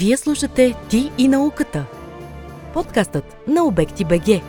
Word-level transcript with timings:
Вие 0.00 0.16
слушате 0.16 0.74
Ти 0.90 1.12
и 1.18 1.28
науката. 1.28 1.84
Подкастът 2.74 3.48
на 3.48 3.64
Обекти 3.64 4.04
БГ. 4.04 4.42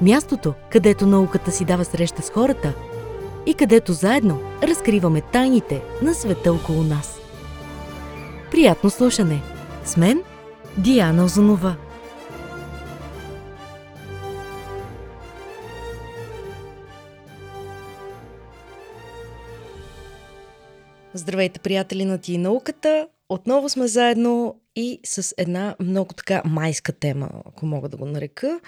Мястото, 0.00 0.54
където 0.70 1.06
науката 1.06 1.50
си 1.50 1.64
дава 1.64 1.84
среща 1.84 2.22
с 2.22 2.30
хората 2.30 2.74
и 3.46 3.54
където 3.54 3.92
заедно 3.92 4.40
разкриваме 4.62 5.20
тайните 5.20 5.82
на 6.02 6.14
света 6.14 6.52
около 6.52 6.82
нас. 6.82 7.20
Приятно 8.50 8.90
слушане! 8.90 9.42
С 9.84 9.96
мен 9.96 10.22
Диана 10.78 11.24
Озунова. 11.24 11.76
Здравейте, 21.14 21.60
приятели 21.60 22.04
на 22.04 22.18
Ти 22.18 22.32
и 22.32 22.38
науката! 22.38 23.08
Отново 23.32 23.68
сме 23.68 23.88
заедно 23.88 24.60
и 24.76 25.00
с 25.04 25.34
една 25.38 25.76
много 25.80 26.14
така 26.14 26.42
майска 26.44 26.92
тема, 26.92 27.30
ако 27.46 27.66
мога 27.66 27.88
да 27.88 27.96
го 27.96 28.06
нарека. 28.06 28.60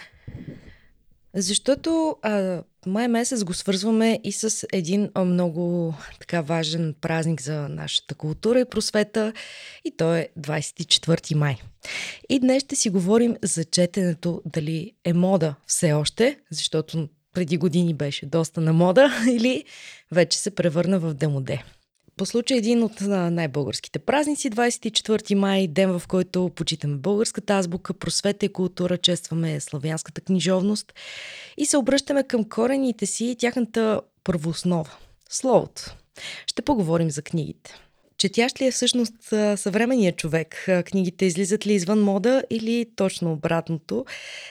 Защото 1.35 2.17
а, 2.23 2.63
май 2.87 3.09
месец 3.09 3.45
го 3.45 3.55
свързваме 3.55 4.21
и 4.25 4.33
с 4.33 4.67
един 4.73 5.11
много 5.17 5.95
така 6.21 6.41
важен 6.41 6.95
празник 7.01 7.43
за 7.43 7.69
нашата 7.69 8.15
култура 8.15 8.61
и 8.61 8.65
просвета 8.65 9.33
и 9.85 9.97
то 9.97 10.15
е 10.15 10.29
24 10.39 11.35
май. 11.35 11.57
И 12.29 12.41
днес 12.41 12.63
ще 12.63 12.77
си 12.77 12.91
говорим 12.91 13.37
за 13.43 13.65
четенето, 13.65 14.43
дали 14.45 14.93
е 15.05 15.13
мода 15.13 15.55
все 15.67 15.93
още, 15.93 16.39
защото 16.51 17.09
преди 17.33 17.57
години 17.57 17.95
беше 17.95 18.27
доста 18.27 18.61
на 18.61 18.73
мода 18.73 19.11
или 19.31 19.65
вече 20.13 20.39
се 20.39 20.51
превърна 20.51 20.99
в 20.99 21.15
демоде. 21.15 21.65
По 22.17 22.27
случай 22.27 22.57
един 22.57 22.83
от 22.83 23.01
най-българските 23.11 23.99
празници, 23.99 24.51
24 24.51 25.35
май, 25.35 25.69
ден 25.69 25.99
в 25.99 26.07
който 26.09 26.51
почитаме 26.55 26.97
българската 26.97 27.53
азбука, 27.53 27.95
просвета 27.95 28.47
и 28.47 28.53
култура, 28.53 28.99
честваме 28.99 29.61
славянската 29.61 30.21
книжовност 30.21 30.95
и 31.57 31.67
се 31.67 31.77
обръщаме 31.77 32.23
към 32.23 32.49
корените 32.49 33.07
си 33.07 33.25
и 33.25 33.37
тяхната 33.37 34.01
първооснова– 34.25 34.91
словото. 35.31 35.97
Ще 36.47 36.63
поговорим 36.63 37.11
за 37.11 37.23
книгите. 37.23 37.75
Четящ 38.17 38.61
ли 38.61 38.67
е 38.67 38.71
всъщност 38.71 39.15
съвременният 39.57 40.17
човек? 40.17 40.69
Книгите 40.87 41.25
излизат 41.25 41.67
ли 41.67 41.73
извън 41.73 42.03
мода 42.03 42.45
или 42.51 42.87
точно 42.97 43.33
обратното? 43.33 44.05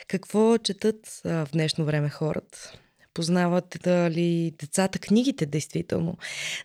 Какво 0.07 0.57
четат 0.57 1.21
в 1.23 1.47
днешно 1.53 1.85
време 1.85 2.09
хората? 2.09 2.73
Познават 3.13 3.87
ли 3.87 4.53
децата 4.59 4.99
книгите, 4.99 5.45
действително. 5.45 6.17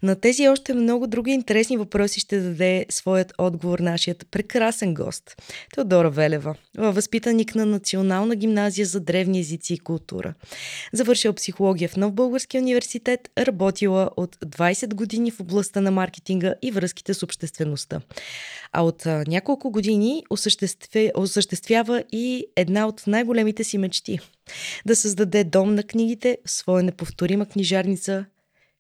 На 0.03 0.17
тези 0.17 0.49
още 0.49 0.75
много 0.75 1.07
други 1.07 1.31
интересни 1.31 1.77
въпроси 1.77 2.21
ще 2.21 2.41
даде 2.41 2.87
своят 2.89 3.33
отговор 3.39 3.79
нашият 3.79 4.27
прекрасен 4.31 4.95
гост. 4.95 5.43
Теодора 5.75 6.11
Велева, 6.11 6.55
възпитаник 6.77 7.55
на 7.55 7.67
Национална 7.67 8.37
гимназия 8.37 8.87
за 8.87 9.01
древни 9.01 9.41
езици 9.41 9.75
и 9.75 9.79
култура. 9.79 10.35
Завършила 10.93 11.35
психология 11.35 11.89
в 11.89 11.97
Нов 11.97 12.13
Български 12.13 12.59
университет, 12.59 13.31
работила 13.39 14.11
от 14.17 14.37
20 14.37 14.95
години 14.95 15.31
в 15.31 15.41
областта 15.41 15.81
на 15.81 15.91
маркетинга 15.91 16.55
и 16.63 16.71
връзките 16.71 17.15
с 17.15 17.23
обществеността. 17.23 18.01
А 18.73 18.83
от 18.83 19.07
а, 19.07 19.25
няколко 19.29 19.71
години 19.71 20.25
осъществя, 20.31 21.11
осъществява 21.17 22.05
и 22.13 22.47
една 22.57 22.87
от 22.87 23.03
най-големите 23.07 23.65
си 23.65 23.79
мечти– 23.79 24.19
да 24.87 24.97
създаде 24.97 25.45
дом 25.45 25.75
на 25.75 25.83
книгите 25.83 26.39
в 26.47 26.51
своя 26.51 26.83
неповторима 26.83 27.47
книжарница 27.47 28.25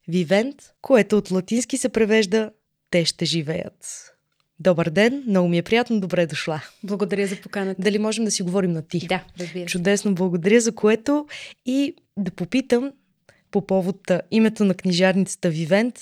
Вивент, 0.08 0.56
което 0.82 1.18
от 1.18 1.30
латински 1.30 1.76
се 1.76 1.88
превежда 1.88 2.50
«Те 2.90 3.04
ще 3.04 3.24
живеят». 3.24 4.14
Добър 4.60 4.90
ден, 4.90 5.24
много 5.26 5.48
ми 5.48 5.58
е 5.58 5.62
приятно, 5.62 6.00
добре 6.00 6.26
дошла. 6.26 6.62
Благодаря 6.84 7.26
за 7.26 7.36
поканата. 7.36 7.82
Дали 7.82 7.98
можем 7.98 8.24
да 8.24 8.30
си 8.30 8.42
говорим 8.42 8.72
на 8.72 8.82
ти? 8.82 9.06
Да, 9.06 9.24
разбира. 9.40 9.66
Чудесно, 9.66 10.14
благодаря 10.14 10.60
за 10.60 10.74
което 10.74 11.26
и 11.66 11.94
да 12.16 12.30
попитам 12.30 12.92
по 13.50 13.66
повод 13.66 14.10
името 14.30 14.64
на 14.64 14.74
книжарницата 14.74 15.50
Вивент, 15.50 15.98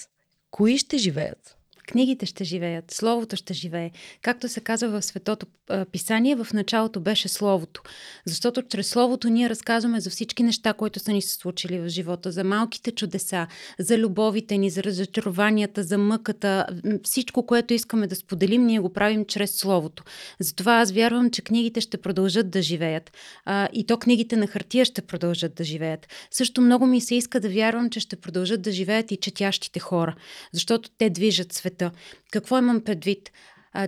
кои 0.50 0.78
ще 0.78 0.98
живеят? 0.98 1.55
Книгите 1.86 2.26
ще 2.26 2.44
живеят, 2.44 2.90
Словото 2.90 3.36
ще 3.36 3.54
живее. 3.54 3.90
Както 4.22 4.48
се 4.48 4.60
казва 4.60 4.88
в 4.88 5.04
Светото 5.04 5.46
писание, 5.92 6.36
в 6.36 6.46
началото 6.52 7.00
беше 7.00 7.28
Словото. 7.28 7.82
Защото 8.24 8.62
чрез 8.62 8.88
Словото 8.88 9.28
ние 9.28 9.50
разказваме 9.50 10.00
за 10.00 10.10
всички 10.10 10.42
неща, 10.42 10.72
които 10.72 11.00
са 11.00 11.12
ни 11.12 11.22
се 11.22 11.34
случили 11.34 11.78
в 11.78 11.88
живота, 11.88 12.32
за 12.32 12.44
малките 12.44 12.92
чудеса, 12.92 13.46
за 13.78 13.98
любовите 13.98 14.58
ни, 14.58 14.70
за 14.70 14.82
разочарованията, 14.82 15.82
за 15.82 15.98
мъката, 15.98 16.66
всичко, 17.02 17.46
което 17.46 17.74
искаме 17.74 18.06
да 18.06 18.16
споделим, 18.16 18.66
ние 18.66 18.80
го 18.80 18.92
правим 18.92 19.24
чрез 19.24 19.56
Словото. 19.56 20.04
Затова 20.40 20.72
аз 20.80 20.92
вярвам, 20.92 21.30
че 21.30 21.42
книгите 21.42 21.80
ще 21.80 21.96
продължат 21.96 22.50
да 22.50 22.62
живеят. 22.62 23.12
А, 23.44 23.68
и 23.72 23.86
то 23.86 23.98
книгите 23.98 24.36
на 24.36 24.46
хартия 24.46 24.84
ще 24.84 25.02
продължат 25.02 25.54
да 25.54 25.64
живеят. 25.64 26.06
Също 26.30 26.60
много 26.60 26.86
ми 26.86 27.00
се 27.00 27.14
иска 27.14 27.40
да 27.40 27.48
вярвам, 27.48 27.90
че 27.90 28.00
ще 28.00 28.16
продължат 28.16 28.62
да 28.62 28.72
живеят 28.72 29.10
и 29.10 29.16
четящите 29.16 29.80
хора, 29.80 30.14
защото 30.52 30.90
те 30.98 31.10
движат 31.10 31.52
света 31.52 31.75
света. 31.76 31.90
Какво 32.30 32.58
имам 32.58 32.80
предвид? 32.80 33.30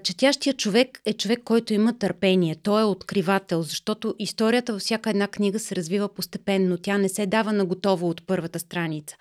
Четящия 0.02 0.54
човек 0.54 1.00
е 1.04 1.12
човек, 1.12 1.40
който 1.44 1.74
има 1.74 1.98
търпение. 1.98 2.56
Той 2.62 2.80
е 2.80 2.84
откривател, 2.84 3.62
защото 3.62 4.14
историята 4.18 4.72
във 4.72 4.82
всяка 4.82 5.10
една 5.10 5.28
книга 5.28 5.58
се 5.58 5.76
развива 5.76 6.08
постепенно. 6.08 6.78
Тя 6.78 6.98
не 6.98 7.08
се 7.08 7.26
дава 7.26 7.52
на 7.52 7.64
готово 7.64 8.08
от 8.08 8.26
първата 8.26 8.58
страница. 8.58 9.16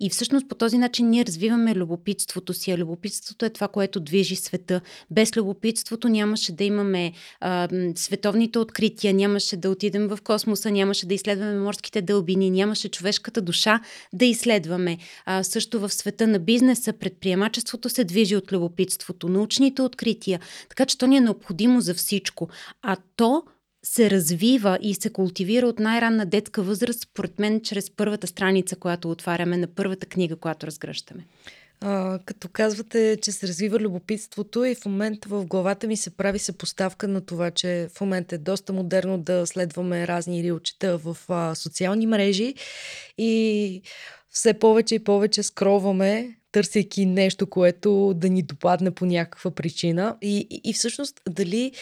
И 0.00 0.10
всъщност 0.10 0.48
по 0.48 0.54
този 0.54 0.78
начин 0.78 1.08
ние 1.10 1.24
развиваме 1.24 1.74
любопитството 1.74 2.54
си. 2.54 2.70
А 2.70 2.78
любопитството 2.78 3.44
е 3.44 3.50
това, 3.50 3.68
което 3.68 4.00
движи 4.00 4.36
света. 4.36 4.80
Без 5.10 5.36
любопитството 5.36 6.08
нямаше 6.08 6.52
да 6.52 6.64
имаме 6.64 7.12
а, 7.40 7.68
световните 7.94 8.58
открития, 8.58 9.14
нямаше 9.14 9.56
да 9.56 9.70
отидем 9.70 10.08
в 10.08 10.18
космоса, 10.24 10.70
нямаше 10.70 11.06
да 11.06 11.14
изследваме 11.14 11.60
морските 11.60 12.02
дълбини, 12.02 12.50
нямаше 12.50 12.88
човешката 12.88 13.40
душа 13.40 13.80
да 14.12 14.24
изследваме. 14.24 14.98
А, 15.26 15.42
също 15.42 15.80
в 15.80 15.92
света 15.92 16.26
на 16.26 16.38
бизнеса, 16.38 16.92
предприемачеството 16.92 17.88
се 17.88 18.04
движи 18.04 18.36
от 18.36 18.52
любопитството, 18.52 19.28
научните 19.28 19.82
открития. 19.82 20.09
Така 20.68 20.86
че 20.86 20.98
то 20.98 21.06
ни 21.06 21.16
е 21.16 21.20
необходимо 21.20 21.80
за 21.80 21.94
всичко. 21.94 22.48
А 22.82 22.96
то 23.16 23.42
се 23.82 24.10
развива 24.10 24.78
и 24.82 24.94
се 24.94 25.10
култивира 25.10 25.66
от 25.66 25.78
най-ранна 25.78 26.26
детска 26.26 26.62
възраст, 26.62 27.00
според 27.00 27.38
мен, 27.38 27.60
чрез 27.60 27.90
първата 27.90 28.26
страница, 28.26 28.76
която 28.76 29.10
отваряме 29.10 29.56
на 29.56 29.66
първата 29.66 30.06
книга, 30.06 30.36
която 30.36 30.66
разгръщаме. 30.66 31.26
А, 31.80 32.18
като 32.24 32.48
казвате, 32.48 33.18
че 33.22 33.32
се 33.32 33.48
развива 33.48 33.78
любопитството 33.78 34.64
и 34.64 34.74
в 34.74 34.84
момента 34.84 35.28
в 35.28 35.46
главата 35.46 35.86
ми 35.86 35.96
се 35.96 36.10
прави 36.10 36.38
съпоставка 36.38 37.08
на 37.08 37.20
това, 37.20 37.50
че 37.50 37.88
в 37.94 38.00
момента 38.00 38.34
е 38.34 38.38
доста 38.38 38.72
модерно 38.72 39.18
да 39.18 39.46
следваме 39.46 40.06
разни 40.06 40.42
рилчета 40.42 40.98
в 40.98 41.16
а, 41.28 41.54
социални 41.54 42.06
мрежи 42.06 42.54
и 43.18 43.82
все 44.30 44.54
повече 44.54 44.94
и 44.94 45.04
повече 45.04 45.42
скроваме, 45.42 46.36
търсейки 46.52 47.06
нещо, 47.06 47.46
което 47.46 48.14
да 48.16 48.28
ни 48.28 48.42
допадне 48.42 48.90
по 48.90 49.06
някаква 49.06 49.50
причина. 49.50 50.16
И, 50.22 50.46
и, 50.50 50.60
и 50.64 50.72
всъщност 50.72 51.20
дали 51.28 51.72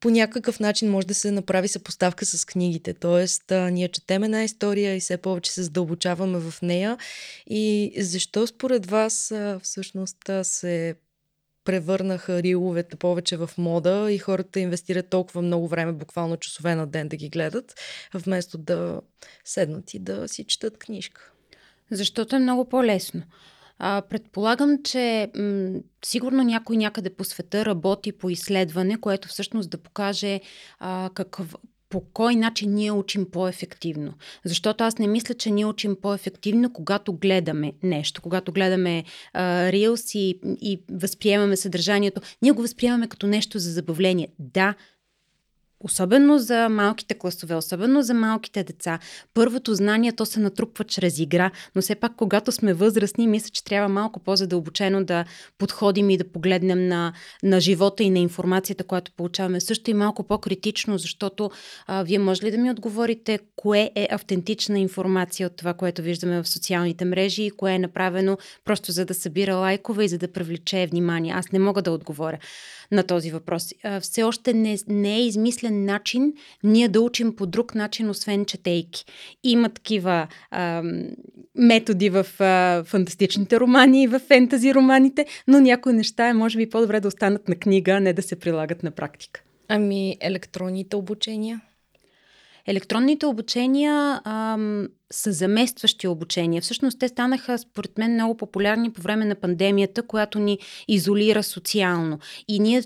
по 0.00 0.10
някакъв 0.10 0.60
начин 0.60 0.90
може 0.90 1.06
да 1.06 1.14
се 1.14 1.30
направи 1.30 1.68
съпоставка 1.68 2.26
с 2.26 2.44
книгите. 2.44 2.94
Тоест, 2.94 3.52
а, 3.52 3.70
ние 3.70 3.88
четем 3.88 4.24
една 4.24 4.44
история 4.44 4.96
и 4.96 5.00
все 5.00 5.16
повече 5.16 5.52
се 5.52 5.62
задълбочаваме 5.62 6.38
в 6.38 6.62
нея. 6.62 6.98
И 7.46 7.92
защо 7.98 8.46
според 8.46 8.86
вас 8.86 9.30
а, 9.30 9.60
всъщност 9.62 10.28
а, 10.28 10.44
се 10.44 10.94
превърнаха 11.64 12.42
риловете 12.42 12.96
повече 12.96 13.36
в 13.36 13.50
мода 13.58 14.12
и 14.12 14.18
хората 14.18 14.60
инвестират 14.60 15.08
толкова 15.08 15.42
много 15.42 15.68
време, 15.68 15.92
буквално 15.92 16.36
часове 16.36 16.74
на 16.74 16.86
ден 16.86 17.08
да 17.08 17.16
ги 17.16 17.28
гледат, 17.28 17.74
вместо 18.14 18.58
да 18.58 19.00
седнат 19.44 19.94
и 19.94 19.98
да 19.98 20.28
си 20.28 20.44
четат 20.44 20.78
книжка? 20.78 21.30
Защото 21.90 22.36
е 22.36 22.38
много 22.38 22.68
по-лесно. 22.68 23.22
А, 23.84 24.02
предполагам, 24.10 24.82
че 24.84 25.30
м- 25.36 25.80
сигурно 26.04 26.42
някой 26.42 26.76
някъде 26.76 27.10
по 27.10 27.24
света 27.24 27.64
работи 27.64 28.12
по 28.12 28.30
изследване, 28.30 29.00
което 29.00 29.28
всъщност 29.28 29.70
да 29.70 29.78
покаже 29.78 30.40
а, 30.78 31.10
какъв, 31.14 31.54
по 31.88 32.00
кой 32.00 32.36
начин 32.36 32.74
ние 32.74 32.92
учим 32.92 33.30
по-ефективно. 33.30 34.14
Защото 34.44 34.84
аз 34.84 34.98
не 34.98 35.06
мисля, 35.06 35.34
че 35.34 35.50
ние 35.50 35.66
учим 35.66 35.96
по-ефективно, 36.02 36.72
когато 36.72 37.12
гледаме 37.12 37.72
нещо, 37.82 38.22
когато 38.22 38.52
гледаме 38.52 39.04
рилс 39.34 40.14
и, 40.14 40.40
и 40.44 40.82
възприемаме 40.90 41.56
съдържанието. 41.56 42.20
Ние 42.42 42.52
го 42.52 42.62
възприемаме 42.62 43.08
като 43.08 43.26
нещо 43.26 43.58
за 43.58 43.70
забавление. 43.70 44.28
Да, 44.38 44.74
особено 45.82 46.38
за 46.38 46.68
малките 46.68 47.14
класове, 47.14 47.54
особено 47.54 48.02
за 48.02 48.14
малките 48.14 48.64
деца, 48.64 48.98
първото 49.34 49.74
знание 49.74 50.12
то 50.12 50.26
се 50.26 50.40
натрупва 50.40 50.84
чрез 50.84 51.18
игра, 51.18 51.50
но 51.74 51.82
все 51.82 51.94
пак 51.94 52.12
когато 52.16 52.52
сме 52.52 52.74
възрастни, 52.74 53.26
мисля, 53.26 53.48
че 53.48 53.64
трябва 53.64 53.88
малко 53.88 54.20
по-задълбочено 54.20 55.04
да 55.04 55.24
подходим 55.58 56.10
и 56.10 56.16
да 56.16 56.32
погледнем 56.32 56.88
на, 56.88 57.12
на 57.42 57.60
живота 57.60 58.02
и 58.02 58.10
на 58.10 58.18
информацията, 58.18 58.84
която 58.84 59.12
получаваме. 59.12 59.60
Също 59.60 59.90
и 59.90 59.94
малко 59.94 60.22
по-критично, 60.22 60.98
защото 60.98 61.50
а, 61.86 62.02
вие 62.02 62.18
може 62.18 62.42
ли 62.42 62.50
да 62.50 62.58
ми 62.58 62.70
отговорите 62.70 63.38
кое 63.56 63.90
е 63.94 64.08
автентична 64.10 64.78
информация 64.78 65.46
от 65.46 65.56
това, 65.56 65.74
което 65.74 66.02
виждаме 66.02 66.42
в 66.42 66.48
социалните 66.48 67.04
мрежи 67.04 67.42
и 67.42 67.50
кое 67.50 67.72
е 67.72 67.78
направено 67.78 68.38
просто 68.64 68.92
за 68.92 69.04
да 69.04 69.14
събира 69.14 69.54
лайкове 69.54 70.04
и 70.04 70.08
за 70.08 70.18
да 70.18 70.32
привлече 70.32 70.86
внимание? 70.86 71.32
Аз 71.36 71.52
не 71.52 71.58
мога 71.58 71.82
да 71.82 71.90
отговоря 71.90 72.38
на 72.92 73.02
този 73.02 73.30
въпрос. 73.30 73.74
Все 74.00 74.22
още 74.22 74.54
не, 74.54 74.78
не 74.88 75.16
е 75.16 75.26
измислен 75.26 75.84
начин 75.84 76.32
ние 76.64 76.88
да 76.88 77.00
учим 77.00 77.36
по 77.36 77.46
друг 77.46 77.74
начин, 77.74 78.10
освен 78.10 78.44
четейки. 78.44 79.04
Има 79.44 79.68
такива 79.68 80.28
а, 80.50 80.82
методи 81.54 82.10
в 82.10 82.26
а, 82.40 82.84
фантастичните 82.84 83.60
романи 83.60 84.02
и 84.02 84.06
в 84.06 84.18
фентази 84.18 84.74
романите, 84.74 85.26
но 85.48 85.60
някои 85.60 85.92
неща 85.92 86.28
е 86.28 86.34
може 86.34 86.58
би 86.58 86.70
по-добре 86.70 87.00
да 87.00 87.08
останат 87.08 87.48
на 87.48 87.54
книга, 87.54 87.92
а 87.92 88.00
не 88.00 88.12
да 88.12 88.22
се 88.22 88.38
прилагат 88.38 88.82
на 88.82 88.90
практика. 88.90 89.42
Ами 89.68 90.16
електронните 90.20 90.96
обучения? 90.96 91.60
Електронните 92.66 93.26
обучения 93.26 94.20
ам, 94.24 94.88
са 95.12 95.32
заместващи 95.32 96.08
обучения. 96.08 96.62
Всъщност 96.62 96.98
те 96.98 97.08
станаха, 97.08 97.58
според 97.58 97.98
мен, 97.98 98.14
много 98.14 98.36
популярни 98.36 98.92
по 98.92 99.02
време 99.02 99.24
на 99.24 99.34
пандемията, 99.34 100.02
която 100.02 100.38
ни 100.38 100.58
изолира 100.88 101.42
социално. 101.42 102.18
И 102.48 102.60
ние 102.60 102.82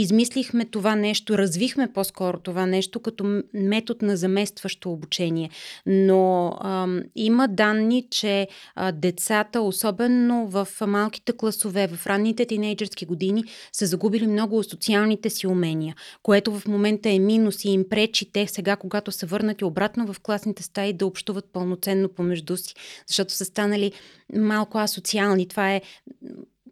измислихме 0.00 0.64
това 0.64 0.94
нещо, 0.94 1.38
развихме 1.38 1.92
по-скоро 1.92 2.38
това 2.38 2.66
нещо 2.66 3.00
като 3.00 3.42
метод 3.54 4.06
на 4.06 4.16
заместващо 4.16 4.92
обучение. 4.92 5.50
Но 5.86 6.56
а, 6.60 6.86
има 7.14 7.48
данни, 7.48 8.06
че 8.10 8.48
а, 8.74 8.92
децата, 8.92 9.60
особено 9.60 10.46
в 10.48 10.68
малките 10.86 11.32
класове, 11.32 11.88
в 11.88 12.06
ранните 12.06 12.46
тинейджърски 12.46 13.06
години, 13.06 13.44
са 13.72 13.86
загубили 13.86 14.26
много 14.26 14.58
от 14.58 14.70
социалните 14.70 15.30
си 15.30 15.46
умения, 15.46 15.94
което 16.22 16.58
в 16.58 16.68
момента 16.68 17.10
е 17.10 17.18
минус 17.18 17.64
и 17.64 17.68
им 17.68 17.88
пречи 17.88 18.32
те 18.32 18.46
сега, 18.46 18.76
когато 18.76 19.12
са 19.12 19.26
върнати 19.26 19.64
обратно 19.64 20.12
в 20.12 20.20
класните 20.20 20.62
стаи, 20.62 20.92
да 20.92 21.06
общуват 21.06 21.44
пълноценно 21.52 22.08
помежду 22.08 22.56
си, 22.56 22.74
защото 23.06 23.32
са 23.32 23.44
станали 23.44 23.92
малко 24.34 24.78
асоциални. 24.78 25.48
Това 25.48 25.74
е 25.74 25.82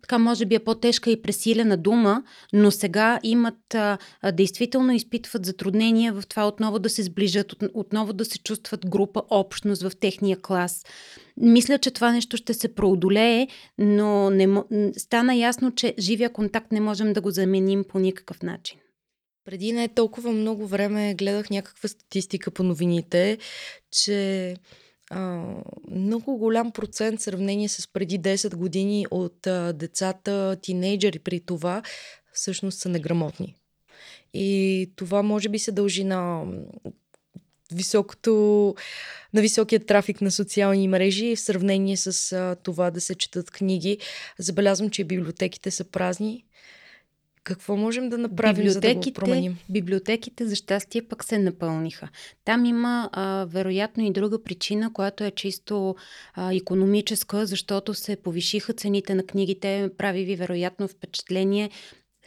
така 0.04 0.18
може 0.18 0.46
би 0.46 0.54
е 0.54 0.58
по-тежка 0.58 1.10
и 1.10 1.22
пресилена 1.22 1.76
дума, 1.76 2.22
но 2.52 2.70
сега 2.70 3.20
имат, 3.22 3.74
а, 3.74 3.98
действително 4.32 4.92
изпитват 4.92 5.46
затруднения 5.46 6.12
в 6.12 6.22
това 6.28 6.48
отново 6.48 6.78
да 6.78 6.88
се 6.88 7.02
сближат, 7.02 7.52
от, 7.52 7.62
отново 7.74 8.12
да 8.12 8.24
се 8.24 8.38
чувстват 8.38 8.86
група, 8.86 9.22
общност 9.30 9.82
в 9.82 9.96
техния 10.00 10.36
клас. 10.42 10.84
Мисля, 11.36 11.78
че 11.78 11.90
това 11.90 12.12
нещо 12.12 12.36
ще 12.36 12.54
се 12.54 12.74
преодолее, 12.74 13.48
но 13.78 14.30
не, 14.30 14.62
стана 14.96 15.34
ясно, 15.34 15.74
че 15.74 15.94
живия 15.98 16.32
контакт 16.32 16.72
не 16.72 16.80
можем 16.80 17.12
да 17.12 17.20
го 17.20 17.30
заменим 17.30 17.84
по 17.88 17.98
никакъв 17.98 18.42
начин. 18.42 18.78
Преди 19.44 19.72
не 19.72 19.88
толкова 19.88 20.32
много 20.32 20.66
време 20.66 21.14
гледах 21.14 21.50
някаква 21.50 21.88
статистика 21.88 22.50
по 22.50 22.62
новините, 22.62 23.38
че 23.90 24.56
много 25.90 26.36
голям 26.36 26.72
процент 26.72 27.20
в 27.20 27.22
сравнение 27.22 27.68
с 27.68 27.88
преди 27.88 28.20
10 28.20 28.54
години 28.54 29.06
от 29.10 29.46
а, 29.46 29.72
децата, 29.72 30.56
тинейджери 30.62 31.18
при 31.18 31.40
това, 31.40 31.82
всъщност 32.32 32.78
са 32.78 32.88
неграмотни. 32.88 33.54
И 34.34 34.90
това 34.96 35.22
може 35.22 35.48
би 35.48 35.58
се 35.58 35.72
дължи 35.72 36.04
на 36.04 36.44
високото, 37.72 38.74
на 39.34 39.40
високия 39.40 39.86
трафик 39.86 40.20
на 40.20 40.30
социални 40.30 40.88
мрежи 40.88 41.36
в 41.36 41.40
сравнение 41.40 41.96
с 41.96 42.32
а, 42.32 42.56
това 42.62 42.90
да 42.90 43.00
се 43.00 43.14
четат 43.14 43.50
книги. 43.50 43.98
Забелязвам, 44.38 44.90
че 44.90 45.04
библиотеките 45.04 45.70
са 45.70 45.84
празни. 45.84 46.44
Какво 47.44 47.76
можем 47.76 48.08
да 48.08 48.18
направим, 48.18 48.68
за 48.68 48.80
да 48.80 48.94
го 48.94 49.12
променим? 49.14 49.58
Библиотеките, 49.68 50.46
за 50.46 50.56
щастие, 50.56 51.02
пък 51.02 51.24
се 51.24 51.38
напълниха. 51.38 52.08
Там 52.44 52.64
има 52.64 53.10
а, 53.12 53.46
вероятно 53.48 54.04
и 54.04 54.12
друга 54.12 54.42
причина, 54.42 54.92
която 54.92 55.24
е 55.24 55.30
чисто 55.30 55.96
а, 56.34 56.54
економическа, 56.54 57.46
защото 57.46 57.94
се 57.94 58.16
повишиха 58.16 58.72
цените 58.72 59.14
на 59.14 59.26
книгите. 59.26 59.90
Прави 59.98 60.24
ви 60.24 60.36
вероятно 60.36 60.88
впечатление 60.88 61.70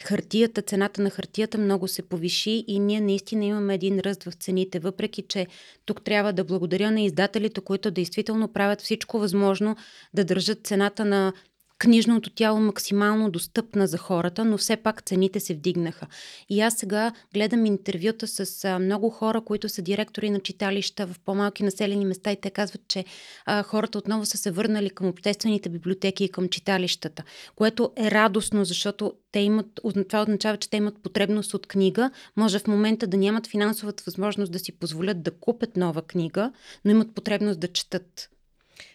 хартията, 0.02 0.62
цената 0.62 1.02
на 1.02 1.10
хартията 1.10 1.58
много 1.58 1.88
се 1.88 2.02
повиши 2.02 2.64
и 2.66 2.78
ние 2.78 3.00
наистина 3.00 3.44
имаме 3.44 3.74
един 3.74 4.00
ръст 4.00 4.24
в 4.24 4.32
цените, 4.32 4.78
въпреки 4.78 5.22
че 5.28 5.46
тук 5.86 6.04
трябва 6.04 6.32
да 6.32 6.44
благодаря 6.44 6.90
на 6.90 7.00
издателите, 7.00 7.60
които 7.60 7.90
действително 7.90 8.52
правят 8.52 8.80
всичко 8.80 9.18
възможно 9.18 9.76
да 10.14 10.24
държат 10.24 10.66
цената 10.66 11.04
на 11.04 11.32
книжното 11.78 12.30
тяло 12.30 12.60
максимално 12.60 13.30
достъпна 13.30 13.86
за 13.86 13.98
хората, 13.98 14.44
но 14.44 14.58
все 14.58 14.76
пак 14.76 15.02
цените 15.02 15.40
се 15.40 15.54
вдигнаха. 15.54 16.06
И 16.48 16.60
аз 16.60 16.74
сега 16.74 17.12
гледам 17.34 17.66
интервюта 17.66 18.26
с 18.26 18.78
много 18.80 19.10
хора, 19.10 19.40
които 19.40 19.68
са 19.68 19.82
директори 19.82 20.30
на 20.30 20.40
читалища 20.40 21.06
в 21.06 21.16
по-малки 21.24 21.62
населени 21.62 22.04
места 22.04 22.32
и 22.32 22.40
те 22.40 22.50
казват, 22.50 22.80
че 22.88 23.04
а, 23.46 23.62
хората 23.62 23.98
отново 23.98 24.26
са 24.26 24.38
се 24.38 24.50
върнали 24.50 24.90
към 24.90 25.06
обществените 25.06 25.68
библиотеки 25.68 26.24
и 26.24 26.28
към 26.28 26.48
читалищата, 26.48 27.24
което 27.56 27.92
е 27.96 28.10
радостно, 28.10 28.64
защото 28.64 29.12
те 29.32 29.40
имат, 29.40 29.66
това 30.08 30.22
означава, 30.22 30.56
че 30.56 30.70
те 30.70 30.76
имат 30.76 31.02
потребност 31.02 31.54
от 31.54 31.66
книга, 31.66 32.10
може 32.36 32.58
в 32.58 32.66
момента 32.66 33.06
да 33.06 33.16
нямат 33.16 33.46
финансовата 33.46 34.02
възможност 34.06 34.52
да 34.52 34.58
си 34.58 34.72
позволят 34.72 35.22
да 35.22 35.30
купят 35.30 35.76
нова 35.76 36.02
книга, 36.02 36.52
но 36.84 36.90
имат 36.90 37.14
потребност 37.14 37.60
да 37.60 37.68
четат. 37.68 38.30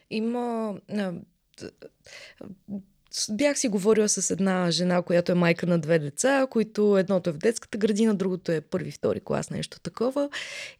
Има 0.09 0.73
бях 3.29 3.59
си 3.59 3.67
говорила 3.67 4.09
с 4.09 4.31
една 4.31 4.71
жена, 4.71 5.01
която 5.01 5.31
е 5.31 5.35
майка 5.35 5.65
на 5.65 5.79
две 5.79 5.99
деца, 5.99 6.47
които 6.49 6.97
едното 6.97 7.29
е 7.29 7.33
в 7.33 7.37
детската 7.37 7.77
градина, 7.77 8.15
другото 8.15 8.51
е 8.51 8.61
първи, 8.61 8.91
втори 8.91 9.19
клас, 9.19 9.49
нещо 9.49 9.79
такова. 9.79 10.29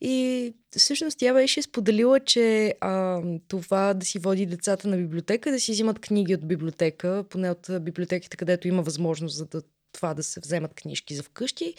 И 0.02 0.54
всъщност 0.78 1.18
тя 1.18 1.34
беше 1.34 1.62
споделила, 1.62 2.20
че 2.20 2.76
а, 2.82 3.22
това 3.48 3.94
да 3.94 4.06
си 4.06 4.20
води 4.20 4.46
децата 4.46 4.88
на 4.88 4.98
библиотека, 4.98 5.52
да 5.52 5.60
си 5.60 5.72
взимат 5.72 6.00
книги 6.00 6.36
от 6.36 6.48
библиотека, 6.48 7.26
поне 7.30 7.52
от 7.52 7.70
библиотеките, 7.82 8.38
където 8.38 8.68
има 8.68 8.82
възможност 8.82 9.38
за 9.38 9.46
да, 9.46 9.62
това 9.92 10.14
да 10.14 10.24
се 10.24 10.40
вземат 10.40 10.74
книжки 10.74 11.16
за 11.16 11.24
вкъщи, 11.24 11.76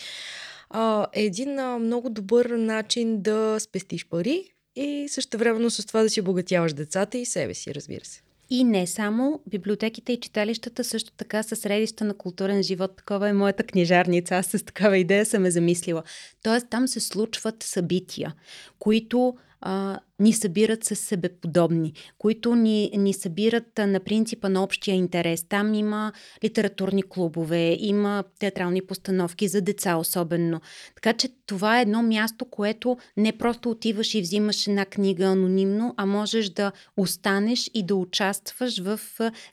а, 0.70 1.06
е 1.12 1.22
един 1.22 1.58
а, 1.58 1.78
много 1.78 2.10
добър 2.10 2.46
начин 2.46 3.22
да 3.22 3.56
спестиш 3.60 4.06
пари 4.06 4.50
и 4.76 5.06
също 5.08 5.38
времено 5.38 5.70
с 5.70 5.86
това 5.86 6.02
да 6.02 6.10
си 6.10 6.20
обогатяваш 6.20 6.72
децата 6.72 7.18
и 7.18 7.24
себе 7.24 7.54
си, 7.54 7.74
разбира 7.74 8.04
се. 8.04 8.22
И 8.54 8.64
не 8.64 8.86
само, 8.86 9.40
библиотеките 9.46 10.12
и 10.12 10.20
читалищата 10.20 10.84
също 10.84 11.12
така 11.16 11.42
са 11.42 11.56
средища 11.56 12.04
на 12.04 12.14
културен 12.14 12.62
живот. 12.62 12.96
Такова 12.96 13.28
е 13.28 13.32
моята 13.32 13.62
книжарница. 13.62 14.34
Аз 14.34 14.46
с 14.46 14.64
такава 14.64 14.98
идея 14.98 15.26
съм 15.26 15.46
е 15.46 15.50
замислила. 15.50 16.02
Тоест 16.42 16.66
там 16.70 16.88
се 16.88 17.00
случват 17.00 17.62
събития, 17.62 18.34
които 18.78 19.34
а, 19.60 20.00
ни 20.18 20.32
събират 20.32 20.84
с 20.84 20.96
себеподобни, 20.96 21.92
които 22.18 22.54
ни, 22.54 22.90
ни 22.96 23.12
събират 23.12 23.78
на 23.78 24.00
принципа 24.00 24.48
на 24.48 24.62
общия 24.62 24.94
интерес. 24.94 25.44
Там 25.48 25.74
има 25.74 26.12
литературни 26.44 27.02
клубове, 27.02 27.76
има 27.80 28.24
театрални 28.38 28.82
постановки 28.82 29.48
за 29.48 29.60
деца 29.60 29.96
особено. 29.96 30.60
Така 30.94 31.12
че 31.12 31.28
това 31.46 31.78
е 31.78 31.82
едно 31.82 32.02
място, 32.02 32.44
което 32.44 32.96
не 33.16 33.32
просто 33.32 33.70
отиваш 33.70 34.14
и 34.14 34.20
взимаш 34.20 34.66
една 34.66 34.84
книга 34.84 35.24
анонимно, 35.24 35.94
а 35.96 36.06
можеш 36.06 36.50
да 36.50 36.72
останеш 36.96 37.70
и 37.74 37.82
да 37.82 37.94
участваш 37.94 38.78
в 38.78 39.00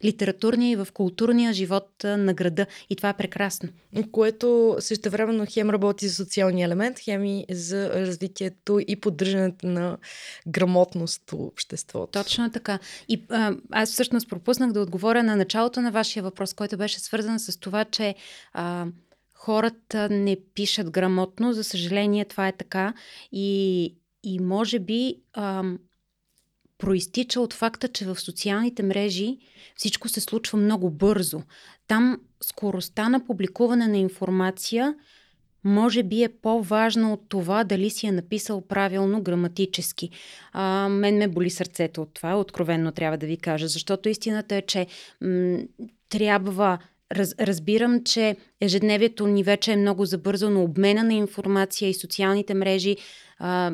литературния 0.03 0.71
и 0.71 0.75
в 0.75 0.87
културния 0.93 1.53
живот 1.53 1.89
на 2.03 2.33
града. 2.33 2.65
И 2.89 2.95
това 2.95 3.09
е 3.09 3.17
прекрасно. 3.17 3.69
Което 4.11 4.75
също 4.79 5.09
времено 5.09 5.45
хем 5.49 5.69
работи 5.69 6.07
за 6.07 6.15
социалния 6.15 6.65
елемент, 6.65 6.99
хем 6.99 7.25
и 7.25 7.45
за 7.49 7.89
развитието 7.89 8.79
и 8.87 8.95
поддържането 8.95 9.67
на 9.67 9.97
грамотност 10.51 11.31
в 11.31 11.33
обществото. 11.33 12.23
Точно 12.23 12.51
така. 12.51 12.79
И 13.07 13.23
а, 13.29 13.55
аз 13.71 13.91
всъщност 13.91 14.29
пропуснах 14.29 14.71
да 14.71 14.81
отговоря 14.81 15.23
на 15.23 15.35
началото 15.35 15.81
на 15.81 15.91
вашия 15.91 16.23
въпрос, 16.23 16.53
който 16.53 16.77
беше 16.77 16.99
свързан 16.99 17.39
с 17.39 17.59
това, 17.59 17.85
че 17.85 18.15
а, 18.53 18.85
хората 19.33 20.09
не 20.09 20.37
пишат 20.55 20.91
грамотно. 20.91 21.53
За 21.53 21.63
съжаление, 21.63 22.25
това 22.25 22.47
е 22.47 22.51
така. 22.57 22.93
И, 23.31 23.95
и 24.23 24.39
може 24.39 24.79
би 24.79 25.15
а, 25.33 25.63
проистича 26.77 27.41
от 27.41 27.53
факта, 27.53 27.87
че 27.87 28.05
в 28.05 28.19
социалните 28.19 28.83
мрежи 28.83 29.37
всичко 29.75 30.09
се 30.09 30.21
случва 30.21 30.57
много 30.57 30.89
бързо. 30.89 31.41
Там 31.87 32.21
скоростта 32.43 33.09
на 33.09 33.25
публикуване 33.25 33.87
на 33.87 33.97
информация 33.97 34.95
може 35.63 36.03
би 36.03 36.23
е 36.23 36.29
по-важно 36.29 37.13
от 37.13 37.29
това 37.29 37.63
дали 37.63 37.89
си 37.89 38.07
е 38.07 38.11
написал 38.11 38.61
правилно 38.61 39.21
граматически. 39.21 40.09
А, 40.53 40.89
мен 40.89 41.17
ме 41.17 41.27
боли 41.27 41.49
сърцето 41.49 42.01
от 42.01 42.13
това, 42.13 42.35
откровенно 42.35 42.91
трябва 42.91 43.17
да 43.17 43.27
ви 43.27 43.37
кажа, 43.37 43.67
защото 43.67 44.09
истината 44.09 44.55
е, 44.55 44.61
че 44.61 44.87
м- 45.21 45.59
трябва 46.09 46.79
Раз, 47.11 47.35
разбирам, 47.39 48.03
че 48.03 48.35
ежедневието 48.61 49.27
ни 49.27 49.43
вече 49.43 49.71
е 49.71 49.75
много 49.75 50.05
забързано, 50.05 50.63
обмена 50.63 51.03
на 51.03 51.13
информация 51.13 51.89
и 51.89 51.93
социалните 51.93 52.53
мрежи 52.53 52.97
а, 53.39 53.71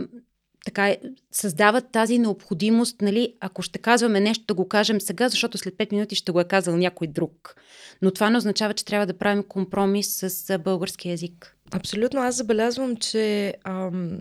така 0.65 0.95
създават 1.31 1.91
тази 1.91 2.19
необходимост, 2.19 3.01
нали, 3.01 3.33
ако 3.39 3.61
ще 3.61 3.79
казваме 3.79 4.19
нещо, 4.19 4.45
да 4.47 4.53
го 4.53 4.67
кажем 4.67 5.01
сега, 5.01 5.29
защото 5.29 5.57
след 5.57 5.73
5 5.73 5.91
минути 5.91 6.15
ще 6.15 6.31
го 6.31 6.39
е 6.39 6.43
казал 6.43 6.77
някой 6.77 7.07
друг. 7.07 7.55
Но 8.01 8.11
това 8.11 8.29
не 8.29 8.37
означава, 8.37 8.73
че 8.73 8.85
трябва 8.85 9.05
да 9.05 9.17
правим 9.17 9.43
компромис 9.43 10.17
с 10.23 10.59
български 10.59 11.09
язик. 11.09 11.56
Абсолютно. 11.71 12.21
Аз 12.21 12.35
забелязвам, 12.35 12.95
че 12.95 13.53
ам, 13.63 14.19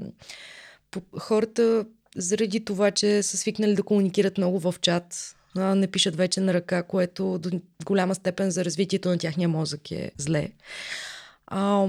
хората 1.18 1.86
заради 2.16 2.64
това, 2.64 2.90
че 2.90 3.22
са 3.22 3.36
свикнали 3.36 3.74
да 3.74 3.82
комуникират 3.82 4.38
много 4.38 4.60
в 4.60 4.74
чат, 4.80 5.36
не 5.56 5.86
пишат 5.86 6.16
вече 6.16 6.40
на 6.40 6.54
ръка, 6.54 6.82
което 6.82 7.38
до 7.38 7.60
голяма 7.84 8.14
степен 8.14 8.50
за 8.50 8.64
развитието 8.64 9.08
на 9.08 9.18
тяхния 9.18 9.48
мозък 9.48 9.90
е 9.90 10.10
зле. 10.18 10.50
А, 11.46 11.86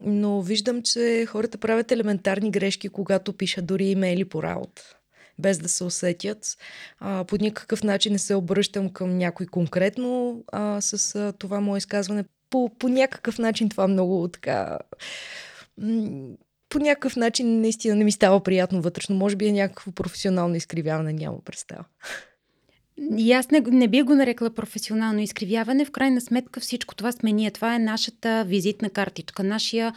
но 0.00 0.42
виждам, 0.42 0.82
че 0.82 1.26
хората 1.28 1.58
правят 1.58 1.92
елементарни 1.92 2.50
грешки, 2.50 2.88
когато 2.88 3.32
пишат 3.32 3.66
дори 3.66 3.84
имейли 3.84 4.24
по 4.24 4.42
работа 4.42 4.82
без 5.38 5.58
да 5.58 5.68
се 5.68 5.84
усетят. 5.84 6.56
По 7.00 7.36
никакъв 7.40 7.82
начин 7.82 8.12
не 8.12 8.18
се 8.18 8.34
обръщам 8.34 8.90
към 8.90 9.18
някой 9.18 9.46
конкретно 9.46 10.42
а, 10.52 10.80
с 10.80 11.14
а, 11.14 11.32
това 11.32 11.60
мое 11.60 11.78
изказване. 11.78 12.24
По, 12.52 12.70
по 12.78 12.88
някакъв 12.88 13.38
начин 13.38 13.68
това 13.68 13.88
много 13.88 14.28
така... 14.28 14.78
по 16.68 16.78
някакъв 16.78 17.16
начин 17.16 17.60
наистина 17.60 17.96
не 17.96 18.04
ми 18.04 18.12
става 18.12 18.42
приятно 18.42 18.82
вътрешно. 18.82 19.16
Може 19.16 19.36
би 19.36 19.46
е 19.46 19.52
някакво 19.52 19.92
професионално 19.92 20.54
изкривяване, 20.54 21.12
няма 21.12 21.40
представа. 21.44 21.84
И 23.16 23.32
аз 23.32 23.50
не, 23.50 23.60
не 23.60 23.88
би 23.88 24.02
го 24.02 24.14
нарекла 24.14 24.54
професионално 24.54 25.20
изкривяване. 25.20 25.84
В 25.84 25.90
крайна 25.90 26.20
сметка 26.20 26.60
всичко 26.60 26.94
това 26.94 27.12
сме 27.12 27.32
ние. 27.32 27.50
Това 27.50 27.74
е 27.74 27.78
нашата 27.78 28.44
визитна 28.46 28.90
картичка, 28.90 29.44
нашия 29.44 29.94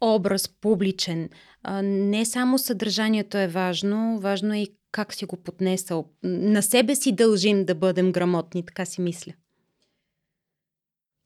образ 0.00 0.48
публичен. 0.48 1.28
Не 1.82 2.24
само 2.24 2.58
съдържанието 2.58 3.38
е 3.38 3.48
важно, 3.48 4.18
важно 4.20 4.54
е 4.54 4.58
и 4.58 4.74
как 4.92 5.14
си 5.14 5.24
го 5.24 5.36
поднесъл. 5.36 6.04
На 6.22 6.62
себе 6.62 6.94
си 6.94 7.12
дължим 7.12 7.64
да 7.64 7.74
бъдем 7.74 8.12
грамотни, 8.12 8.66
така 8.66 8.84
си 8.84 9.00
мисля. 9.00 9.32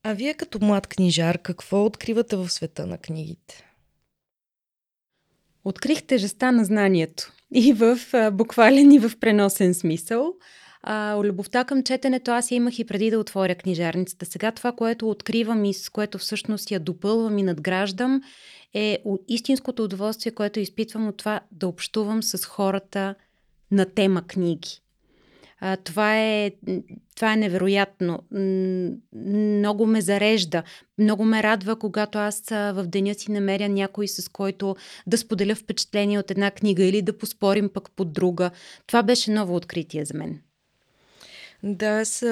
А 0.07 0.13
вие 0.13 0.35
като 0.35 0.59
млад 0.63 0.87
книжар, 0.87 1.39
какво 1.39 1.85
откривате 1.85 2.37
в 2.37 2.51
света 2.51 2.87
на 2.87 2.99
книгите? 2.99 3.65
Открих 5.65 6.03
тежеста 6.03 6.53
на 6.53 6.65
знанието. 6.65 7.33
И 7.55 7.73
в 7.73 7.99
буквален, 8.33 8.93
и 8.93 8.99
в 8.99 9.13
преносен 9.21 9.75
смисъл. 9.75 10.35
А, 10.83 11.17
любовта 11.23 11.65
към 11.65 11.83
четенето 11.83 12.31
аз 12.31 12.51
я 12.51 12.57
имах 12.57 12.79
и 12.79 12.87
преди 12.87 13.11
да 13.11 13.19
отворя 13.19 13.55
книжарницата. 13.55 14.27
Сега 14.27 14.53
това, 14.53 14.73
което 14.73 15.11
откривам 15.11 15.65
и 15.65 15.75
с 15.75 15.89
което 15.89 16.19
всъщност 16.19 16.71
я 16.71 16.81
допълвам 16.81 17.39
и 17.39 17.43
надграждам, 17.43 18.23
е 18.75 18.99
истинското 19.29 19.85
удоволствие, 19.85 20.33
което 20.33 20.61
изпитвам 20.61 21.09
от 21.09 21.17
това 21.17 21.41
да 21.53 21.69
общувам 21.69 22.23
с 22.23 22.45
хората 22.45 23.15
на 23.71 23.87
тема 23.87 24.23
книги. 24.27 24.84
Това, 25.85 26.19
е, 26.21 26.51
това 27.17 27.33
е 27.33 27.37
невероятно. 27.37 28.19
Много 29.13 29.87
ме 29.87 30.01
зарежда. 30.01 30.63
Много 30.99 31.25
ме 31.25 31.43
радва, 31.43 31.77
когато 31.77 32.19
аз 32.19 32.43
в 32.51 32.85
деня 32.87 33.15
си 33.15 33.33
намеря 33.33 33.69
някой, 33.69 34.09
с 34.09 34.29
който 34.29 34.77
да 35.07 35.19
споделя 35.19 35.55
впечатление 35.55 36.19
от 36.19 36.31
една 36.31 36.51
книга 36.51 36.85
или 36.85 37.03
да 37.03 37.19
поспорим 37.19 37.71
пък 37.75 37.91
под 37.97 38.13
друга. 38.13 38.51
Това 38.87 39.03
беше 39.03 39.31
ново 39.31 39.57
откритие 39.57 40.05
за 40.05 40.19
мен. 40.19 40.41
Да, 41.67 41.87
аз 41.87 42.25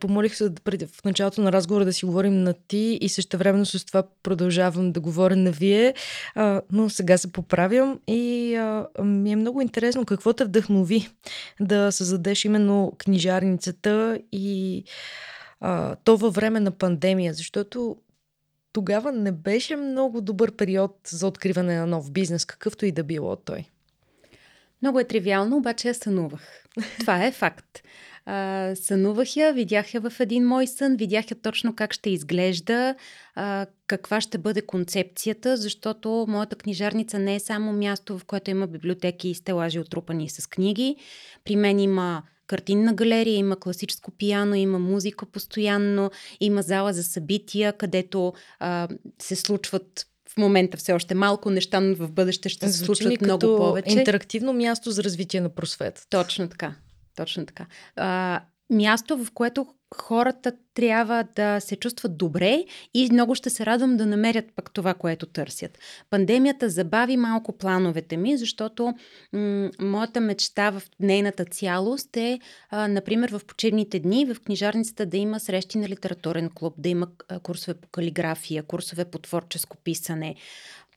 помолих 0.00 0.36
се 0.36 0.54
преди, 0.64 0.86
в 0.86 1.04
началото 1.04 1.40
на 1.40 1.52
разговора 1.52 1.84
да 1.84 1.92
си 1.92 2.06
говорим 2.06 2.42
на 2.42 2.54
ти 2.68 2.98
и 3.00 3.08
също 3.08 3.38
времено 3.38 3.64
с 3.64 3.84
това 3.84 4.02
продължавам 4.22 4.92
да 4.92 5.00
говоря 5.00 5.36
на 5.36 5.50
вие, 5.50 5.94
а, 6.34 6.62
но 6.72 6.90
сега 6.90 7.18
се 7.18 7.32
поправям 7.32 8.00
и 8.06 8.54
а, 8.54 8.86
ми 9.04 9.32
е 9.32 9.36
много 9.36 9.60
интересно 9.60 10.04
какво 10.04 10.32
те 10.32 10.44
вдъхнови 10.44 11.08
да 11.60 11.92
създадеш 11.92 12.44
именно 12.44 12.92
книжарницата 12.98 14.18
и 14.32 14.84
а, 15.60 15.96
то 15.96 16.16
във 16.16 16.34
време 16.34 16.60
на 16.60 16.70
пандемия, 16.70 17.34
защото 17.34 17.96
тогава 18.72 19.12
не 19.12 19.32
беше 19.32 19.76
много 19.76 20.20
добър 20.20 20.56
период 20.56 20.98
за 21.06 21.26
откриване 21.26 21.76
на 21.76 21.86
нов 21.86 22.10
бизнес, 22.10 22.44
какъвто 22.44 22.86
и 22.86 22.92
да 22.92 23.04
било 23.04 23.36
той. 23.36 23.64
Много 24.82 25.00
е 25.00 25.04
тривиално, 25.04 25.56
обаче 25.56 25.88
я 25.88 25.94
сънувах. 25.94 26.64
Това 27.00 27.24
е 27.24 27.32
факт. 27.32 27.82
А, 28.26 28.72
сънувах 28.74 29.36
я, 29.36 29.52
видях 29.52 29.94
я 29.94 30.00
в 30.00 30.12
един 30.20 30.46
мой 30.46 30.66
сън, 30.66 30.96
видях 30.96 31.30
я 31.30 31.36
точно 31.42 31.74
как 31.74 31.92
ще 31.92 32.10
изглежда, 32.10 32.94
а, 33.34 33.66
каква 33.86 34.20
ще 34.20 34.38
бъде 34.38 34.62
концепцията, 34.62 35.56
защото 35.56 36.26
моята 36.28 36.56
книжарница 36.56 37.18
не 37.18 37.34
е 37.34 37.40
само 37.40 37.72
място, 37.72 38.18
в 38.18 38.24
което 38.24 38.50
има 38.50 38.66
библиотеки 38.66 39.28
и 39.28 39.34
стелажи 39.34 39.78
отрупани 39.78 40.28
с 40.28 40.46
книги. 40.46 40.96
При 41.44 41.56
мен 41.56 41.78
има 41.78 42.22
картинна 42.46 42.94
галерия, 42.94 43.36
има 43.36 43.56
класическо 43.56 44.10
пияно, 44.10 44.54
има 44.54 44.78
музика 44.78 45.26
постоянно, 45.26 46.10
има 46.40 46.62
зала 46.62 46.92
за 46.92 47.02
събития, 47.02 47.72
където 47.72 48.32
а, 48.58 48.88
се 49.18 49.36
случват 49.36 50.06
в 50.28 50.36
момента 50.36 50.76
все 50.76 50.92
още 50.92 51.14
малко 51.14 51.50
неща, 51.50 51.80
но 51.80 51.94
в 51.94 52.10
бъдеще 52.10 52.48
ще 52.48 52.72
се 52.72 52.84
случват 52.84 53.20
много 53.20 53.56
повече. 53.56 53.98
интерактивно 53.98 54.52
място 54.52 54.90
за 54.90 55.04
развитие 55.04 55.40
на 55.40 55.48
просвет. 55.48 56.06
Точно 56.10 56.48
така. 56.48 56.74
Точно 57.16 57.46
така. 57.46 57.66
А, 57.96 58.40
място, 58.70 59.24
в 59.24 59.30
което 59.34 59.66
хората 59.94 60.52
трябва 60.74 61.24
да 61.36 61.60
се 61.60 61.76
чувстват 61.76 62.16
добре 62.16 62.64
и 62.94 63.08
много 63.12 63.34
ще 63.34 63.50
се 63.50 63.66
радвам 63.66 63.96
да 63.96 64.06
намерят 64.06 64.44
пък 64.56 64.72
това, 64.72 64.94
което 64.94 65.26
търсят. 65.26 65.78
Пандемията 66.10 66.68
забави 66.68 67.16
малко 67.16 67.58
плановете 67.58 68.16
ми, 68.16 68.36
защото 68.36 68.94
м- 69.32 69.70
моята 69.80 70.20
мечта 70.20 70.70
в 70.70 70.82
нейната 71.00 71.44
цялост 71.44 72.16
е, 72.16 72.40
а, 72.70 72.88
например, 72.88 73.30
в 73.30 73.40
почивните 73.46 73.98
дни 73.98 74.24
в 74.24 74.40
книжарницата 74.40 75.06
да 75.06 75.16
има 75.16 75.40
срещи 75.40 75.78
на 75.78 75.88
литературен 75.88 76.50
клуб, 76.54 76.74
да 76.78 76.88
има 76.88 77.08
курсове 77.42 77.74
по 77.74 77.88
калиграфия, 77.88 78.62
курсове 78.62 79.04
по 79.04 79.18
творческо 79.18 79.76
писане. 79.76 80.34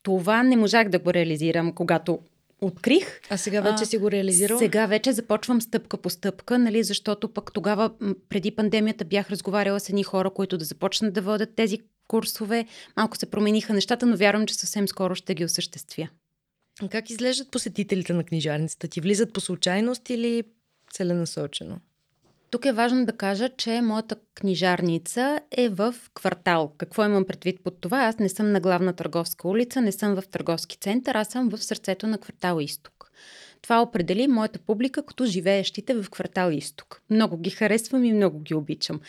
Това 0.03 0.43
не 0.43 0.57
можах 0.57 0.89
да 0.89 0.99
го 0.99 1.13
реализирам, 1.13 1.73
когато 1.73 2.19
открих. 2.65 3.21
А 3.29 3.37
сега 3.37 3.61
вече 3.61 3.83
а, 3.83 3.85
си 3.85 3.97
го 3.97 4.11
реализирал? 4.11 4.59
Сега 4.59 4.85
вече 4.85 5.11
започвам 5.11 5.61
стъпка 5.61 5.97
по 5.97 6.09
стъпка, 6.09 6.59
нали, 6.59 6.83
защото 6.83 7.33
пък 7.33 7.53
тогава, 7.53 7.91
преди 8.29 8.51
пандемията, 8.51 9.05
бях 9.05 9.29
разговаряла 9.29 9.79
с 9.79 9.89
едни 9.89 10.03
хора, 10.03 10.29
които 10.29 10.57
да 10.57 10.65
започнат 10.65 11.13
да 11.13 11.21
водят 11.21 11.55
тези 11.55 11.79
курсове. 12.07 12.65
Малко 12.97 13.17
се 13.17 13.25
промениха 13.25 13.73
нещата, 13.73 14.05
но 14.05 14.17
вярвам, 14.17 14.45
че 14.45 14.55
съвсем 14.55 14.87
скоро 14.87 15.15
ще 15.15 15.35
ги 15.35 15.45
осъществя. 15.45 16.09
Как 16.91 17.09
изглеждат 17.09 17.51
посетителите 17.51 18.13
на 18.13 18.23
книжарницата? 18.23 18.87
Ти 18.87 19.01
влизат 19.01 19.33
по 19.33 19.41
случайност 19.41 20.09
или 20.09 20.43
целенасочено? 20.93 21.79
Тук 22.53 22.65
е 22.65 22.71
важно 22.71 23.05
да 23.05 23.17
кажа, 23.17 23.49
че 23.57 23.81
моята 23.81 24.15
книжарница 24.35 25.39
е 25.51 25.69
в 25.69 25.95
квартал. 26.13 26.73
Какво 26.77 27.05
имам 27.05 27.25
предвид 27.25 27.63
под 27.63 27.81
това? 27.81 27.99
Аз 28.05 28.19
не 28.19 28.29
съм 28.29 28.51
на 28.51 28.59
главна 28.59 28.93
търговска 28.93 29.47
улица, 29.47 29.81
не 29.81 29.91
съм 29.91 30.15
в 30.15 30.27
търговски 30.27 30.77
център, 30.77 31.15
аз 31.15 31.27
съм 31.27 31.49
в 31.49 31.63
сърцето 31.63 32.07
на 32.07 32.17
квартал 32.17 32.59
Изток. 32.59 33.11
Това 33.61 33.81
определи 33.81 34.27
моята 34.27 34.59
публика 34.59 35.05
като 35.05 35.25
живеещите 35.25 35.93
в 35.93 36.09
квартал 36.09 36.51
Изток. 36.51 37.01
Много 37.09 37.37
ги 37.37 37.49
харесвам 37.49 38.03
и 38.03 38.13
много 38.13 38.39
ги 38.39 38.53
обичам. 38.55 38.99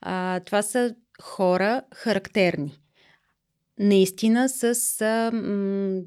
А, 0.00 0.40
това 0.40 0.62
са 0.62 0.94
хора 1.22 1.82
характерни. 1.94 2.78
Наистина 3.78 4.48
с 4.48 5.00
а, 5.00 5.30
м- 5.32 6.02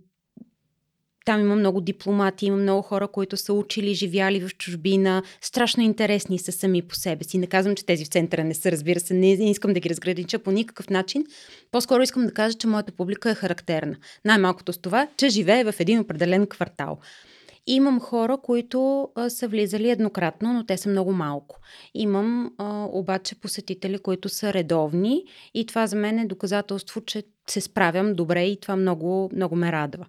там 1.28 1.42
има 1.42 1.56
много 1.56 1.82
дипломати, 1.82 2.46
има 2.46 2.58
много 2.58 2.82
хора, 2.82 3.08
които 3.08 3.38
са 3.38 3.54
учили, 3.54 3.94
живяли 3.94 4.40
в 4.40 4.58
чужбина. 4.58 5.24
Страшно 5.42 5.84
интересни 5.84 6.40
са 6.40 6.52
сами 6.52 6.82
по 6.82 6.96
себе 6.96 7.24
си. 7.24 7.38
Не 7.38 7.48
казвам, 7.48 7.76
че 7.76 7.86
тези 7.86 8.06
в 8.06 8.08
центъра 8.08 8.44
не 8.44 8.54
са, 8.54 8.72
разбира 8.72 9.00
се, 9.00 9.14
не, 9.14 9.50
искам 9.50 9.74
да 9.74 9.80
ги 9.80 9.90
разгранича 9.90 10.40
по 10.40 10.52
никакъв 10.52 10.90
начин. 10.90 11.26
По-скоро 11.72 12.02
искам 12.02 12.26
да 12.26 12.34
кажа, 12.34 12.58
че 12.58 12.68
моята 12.68 12.92
публика 12.92 13.30
е 13.30 13.36
характерна. 13.36 13.96
Най-малкото 14.26 14.74
с 14.74 14.78
това, 14.78 15.08
че 15.18 15.30
живее 15.30 15.64
в 15.64 15.74
един 15.80 16.00
определен 16.00 16.48
квартал. 16.48 16.98
Имам 17.68 18.00
хора, 18.00 18.38
които 18.44 19.10
са 19.30 19.48
влизали 19.48 19.90
еднократно, 19.90 20.54
но 20.54 20.66
те 20.66 20.78
са 20.78 20.90
много 20.90 21.12
малко. 21.12 21.60
Имам 21.94 22.52
а, 22.58 22.86
обаче 22.92 23.36
посетители, 23.36 24.00
които 24.00 24.30
са 24.30 24.54
редовни 24.54 25.24
и 25.54 25.66
това 25.66 25.88
за 25.88 25.96
мен 25.96 26.20
е 26.20 26.26
доказателство, 26.26 27.02
че 27.02 27.24
се 27.50 27.62
справям 27.62 28.14
добре 28.14 28.44
и 28.44 28.60
това 28.60 28.76
много, 28.76 29.30
много 29.34 29.56
ме 29.56 29.72
радва. 29.72 30.06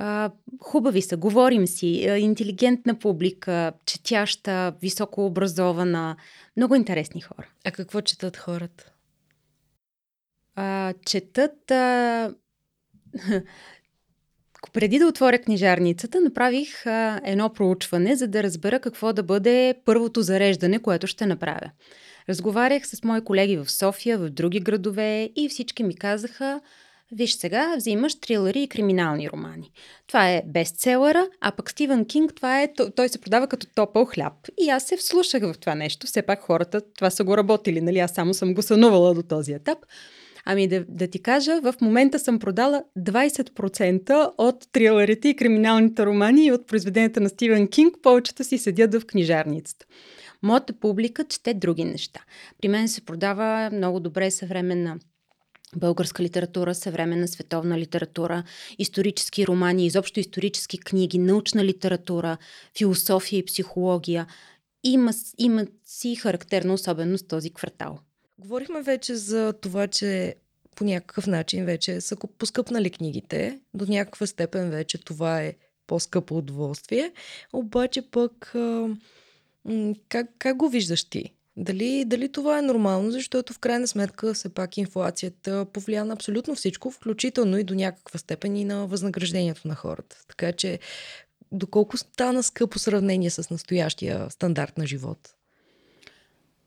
А, 0.00 0.30
хубави 0.60 1.02
са, 1.02 1.16
говорим 1.16 1.66
си, 1.66 2.06
а, 2.08 2.18
интелигентна 2.18 2.98
публика, 2.98 3.72
четяща, 3.86 4.72
високообразована, 4.82 6.16
много 6.56 6.74
интересни 6.74 7.20
хора. 7.20 7.48
А 7.64 7.70
какво 7.70 8.00
четат 8.00 8.36
хората? 8.36 8.92
А, 10.54 10.94
четат. 11.06 11.70
А... 11.70 12.34
Преди 14.72 14.98
да 14.98 15.06
отворя 15.06 15.38
книжарницата, 15.38 16.20
направих 16.20 16.86
а, 16.86 17.20
едно 17.24 17.52
проучване, 17.52 18.16
за 18.16 18.28
да 18.28 18.42
разбера 18.42 18.80
какво 18.80 19.12
да 19.12 19.22
бъде 19.22 19.74
първото 19.84 20.22
зареждане, 20.22 20.78
което 20.78 21.06
ще 21.06 21.26
направя. 21.26 21.70
Разговарях 22.28 22.86
с 22.88 23.04
мои 23.04 23.24
колеги 23.24 23.56
в 23.56 23.70
София, 23.70 24.18
в 24.18 24.30
други 24.30 24.60
градове 24.60 25.30
и 25.36 25.48
всички 25.48 25.82
ми 25.82 25.96
казаха, 25.96 26.60
Виж 27.12 27.32
сега, 27.32 27.74
взимаш 27.76 28.20
трилъри 28.20 28.62
и 28.62 28.68
криминални 28.68 29.30
романи. 29.30 29.70
Това 30.06 30.30
е 30.30 30.42
бестселъра, 30.46 31.26
а 31.40 31.52
пък 31.52 31.70
Стивен 31.70 32.04
Кинг, 32.04 32.34
това 32.34 32.62
е, 32.62 32.72
той 32.96 33.08
се 33.08 33.20
продава 33.20 33.46
като 33.46 33.66
топъл 33.74 34.04
хляб. 34.04 34.32
И 34.60 34.68
аз 34.68 34.84
се 34.84 34.96
вслушах 34.96 35.42
в 35.42 35.54
това 35.60 35.74
нещо. 35.74 36.06
Все 36.06 36.22
пак 36.22 36.40
хората 36.40 36.80
това 36.80 37.10
са 37.10 37.24
го 37.24 37.36
работили, 37.36 37.80
нали? 37.80 37.98
Аз 37.98 38.14
само 38.14 38.34
съм 38.34 38.54
го 38.54 38.62
сънувала 38.62 39.14
до 39.14 39.22
този 39.22 39.52
етап. 39.52 39.78
Ами 40.44 40.68
да, 40.68 40.84
да 40.88 41.06
ти 41.06 41.22
кажа, 41.22 41.60
в 41.60 41.74
момента 41.80 42.18
съм 42.18 42.38
продала 42.38 42.82
20% 42.98 44.32
от 44.38 44.72
трилърите 44.72 45.28
и 45.28 45.36
криминалните 45.36 46.06
романи 46.06 46.46
и 46.46 46.52
от 46.52 46.66
произведенията 46.66 47.20
на 47.20 47.28
Стивен 47.28 47.68
Кинг. 47.68 47.94
Повечето 48.02 48.44
си 48.44 48.58
седят 48.58 48.94
в 48.94 49.06
книжарницата. 49.06 49.86
Моята 50.42 50.72
публика 50.72 51.24
чете 51.24 51.54
други 51.54 51.84
неща. 51.84 52.20
При 52.60 52.68
мен 52.68 52.88
се 52.88 53.00
продава 53.00 53.70
много 53.72 54.00
добре 54.00 54.30
съвременна 54.30 54.98
българска 55.76 56.22
литература, 56.22 56.74
съвременна 56.74 57.28
световна 57.28 57.78
литература, 57.78 58.44
исторически 58.78 59.46
романи, 59.46 59.86
изобщо 59.86 60.20
исторически 60.20 60.78
книги, 60.78 61.18
научна 61.18 61.64
литература, 61.64 62.36
философия 62.78 63.38
и 63.38 63.44
психология. 63.44 64.26
Има, 64.84 65.12
има 65.38 65.66
си 65.84 66.16
характерна 66.16 66.74
особеност 66.74 67.28
този 67.28 67.50
квартал. 67.50 67.98
Говорихме 68.38 68.82
вече 68.82 69.14
за 69.14 69.52
това, 69.60 69.86
че 69.86 70.34
по 70.76 70.84
някакъв 70.84 71.26
начин 71.26 71.64
вече 71.64 72.00
са 72.00 72.16
поскъпнали 72.38 72.90
книгите. 72.90 73.60
До 73.74 73.86
някаква 73.88 74.26
степен 74.26 74.70
вече 74.70 74.98
това 74.98 75.42
е 75.42 75.54
по-скъпо 75.86 76.36
удоволствие. 76.38 77.12
Обаче 77.52 78.02
пък 78.02 78.54
как, 80.08 80.26
как 80.38 80.56
го 80.56 80.68
виждаш 80.68 81.04
ти? 81.04 81.32
Дали, 81.60 82.04
дали 82.04 82.32
това 82.32 82.58
е 82.58 82.62
нормално, 82.62 83.10
защото 83.10 83.52
в 83.52 83.58
крайна 83.58 83.86
сметка 83.86 84.34
все 84.34 84.48
пак 84.48 84.76
инфлацията 84.76 85.66
повлия 85.72 86.04
на 86.04 86.14
абсолютно 86.14 86.54
всичко, 86.54 86.90
включително 86.90 87.58
и 87.58 87.64
до 87.64 87.74
някаква 87.74 88.18
степен 88.18 88.56
и 88.56 88.64
на 88.64 88.86
възнаграждението 88.86 89.68
на 89.68 89.74
хората. 89.74 90.16
Така 90.28 90.52
че 90.52 90.78
доколко 91.52 91.96
стана 91.96 92.42
скъпо 92.42 92.78
сравнение 92.78 93.30
с 93.30 93.50
настоящия 93.50 94.30
стандарт 94.30 94.78
на 94.78 94.86
живот? 94.86 95.34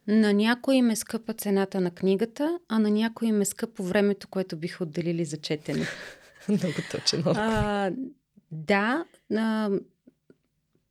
На 0.08 0.34
някой 0.34 0.76
им 0.76 0.90
е 0.90 0.96
скъпа 0.96 1.34
цената 1.34 1.82
на 1.82 1.92
книгата, 1.92 2.60
а 2.70 2.80
на 2.80 2.90
някой 2.90 3.28
им 3.28 3.42
е 3.42 3.46
скъпо 3.46 3.84
времето, 3.84 4.28
което 4.28 4.58
биха 4.58 4.84
отделили 4.84 5.26
за 5.26 5.38
четене. 5.38 5.86
Много 6.50 6.76
точно. 6.92 7.24
А, 7.26 7.92
да, 8.52 9.06
а, 9.36 9.70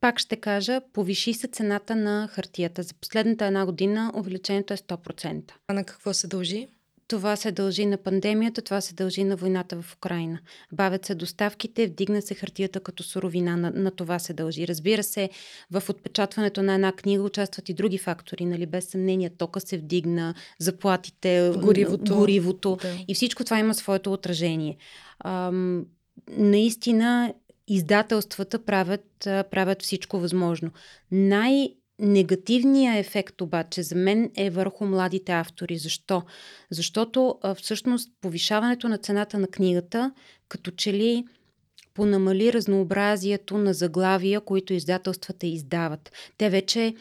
пак 0.00 0.18
ще 0.18 0.36
кажа, 0.36 0.80
повиши 0.92 1.34
се 1.34 1.46
цената 1.46 1.96
на 1.96 2.28
хартията. 2.32 2.82
За 2.82 2.94
последната 2.94 3.46
една 3.46 3.66
година 3.66 4.12
увеличението 4.16 4.74
е 4.74 4.76
100%. 4.76 5.52
А 5.68 5.72
на 5.72 5.84
какво 5.84 6.14
се 6.14 6.26
дължи? 6.26 6.68
Това 7.08 7.36
се 7.36 7.52
дължи 7.52 7.86
на 7.86 7.96
пандемията, 7.96 8.62
това 8.62 8.80
се 8.80 8.94
дължи 8.94 9.24
на 9.24 9.36
войната 9.36 9.82
в 9.82 9.94
Украина. 9.94 10.38
Бавят 10.72 11.04
се 11.04 11.14
доставките, 11.14 11.86
вдигна 11.86 12.22
се 12.22 12.34
хартията 12.34 12.80
като 12.80 13.02
суровина, 13.02 13.56
на, 13.56 13.70
на 13.70 13.90
това 13.90 14.18
се 14.18 14.32
дължи. 14.32 14.68
Разбира 14.68 15.02
се, 15.02 15.30
в 15.70 15.82
отпечатването 15.88 16.62
на 16.62 16.74
една 16.74 16.92
книга 16.92 17.22
участват 17.22 17.68
и 17.68 17.74
други 17.74 17.98
фактори, 17.98 18.44
нали? 18.44 18.66
без 18.66 18.88
съмнение, 18.88 19.30
тока 19.30 19.60
се 19.60 19.78
вдигна, 19.78 20.34
заплатите, 20.58 21.52
горивото, 21.56 22.16
горивото 22.16 22.78
да. 22.82 22.96
и 23.08 23.14
всичко 23.14 23.44
това 23.44 23.58
има 23.58 23.74
своето 23.74 24.12
отражение. 24.12 24.76
Ам, 25.24 25.86
наистина 26.28 27.34
издателствата 27.74 28.64
правят, 28.64 29.06
правят 29.24 29.82
всичко 29.82 30.18
възможно. 30.18 30.70
Най- 31.10 31.74
Негативният 32.02 33.06
ефект 33.06 33.40
обаче 33.40 33.82
за 33.82 33.94
мен 33.94 34.30
е 34.36 34.50
върху 34.50 34.84
младите 34.84 35.32
автори. 35.32 35.78
Защо? 35.78 36.22
Защото 36.70 37.38
всъщност 37.56 38.10
повишаването 38.20 38.88
на 38.88 38.98
цената 38.98 39.38
на 39.38 39.46
книгата 39.46 40.12
като 40.48 40.70
че 40.70 40.92
ли 40.92 41.24
понамали 41.94 42.52
разнообразието 42.52 43.58
на 43.58 43.74
заглавия, 43.74 44.40
които 44.40 44.72
издателствата 44.72 45.46
издават. 45.46 46.12
Те 46.38 46.50
вече 46.50 46.94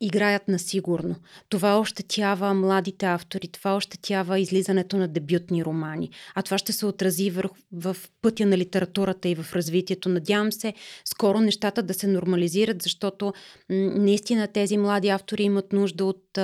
играят 0.00 0.48
на 0.48 0.58
сигурно. 0.58 1.16
Това 1.48 1.80
ощетява 1.80 2.54
младите 2.54 3.06
автори, 3.06 3.48
това 3.48 3.76
ощетява 3.76 4.38
излизането 4.38 4.96
на 4.96 5.08
дебютни 5.08 5.64
романи. 5.64 6.10
А 6.34 6.42
това 6.42 6.58
ще 6.58 6.72
се 6.72 6.86
отрази 6.86 7.30
в, 7.30 7.42
в 7.72 7.96
пътя 8.22 8.46
на 8.46 8.58
литературата 8.58 9.28
и 9.28 9.34
в 9.34 9.54
развитието. 9.54 10.08
Надявам 10.08 10.52
се 10.52 10.74
скоро 11.04 11.40
нещата 11.40 11.82
да 11.82 11.94
се 11.94 12.06
нормализират, 12.06 12.82
защото 12.82 13.32
наистина 13.68 14.48
тези 14.48 14.76
млади 14.76 15.08
автори 15.08 15.42
имат 15.42 15.72
нужда 15.72 16.04
от, 16.04 16.38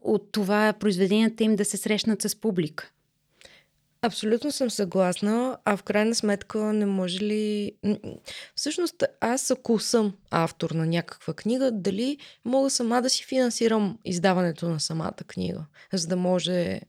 от 0.00 0.32
това 0.32 0.72
произведенията 0.80 1.44
им 1.44 1.56
да 1.56 1.64
се 1.64 1.76
срещнат 1.76 2.22
с 2.22 2.40
публика. 2.40 2.90
Абсолютно 4.02 4.52
съм 4.52 4.70
съгласна, 4.70 5.58
а 5.64 5.76
в 5.76 5.82
крайна 5.82 6.14
сметка 6.14 6.58
не 6.58 6.86
може 6.86 7.20
ли... 7.20 7.72
Всъщност 8.54 9.04
аз 9.20 9.50
ако 9.50 9.78
съм 9.78 10.14
автор 10.30 10.70
на 10.70 10.86
някаква 10.86 11.34
книга, 11.34 11.70
дали 11.72 12.18
мога 12.44 12.70
сама 12.70 13.02
да 13.02 13.10
си 13.10 13.24
финансирам 13.24 13.98
издаването 14.04 14.68
на 14.68 14.80
самата 14.80 15.24
книга, 15.26 15.64
за 15.92 16.06
да 16.06 16.16
може 16.16 16.80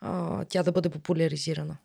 а, 0.00 0.44
тя 0.44 0.62
да 0.62 0.72
бъде 0.72 0.88
популяризирана? 0.88 1.76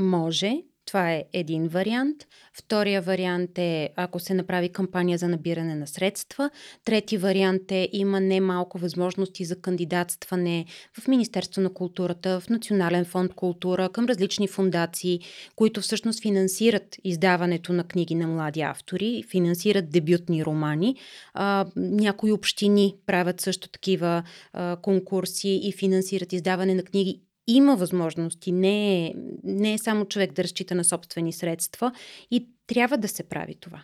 Може, 0.00 0.62
това 0.88 1.12
е 1.12 1.24
един 1.32 1.68
вариант. 1.68 2.16
Втория 2.52 3.02
вариант 3.02 3.58
е 3.58 3.90
ако 3.96 4.20
се 4.20 4.34
направи 4.34 4.68
кампания 4.68 5.18
за 5.18 5.28
набиране 5.28 5.74
на 5.74 5.86
средства. 5.86 6.50
Трети 6.84 7.16
вариант 7.16 7.72
е 7.72 7.88
има 7.92 8.20
немалко 8.20 8.78
възможности 8.78 9.44
за 9.44 9.60
кандидатстване 9.60 10.66
в 11.00 11.08
Министерство 11.08 11.60
на 11.60 11.74
културата, 11.74 12.40
в 12.40 12.48
Национален 12.48 13.04
фонд 13.04 13.34
култура, 13.34 13.88
към 13.88 14.04
различни 14.04 14.48
фундации, 14.48 15.20
които 15.56 15.80
всъщност 15.80 16.22
финансират 16.22 16.96
издаването 17.04 17.72
на 17.72 17.84
книги 17.84 18.14
на 18.14 18.26
млади 18.26 18.60
автори, 18.60 19.24
финансират 19.30 19.90
дебютни 19.90 20.44
романи. 20.44 20.96
А, 21.34 21.66
някои 21.76 22.32
общини 22.32 22.94
правят 23.06 23.40
също 23.40 23.68
такива 23.68 24.22
а, 24.52 24.76
конкурси 24.76 25.60
и 25.62 25.72
финансират 25.72 26.32
издаване 26.32 26.74
на 26.74 26.82
книги 26.82 27.20
има 27.48 27.76
възможности. 27.76 28.52
Не 28.52 29.06
е, 29.06 29.14
не 29.44 29.72
е 29.72 29.78
само 29.78 30.04
човек 30.04 30.32
да 30.32 30.44
разчита 30.44 30.74
на 30.74 30.84
собствени 30.84 31.32
средства 31.32 31.92
и 32.30 32.48
трябва 32.66 32.98
да 32.98 33.08
се 33.08 33.22
прави 33.22 33.54
това. 33.54 33.82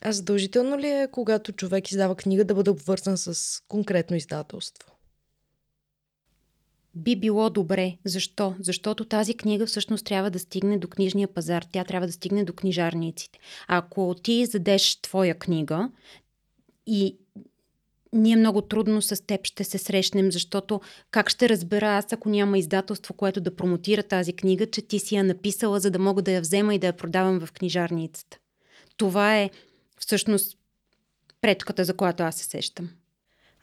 А 0.00 0.12
задължително 0.12 0.78
ли 0.78 0.88
е, 0.88 1.08
когато 1.12 1.52
човек 1.52 1.90
издава 1.90 2.14
книга, 2.14 2.44
да 2.44 2.54
бъде 2.54 2.70
обвързан 2.70 3.18
с 3.18 3.62
конкретно 3.68 4.16
издателство? 4.16 4.96
би 6.96 7.16
било 7.16 7.50
добре. 7.50 7.96
Защо? 8.04 8.54
Защото 8.60 9.04
тази 9.04 9.34
книга 9.34 9.66
всъщност 9.66 10.04
трябва 10.04 10.30
да 10.30 10.38
стигне 10.38 10.78
до 10.78 10.88
книжния 10.88 11.28
пазар, 11.28 11.64
тя 11.72 11.84
трябва 11.84 12.06
да 12.06 12.12
стигне 12.12 12.44
до 12.44 12.52
книжарниците. 12.52 13.38
Ако 13.68 14.14
ти 14.22 14.46
задеш 14.46 14.96
твоя 14.96 15.34
книга 15.34 15.90
и 16.86 17.18
ние 18.12 18.36
много 18.36 18.62
трудно 18.62 19.02
с 19.02 19.26
теб 19.26 19.46
ще 19.46 19.64
се 19.64 19.78
срещнем, 19.78 20.32
защото 20.32 20.80
как 21.10 21.30
ще 21.30 21.48
разбера 21.48 21.96
аз, 21.96 22.12
ако 22.12 22.28
няма 22.28 22.58
издателство, 22.58 23.14
което 23.14 23.40
да 23.40 23.56
промотира 23.56 24.02
тази 24.02 24.32
книга, 24.32 24.66
че 24.66 24.82
ти 24.82 24.98
си 24.98 25.14
я 25.14 25.24
написала, 25.24 25.80
за 25.80 25.90
да 25.90 25.98
мога 25.98 26.22
да 26.22 26.32
я 26.32 26.40
взема 26.40 26.74
и 26.74 26.78
да 26.78 26.86
я 26.86 26.92
продавам 26.92 27.40
в 27.40 27.52
книжарницата. 27.52 28.38
Това 28.96 29.36
е 29.36 29.50
всъщност 29.98 30.58
пречката, 31.40 31.84
за 31.84 31.94
която 31.94 32.22
аз 32.22 32.36
се 32.36 32.44
сещам. 32.44 32.90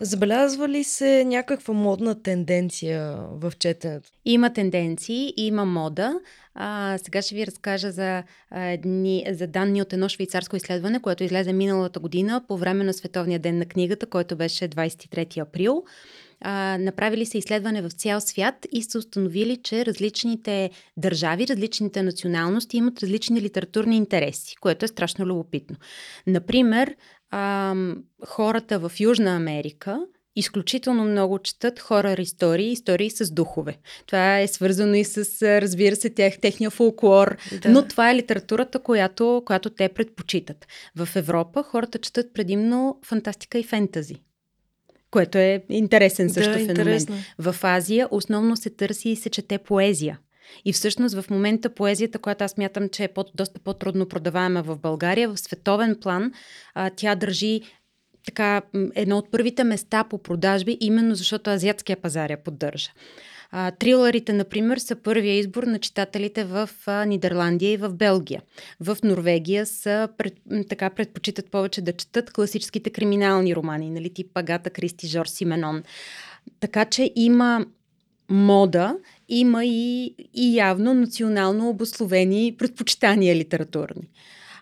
Забелязва 0.03 0.69
ли 0.69 0.83
се 0.83 1.23
някаква 1.25 1.73
модна 1.73 2.21
тенденция 2.23 3.17
в 3.31 3.53
четенето? 3.59 4.09
Има 4.25 4.53
тенденции, 4.53 5.33
има 5.37 5.65
мода. 5.65 6.19
А, 6.55 6.97
сега 7.03 7.21
ще 7.21 7.35
ви 7.35 7.47
разкажа 7.47 7.91
за, 7.91 8.23
а, 8.49 8.77
дни, 8.77 9.25
за 9.31 9.47
данни 9.47 9.81
от 9.81 9.93
едно 9.93 10.09
швейцарско 10.09 10.55
изследване, 10.55 11.01
което 11.01 11.23
излезе 11.23 11.53
миналата 11.53 11.99
година 11.99 12.41
по 12.47 12.57
време 12.57 12.83
на 12.83 12.93
Световния 12.93 13.39
ден 13.39 13.57
на 13.57 13.65
книгата, 13.65 14.05
който 14.05 14.35
беше 14.35 14.69
23 14.69 15.37
април. 15.37 15.83
А, 16.41 16.77
направили 16.79 17.25
се 17.25 17.37
изследване 17.37 17.81
в 17.81 17.89
цял 17.89 18.21
свят 18.21 18.67
и 18.71 18.83
са 18.83 18.97
установили, 18.97 19.57
че 19.63 19.85
различните 19.85 20.69
държави, 20.97 21.47
различните 21.47 22.03
националности 22.03 22.77
имат 22.77 23.03
различни 23.03 23.41
литературни 23.41 23.97
интереси, 23.97 24.55
което 24.55 24.85
е 24.85 24.87
страшно 24.87 25.25
любопитно. 25.25 25.75
Например, 26.27 26.95
а, 27.35 27.75
хората 28.25 28.79
в 28.79 28.91
Южна 28.99 29.35
Америка 29.35 30.05
изключително 30.35 31.05
много 31.05 31.39
четат 31.39 31.79
хора 31.79 32.15
истории, 32.19 32.71
истории 32.71 33.09
с 33.09 33.31
духове. 33.31 33.77
Това 34.05 34.39
е 34.39 34.47
свързано 34.47 34.93
и 34.93 35.03
с, 35.03 35.41
разбира 35.61 35.95
се, 35.95 36.09
тех, 36.09 36.39
техния 36.39 36.69
фолклор, 36.69 37.37
да. 37.61 37.69
но 37.69 37.87
това 37.87 38.11
е 38.11 38.15
литературата, 38.15 38.79
която, 38.79 39.43
която 39.45 39.69
те 39.69 39.89
предпочитат. 39.89 40.67
В 40.95 41.09
Европа 41.15 41.63
хората 41.63 41.97
четат 41.97 42.33
предимно 42.33 42.99
фантастика 43.05 43.59
и 43.59 43.63
фентази 43.63 44.15
което 45.11 45.37
е 45.37 45.63
интересен 45.69 46.29
също 46.29 46.51
да, 46.51 46.57
феномен. 46.57 46.77
Интересно. 46.77 47.15
В 47.39 47.55
Азия 47.63 48.07
основно 48.11 48.57
се 48.57 48.69
търси 48.69 49.09
и 49.09 49.15
се 49.15 49.29
чете 49.29 49.57
поезия. 49.57 50.19
И 50.65 50.73
всъщност 50.73 51.15
в 51.15 51.29
момента 51.29 51.69
поезията, 51.69 52.19
която 52.19 52.43
аз 52.43 52.57
мятам, 52.57 52.89
че 52.89 53.03
е 53.03 53.07
по- 53.07 53.25
доста 53.35 53.59
по-трудно 53.59 54.07
продаваема 54.07 54.63
в 54.63 54.79
България, 54.79 55.29
в 55.29 55.37
световен 55.37 55.97
план, 56.01 56.31
а, 56.73 56.89
тя 56.89 57.15
държи 57.15 57.61
така 58.25 58.61
едно 58.95 59.17
от 59.17 59.31
първите 59.31 59.63
места 59.63 60.03
по 60.03 60.17
продажби, 60.17 60.77
именно 60.79 61.15
защото 61.15 61.49
азиатския 61.49 61.97
пазар 61.97 62.29
я 62.29 62.43
поддържа. 62.43 62.91
А, 63.51 63.71
трилърите, 63.71 64.33
например, 64.33 64.77
са 64.77 64.95
първия 64.95 65.39
избор 65.39 65.63
на 65.63 65.79
читателите 65.79 66.43
в 66.43 66.69
а, 66.87 67.05
Нидерландия 67.05 67.71
и 67.71 67.77
в 67.77 67.93
Белгия. 67.93 68.41
В 68.79 68.97
Норвегия 69.03 69.65
са 69.65 70.09
пред, 70.17 70.33
така 70.69 70.89
предпочитат 70.89 71.51
повече 71.51 71.81
да 71.81 71.93
четат 71.93 72.33
класическите 72.33 72.89
криминални 72.89 73.55
романи, 73.55 73.89
нали, 73.89 74.13
тип 74.13 74.37
Агата 74.37 74.69
Кристи, 74.69 75.07
Жорж 75.07 75.29
Сименон. 75.29 75.83
Така 76.59 76.85
че 76.85 77.11
има 77.15 77.65
мода, 78.29 78.95
има 79.39 79.65
и, 79.65 80.15
и 80.33 80.55
явно 80.55 80.93
национално 80.93 81.69
обословени 81.69 82.55
предпочитания 82.57 83.35
литературни. 83.35 84.09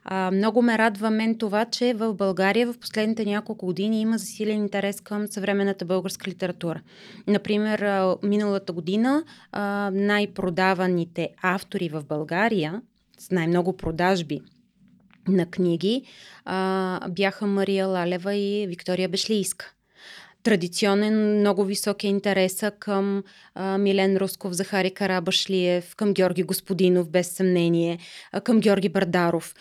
А, 0.03 0.31
много 0.31 0.61
ме 0.61 0.77
радва 0.77 1.09
мен 1.09 1.37
това, 1.37 1.65
че 1.65 1.93
в 1.93 2.13
България 2.13 2.73
в 2.73 2.77
последните 2.77 3.25
няколко 3.25 3.65
години 3.65 4.01
има 4.01 4.17
засилен 4.17 4.57
интерес 4.57 5.01
към 5.01 5.27
съвременната 5.27 5.85
българска 5.85 6.29
литература. 6.29 6.81
Например, 7.27 8.05
миналата 8.23 8.73
година 8.73 9.23
а, 9.51 9.91
най-продаваните 9.93 11.29
автори 11.41 11.89
в 11.89 12.03
България 12.09 12.81
с 13.19 13.31
най-много 13.31 13.77
продажби 13.77 14.41
на 15.27 15.45
книги 15.45 16.03
а, 16.45 17.09
бяха 17.09 17.47
Мария 17.47 17.87
Лалева 17.87 18.35
и 18.35 18.67
Виктория 18.67 19.09
Бешлийска 19.09 19.73
традиционен, 20.43 21.39
много 21.39 21.65
висок 21.65 22.03
е 22.03 22.07
интереса 22.07 22.71
към 22.79 23.23
а, 23.55 23.77
Милен 23.77 24.17
Русков, 24.17 24.53
Захари 24.53 24.91
Карабашлиев, 24.91 25.95
към 25.95 26.13
Георги 26.13 26.43
Господинов, 26.43 27.09
без 27.09 27.31
съмнение, 27.31 27.99
а, 28.31 28.41
към 28.41 28.59
Георги 28.59 28.89
Бардаров. 28.89 29.55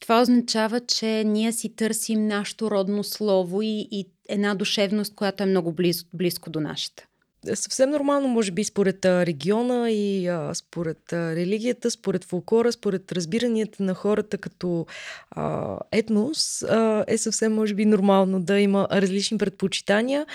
Това 0.00 0.22
означава, 0.22 0.80
че 0.80 1.24
ние 1.24 1.52
си 1.52 1.76
търсим 1.76 2.26
нашето 2.26 2.70
родно 2.70 3.04
слово 3.04 3.62
и, 3.62 3.88
и 3.90 4.06
една 4.28 4.54
душевност, 4.54 5.14
която 5.14 5.42
е 5.42 5.46
много 5.46 5.72
близ, 5.72 6.04
близко 6.12 6.50
до 6.50 6.60
нашата. 6.60 7.06
Съвсем 7.54 7.90
нормално, 7.90 8.28
може 8.28 8.52
би, 8.52 8.64
според 8.64 9.04
региона 9.04 9.90
и 9.90 10.26
а, 10.26 10.54
според 10.54 11.12
религията, 11.12 11.90
според 11.90 12.24
фолклора, 12.24 12.72
според 12.72 13.12
разбиранията 13.12 13.82
на 13.82 13.94
хората 13.94 14.38
като 14.38 14.86
а, 15.30 15.78
етнос, 15.92 16.62
а, 16.62 17.04
е 17.08 17.18
съвсем, 17.18 17.54
може 17.54 17.74
би, 17.74 17.84
нормално 17.84 18.40
да 18.40 18.60
има 18.60 18.88
различни 18.92 19.38
предпочитания. 19.38 20.26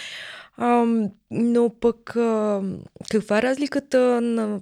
А, 0.58 0.86
но 1.32 1.70
пък 1.80 2.16
а, 2.16 2.62
каква 3.12 3.38
е 3.38 3.42
разликата 3.42 4.22
на 4.22 4.62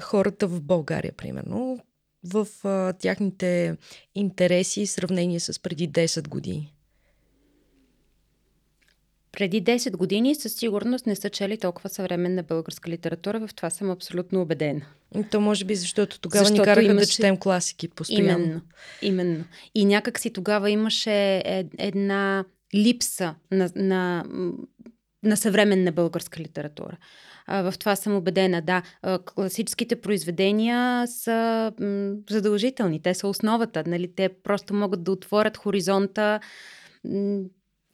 хората 0.00 0.46
в 0.46 0.62
България, 0.62 1.12
примерно? 1.16 1.78
в 2.24 2.46
а, 2.64 2.92
тяхните 2.92 3.76
интереси 4.14 4.86
в 4.86 4.90
сравнение 4.90 5.40
с 5.40 5.62
преди 5.62 5.88
10 5.88 6.28
години? 6.28 6.74
Преди 9.38 9.64
10 9.64 9.96
години 9.96 10.34
със 10.34 10.54
сигурност 10.54 11.06
не 11.06 11.16
са 11.16 11.30
чели 11.30 11.58
толкова 11.58 11.88
съвременна 11.88 12.42
българска 12.42 12.90
литература, 12.90 13.46
в 13.46 13.54
това 13.54 13.70
съм 13.70 13.90
абсолютно 13.90 14.42
убедена. 14.42 14.80
То 15.30 15.40
може 15.40 15.64
би 15.64 15.74
защото 15.74 16.20
тогава 16.20 16.44
защото 16.44 16.60
ни 16.60 16.64
караха 16.64 16.82
имаше... 16.82 17.06
да 17.06 17.12
четем 17.12 17.36
класики 17.36 17.88
постоянно. 17.88 18.44
Именно, 18.44 18.60
именно. 19.02 19.44
И 19.74 19.84
някак 19.84 20.18
си 20.18 20.32
тогава 20.32 20.70
имаше 20.70 21.42
една 21.78 22.44
липса 22.74 23.34
на, 23.50 23.70
на, 23.76 24.24
на 25.22 25.36
съвременна 25.36 25.92
българска 25.92 26.40
литература. 26.40 26.96
В 27.48 27.74
това 27.78 27.96
съм 27.96 28.16
убедена. 28.16 28.62
Да, 28.62 28.82
класическите 29.34 29.96
произведения 29.96 31.06
са 31.06 31.72
задължителни. 32.30 33.02
Те 33.02 33.14
са 33.14 33.28
основата. 33.28 33.84
Нали? 33.86 34.14
Те 34.14 34.28
просто 34.42 34.74
могат 34.74 35.02
да 35.02 35.12
отворят 35.12 35.56
хоризонта 35.56 36.40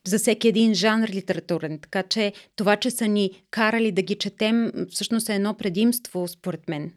за 0.06 0.18
всеки 0.18 0.48
един 0.48 0.74
жанр 0.74 1.08
литературен. 1.08 1.78
Така 1.78 2.02
че 2.02 2.32
това, 2.56 2.76
че 2.76 2.90
са 2.90 3.08
ни 3.08 3.44
карали 3.50 3.92
да 3.92 4.02
ги 4.02 4.14
четем, 4.14 4.72
всъщност 4.90 5.28
е 5.28 5.34
едно 5.34 5.54
предимство, 5.54 6.28
според 6.28 6.68
мен. 6.68 6.92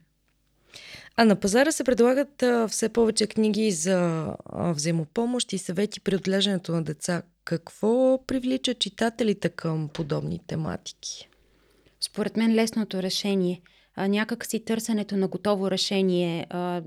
А 1.16 1.26
на 1.26 1.36
пазара 1.36 1.72
се 1.72 1.84
предлагат 1.84 2.44
а, 2.44 2.68
все 2.68 2.90
повече 2.90 3.28
книги 3.28 3.72
за 3.72 4.28
а, 4.46 4.72
взаимопомощ 4.72 5.54
и 5.54 5.58
съвети 5.58 6.00
при 6.00 6.16
отглеждането 6.16 6.72
на 6.72 6.84
деца. 6.84 7.22
Какво 7.44 8.26
привлича 8.28 8.74
читателите 8.74 9.50
към 9.50 9.90
подобни 9.94 10.40
тематики? 10.48 11.30
според 12.00 12.38
мен 12.38 12.56
лесното 12.56 13.04
решение. 13.04 13.62
А, 13.96 14.08
някак 14.08 14.46
си 14.46 14.66
търсенето 14.66 15.18
на 15.18 15.28
готово 15.28 15.72
решение. 15.72 16.48
А, 16.50 16.82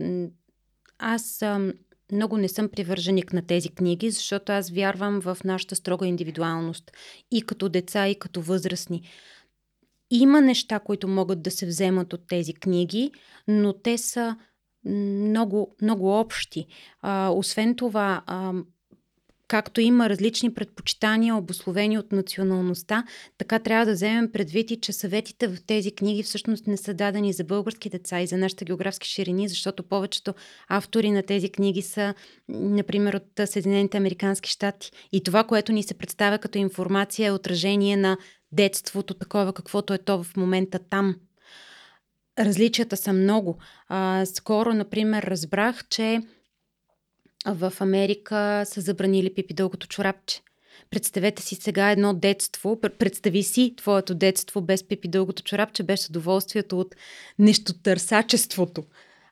аз 0.98 1.42
а, 1.42 1.72
много 2.12 2.36
не 2.36 2.48
съм 2.48 2.68
привърженик 2.68 3.32
на 3.32 3.42
тези 3.42 3.68
книги, 3.68 4.10
защото 4.10 4.52
аз 4.52 4.70
вярвам 4.70 5.20
в 5.20 5.38
нашата 5.44 5.76
строга 5.76 6.06
индивидуалност. 6.06 6.92
И 7.30 7.42
като 7.42 7.68
деца, 7.68 8.08
и 8.08 8.18
като 8.18 8.40
възрастни. 8.42 9.02
Има 10.10 10.40
неща, 10.40 10.78
които 10.78 11.08
могат 11.08 11.42
да 11.42 11.50
се 11.50 11.66
вземат 11.66 12.12
от 12.12 12.26
тези 12.28 12.54
книги, 12.54 13.12
но 13.48 13.72
те 13.72 13.98
са 13.98 14.36
много, 14.84 15.76
много 15.82 16.20
общи. 16.20 16.66
А, 17.00 17.28
освен 17.28 17.76
това, 17.76 18.22
а, 18.26 18.52
както 19.50 19.80
има 19.80 20.08
различни 20.08 20.54
предпочитания, 20.54 21.36
обословени 21.36 21.98
от 21.98 22.12
националността, 22.12 23.04
така 23.38 23.58
трябва 23.58 23.86
да 23.86 23.92
вземем 23.92 24.32
предвид 24.32 24.70
и, 24.70 24.80
че 24.80 24.92
съветите 24.92 25.48
в 25.48 25.56
тези 25.66 25.90
книги 25.90 26.22
всъщност 26.22 26.66
не 26.66 26.76
са 26.76 26.94
дадени 26.94 27.32
за 27.32 27.44
български 27.44 27.88
деца 27.88 28.20
и 28.20 28.26
за 28.26 28.36
нашите 28.36 28.64
географски 28.64 29.08
ширини, 29.08 29.48
защото 29.48 29.82
повечето 29.82 30.34
автори 30.68 31.10
на 31.10 31.22
тези 31.22 31.50
книги 31.50 31.82
са, 31.82 32.14
например, 32.48 33.14
от 33.14 33.48
Съединените 33.48 33.96
Американски 33.96 34.50
щати. 34.50 34.90
И 35.12 35.22
това, 35.22 35.44
което 35.44 35.72
ни 35.72 35.82
се 35.82 35.94
представя 35.94 36.38
като 36.38 36.58
информация 36.58 37.28
е 37.28 37.32
отражение 37.32 37.96
на 37.96 38.16
детството, 38.52 39.14
такова 39.14 39.52
каквото 39.52 39.94
е 39.94 39.98
то 39.98 40.22
в 40.22 40.36
момента 40.36 40.78
там. 40.90 41.16
Различията 42.38 42.96
са 42.96 43.12
много. 43.12 43.58
А, 43.88 44.26
скоро, 44.26 44.74
например, 44.74 45.22
разбрах, 45.22 45.88
че 45.88 46.20
в 47.46 47.72
Америка 47.80 48.62
са 48.66 48.80
забранили 48.80 49.34
пипи 49.34 49.54
дългото 49.54 49.86
чорапче. 49.86 50.40
Представете 50.90 51.42
си 51.42 51.54
сега 51.54 51.90
едно 51.90 52.14
детство, 52.14 52.80
представи 52.80 53.42
си 53.42 53.74
твоето 53.76 54.14
детство 54.14 54.60
без 54.60 54.84
пипи 54.84 55.08
дългото 55.08 55.42
чорапче, 55.42 55.82
без 55.82 56.08
удоволствието 56.08 56.80
от 56.80 56.94
нещо 57.38 57.72
търсачеството. 57.82 58.84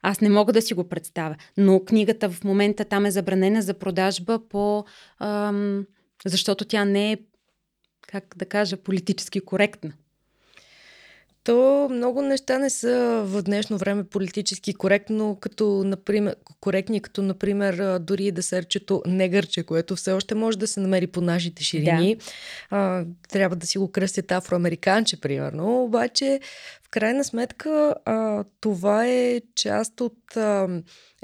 Аз 0.03 0.21
не 0.21 0.29
мога 0.29 0.53
да 0.53 0.63
си 0.63 0.75
го 0.75 0.89
представя. 0.89 1.37
Но 1.57 1.85
книгата 1.85 2.31
в 2.31 2.45
момента 2.45 2.85
там 2.85 3.07
е 3.07 3.11
забранена 3.11 3.63
за 3.63 3.75
продажба 3.75 4.41
по... 4.49 4.85
Ам, 5.19 5.87
защото 6.27 6.65
тя 6.65 6.85
не 6.85 7.13
е, 7.13 7.19
как 8.09 8.35
да 8.37 8.47
кажа, 8.47 8.77
политически 8.77 9.41
коректна 9.41 9.93
то 11.49 11.89
много 11.91 12.23
неща 12.23 12.59
не 12.59 12.71
са 12.71 13.23
в 13.27 13.43
днешно 13.43 13.79
време 13.79 14.05
политически 14.05 14.75
коректно, 14.75 15.37
като, 15.41 15.83
например, 15.85 16.37
коректни, 16.61 17.01
като, 17.01 17.23
например, 17.23 17.99
дори 17.99 18.31
да 18.31 18.43
серчето 18.43 19.03
негърче, 19.07 19.63
което 19.63 19.97
все 19.97 20.13
още 20.13 20.35
може 20.35 20.59
да 20.59 20.67
се 20.67 20.81
намери 20.81 21.07
по 21.07 21.21
нашите 21.21 21.65
ширини. 21.65 22.17
Да. 22.17 22.25
А, 22.71 23.05
трябва 23.29 23.57
да 23.57 23.67
си 23.67 23.79
го 23.79 23.93
кръстят 23.93 24.33
афроамериканче, 24.33 25.21
примерно. 25.21 25.85
Обаче, 25.85 26.41
в 26.83 26.89
крайна 26.91 27.25
сметка, 27.25 27.95
а, 28.05 28.45
това 28.61 29.07
е 29.07 29.41
част 29.55 30.01
от 30.01 30.37
а, 30.37 30.69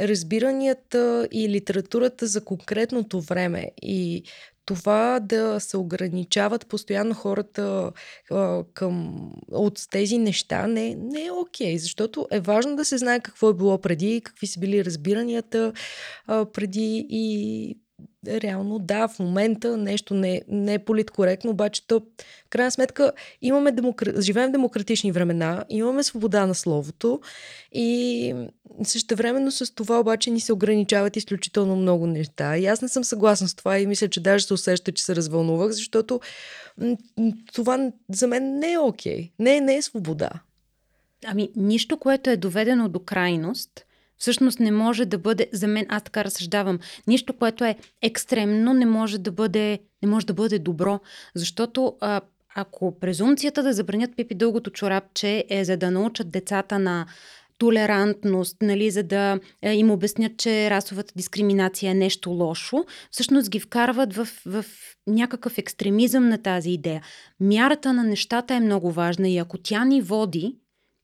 разбиранията 0.01 1.29
и 1.33 1.49
литературата 1.49 2.27
за 2.27 2.45
конкретното 2.45 3.21
време. 3.21 3.71
И 3.83 4.23
това 4.65 5.21
да 5.21 5.61
се 5.61 5.77
ограничават 5.77 6.67
постоянно 6.67 7.15
хората 7.15 7.93
а, 8.31 8.65
към, 8.75 9.31
от 9.53 9.81
тези 9.91 10.19
неща 10.19 10.67
не, 10.67 10.95
не 10.95 11.25
е 11.25 11.31
окей, 11.31 11.75
okay, 11.75 11.77
защото 11.77 12.29
е 12.31 12.41
важно 12.41 12.77
да 12.77 12.85
се 12.85 12.99
знае 12.99 13.21
какво 13.21 13.51
е 13.51 13.55
било 13.55 13.79
преди, 13.81 14.21
какви 14.25 14.47
са 14.47 14.61
били 14.61 14.85
разбиранията 14.85 15.73
а, 16.27 16.45
преди 16.45 17.07
и 17.11 17.79
реално 18.27 18.79
да, 18.79 19.09
в 19.09 19.19
момента 19.19 19.77
нещо 19.77 20.15
не, 20.15 20.43
не 20.49 20.75
е 20.75 20.79
политкоректно, 20.79 21.51
обаче 21.51 21.87
то, 21.87 22.01
в 22.47 22.49
крайна 22.51 22.71
сметка, 22.71 23.13
имаме 23.43 23.73
демокра... 23.73 24.23
живеем 24.23 24.49
в 24.49 24.53
демократични 24.53 25.13
времена, 25.13 25.65
имаме 25.69 26.03
свобода 26.03 26.47
на 26.47 26.55
словото 26.55 27.21
и 27.73 28.35
същевременно 28.85 29.51
с 29.51 29.75
това 29.75 30.01
обаче 30.01 30.31
ни 30.31 30.41
се 30.41 30.53
ограничават 30.53 31.17
изключително 31.17 31.77
много 31.77 32.07
неща. 32.07 32.57
И 32.57 32.67
аз 32.67 32.83
не 32.83 32.89
съм 32.89 33.05
съгласна 33.05 33.49
с 33.49 33.55
това 33.55 33.79
и 33.79 33.87
мисля, 33.87 34.09
че 34.09 34.21
даже 34.21 34.47
се 34.47 34.55
усеща, 34.55 34.93
че 34.93 35.05
се 35.05 35.17
развълнувах, 35.17 35.71
защото 35.71 36.21
това 37.53 37.91
за 38.09 38.27
мен 38.27 38.59
не 38.59 38.73
е 38.73 38.79
окей. 38.79 39.19
Okay. 39.19 39.31
Не, 39.39 39.61
не 39.61 39.77
е 39.77 39.83
свобода. 39.83 40.31
Ами, 41.27 41.51
нищо, 41.57 41.97
което 41.97 42.31
е 42.31 42.37
доведено 42.37 42.89
до 42.89 43.01
крайност, 43.01 43.85
всъщност 44.25 44.61
не 44.61 44.71
може 44.71 45.05
да 45.05 45.19
бъде, 45.19 45.47
за 45.53 45.67
мен 45.67 45.87
аз 45.89 46.03
така 46.03 46.25
разсъждавам, 46.25 46.79
нищо, 47.07 47.33
което 47.33 47.65
е 47.65 47.77
екстремно, 48.03 48.75
не 48.75 48.87
може 48.87 49.19
да 49.19 49.33
бъде, 49.33 49.79
не 50.03 50.09
може 50.09 50.27
да 50.27 50.35
бъде 50.35 50.59
добро, 50.59 51.01
защото 51.35 51.97
а, 52.01 52.21
ако 52.55 52.99
презумцията 52.99 53.63
да 53.63 53.73
забранят 53.73 54.17
пипи 54.17 54.35
дългото 54.35 54.71
чорапче 54.71 55.45
е 55.49 55.65
за 55.65 55.77
да 55.77 55.91
научат 55.91 56.31
децата 56.31 56.79
на 56.79 57.07
толерантност, 57.59 58.57
нали, 58.63 58.91
за 58.91 59.03
да 59.03 59.41
е, 59.63 59.75
им 59.75 59.91
обяснят, 59.91 60.37
че 60.37 60.71
расовата 60.71 61.13
дискриминация 61.17 61.91
е 61.91 61.95
нещо 61.95 62.31
лошо, 62.31 62.85
всъщност 63.11 63.51
ги 63.51 63.61
вкарват 63.61 64.15
в, 64.15 64.29
в 64.47 64.65
някакъв 65.07 65.59
екстремизъм 65.59 66.29
на 66.29 66.39
тази 66.39 66.71
идея. 66.71 67.03
Мярата 67.41 67.93
на 67.93 68.05
нещата 68.05 68.55
е 68.55 68.61
много 68.61 68.93
важна 68.93 69.29
и 69.29 69.39
ако 69.39 69.59
тя 69.59 69.85
ни 69.85 70.03
води, 70.03 70.57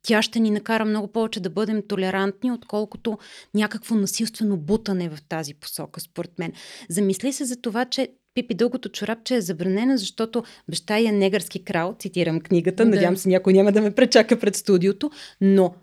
тя 0.03 0.23
ще 0.23 0.41
ни 0.41 0.51
накара 0.51 0.85
много 0.85 1.09
повече 1.09 1.41
да 1.41 1.51
бъдем 1.51 1.83
толерантни, 1.89 2.53
отколкото 2.53 3.19
някакво 3.55 3.95
насилствено 3.95 4.57
бутане 4.57 5.09
в 5.09 5.19
тази 5.29 5.55
посока, 5.55 6.01
според 6.01 6.39
мен. 6.39 6.53
Замисли 6.89 7.33
се 7.33 7.45
за 7.45 7.57
това, 7.57 7.85
че 7.85 8.09
Пипи 8.35 8.55
дългото 8.55 8.89
чорапче 8.89 9.35
е 9.35 9.41
забранена, 9.41 9.99
защото 9.99 10.43
баща 10.69 10.99
е 10.99 11.03
негърски 11.03 11.65
крал, 11.65 11.97
цитирам 11.99 12.41
книгата, 12.41 12.85
да. 12.85 12.91
надявам 12.91 13.17
се 13.17 13.29
някой 13.29 13.53
няма 13.53 13.73
да 13.73 13.83
ме 13.83 13.95
пречака 13.95 14.39
пред 14.39 14.57
студиото, 14.57 15.11
но 15.41 15.75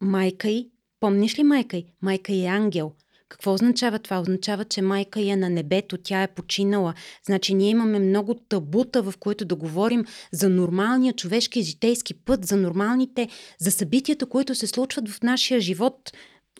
майка 0.00 0.48
й, 0.48 0.70
помниш 1.00 1.38
ли 1.38 1.42
майка 1.42 1.76
й? 1.76 1.84
Майка 2.02 2.32
й 2.32 2.44
е 2.44 2.46
ангел. 2.46 2.92
Какво 3.28 3.54
означава 3.54 3.98
това? 3.98 4.20
Означава, 4.20 4.64
че 4.64 4.82
майка 4.82 5.20
е 5.20 5.36
на 5.36 5.50
небето, 5.50 5.98
тя 5.98 6.22
е 6.22 6.34
починала. 6.34 6.94
Значи 7.26 7.54
ние 7.54 7.70
имаме 7.70 7.98
много 7.98 8.34
табута, 8.34 9.02
в 9.02 9.14
които 9.20 9.44
да 9.44 9.54
говорим 9.54 10.04
за 10.32 10.48
нормалния 10.48 11.12
човешки 11.12 11.62
житейски 11.62 12.14
път, 12.14 12.46
за 12.46 12.56
нормалните, 12.56 13.28
за 13.58 13.70
събитията, 13.70 14.26
които 14.26 14.54
се 14.54 14.66
случват 14.66 15.08
в 15.08 15.22
нашия 15.22 15.60
живот 15.60 16.12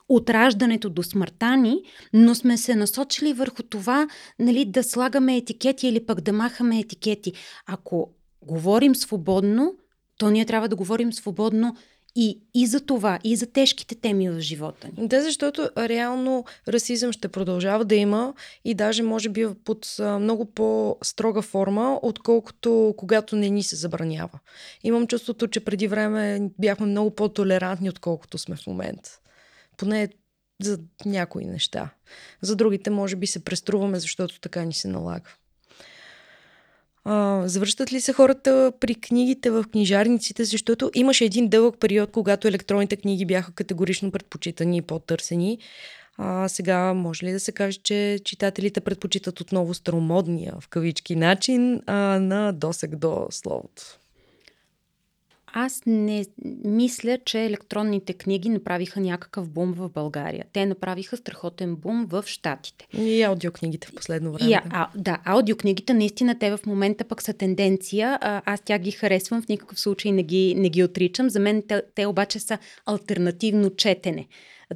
от 0.08 0.30
раждането 0.30 0.90
до 0.90 1.02
смъртта 1.02 1.56
ни, 1.56 1.82
но 2.12 2.34
сме 2.34 2.56
се 2.56 2.74
насочили 2.74 3.32
върху 3.32 3.62
това 3.62 4.08
нали, 4.38 4.64
да 4.64 4.82
слагаме 4.82 5.36
етикети 5.36 5.88
или 5.88 6.06
пък 6.06 6.20
да 6.20 6.32
махаме 6.32 6.80
етикети. 6.80 7.32
Ако 7.66 8.10
говорим 8.42 8.94
свободно, 8.94 9.74
то 10.18 10.30
ние 10.30 10.44
трябва 10.44 10.68
да 10.68 10.76
говорим 10.76 11.12
свободно 11.12 11.76
и, 12.16 12.40
и 12.54 12.66
за 12.66 12.80
това, 12.80 13.18
и 13.24 13.36
за 13.36 13.46
тежките 13.46 13.94
теми 13.94 14.30
в 14.30 14.40
живота 14.40 14.88
ни. 14.96 15.08
Да, 15.08 15.22
защото 15.22 15.70
реално 15.78 16.44
расизъм 16.68 17.12
ще 17.12 17.28
продължава 17.28 17.84
да 17.84 17.94
има 17.94 18.34
и 18.64 18.74
даже 18.74 19.02
може 19.02 19.28
би 19.28 19.46
под 19.64 19.96
много 20.00 20.44
по-строга 20.44 21.42
форма, 21.42 22.00
отколкото 22.02 22.94
когато 22.96 23.36
не 23.36 23.48
ни 23.48 23.62
се 23.62 23.76
забранява. 23.76 24.38
Имам 24.84 25.06
чувството, 25.06 25.48
че 25.48 25.64
преди 25.64 25.88
време 25.88 26.50
бяхме 26.58 26.86
много 26.86 27.10
по-толерантни, 27.10 27.88
отколкото 27.88 28.38
сме 28.38 28.56
в 28.56 28.66
момента. 28.66 29.10
Поне 29.76 30.08
за 30.62 30.78
някои 31.04 31.44
неща. 31.44 31.90
За 32.42 32.56
другите 32.56 32.90
може 32.90 33.16
би 33.16 33.26
се 33.26 33.44
преструваме, 33.44 33.98
защото 33.98 34.40
така 34.40 34.64
ни 34.64 34.74
се 34.74 34.88
налага. 34.88 35.30
А, 37.08 37.48
завръщат 37.48 37.92
ли 37.92 38.00
се 38.00 38.12
хората 38.12 38.72
при 38.80 38.94
книгите 38.94 39.50
в 39.50 39.64
книжарниците, 39.72 40.44
защото 40.44 40.90
имаше 40.94 41.24
един 41.24 41.48
дълъг 41.48 41.78
период, 41.80 42.10
когато 42.10 42.48
електронните 42.48 42.96
книги 42.96 43.26
бяха 43.26 43.52
категорично 43.52 44.10
предпочитани 44.10 44.76
и 44.76 44.82
по-търсени. 44.82 45.58
А, 46.18 46.48
сега 46.48 46.94
може 46.94 47.26
ли 47.26 47.32
да 47.32 47.40
се 47.40 47.52
каже, 47.52 47.78
че 47.82 48.18
читателите 48.24 48.80
предпочитат 48.80 49.40
отново 49.40 49.74
старомодния 49.74 50.54
в 50.60 50.68
кавички 50.68 51.16
начин 51.16 51.82
а, 51.86 51.94
на 52.18 52.52
досег 52.52 52.96
до 52.96 53.26
словото? 53.30 53.98
Аз 55.58 55.82
не 55.86 56.24
мисля, 56.64 57.18
че 57.24 57.44
електронните 57.44 58.12
книги 58.12 58.48
направиха 58.48 59.00
някакъв 59.00 59.50
бум 59.50 59.72
в 59.72 59.88
България. 59.88 60.44
Те 60.52 60.66
направиха 60.66 61.16
страхотен 61.16 61.76
бум 61.76 62.06
в 62.08 62.24
Штатите. 62.26 62.86
И 62.98 63.22
аудиокнигите 63.22 63.86
в 63.86 63.94
последно 63.94 64.32
време. 64.32 64.50
И, 64.50 64.54
а, 64.54 64.88
да, 64.96 65.18
аудиокнигите 65.24 65.94
наистина 65.94 66.38
те 66.38 66.56
в 66.56 66.66
момента 66.66 67.04
пък 67.04 67.22
са 67.22 67.32
тенденция. 67.32 68.18
А, 68.20 68.42
аз 68.44 68.60
тя 68.60 68.78
ги 68.78 68.90
харесвам, 68.90 69.42
в 69.42 69.48
никакъв 69.48 69.80
случай 69.80 70.12
не 70.12 70.22
ги, 70.22 70.54
не 70.54 70.68
ги 70.68 70.84
отричам. 70.84 71.30
За 71.30 71.40
мен 71.40 71.62
те, 71.68 71.82
те 71.94 72.06
обаче 72.06 72.40
са 72.40 72.58
альтернативно 72.86 73.70
четене. 73.76 74.26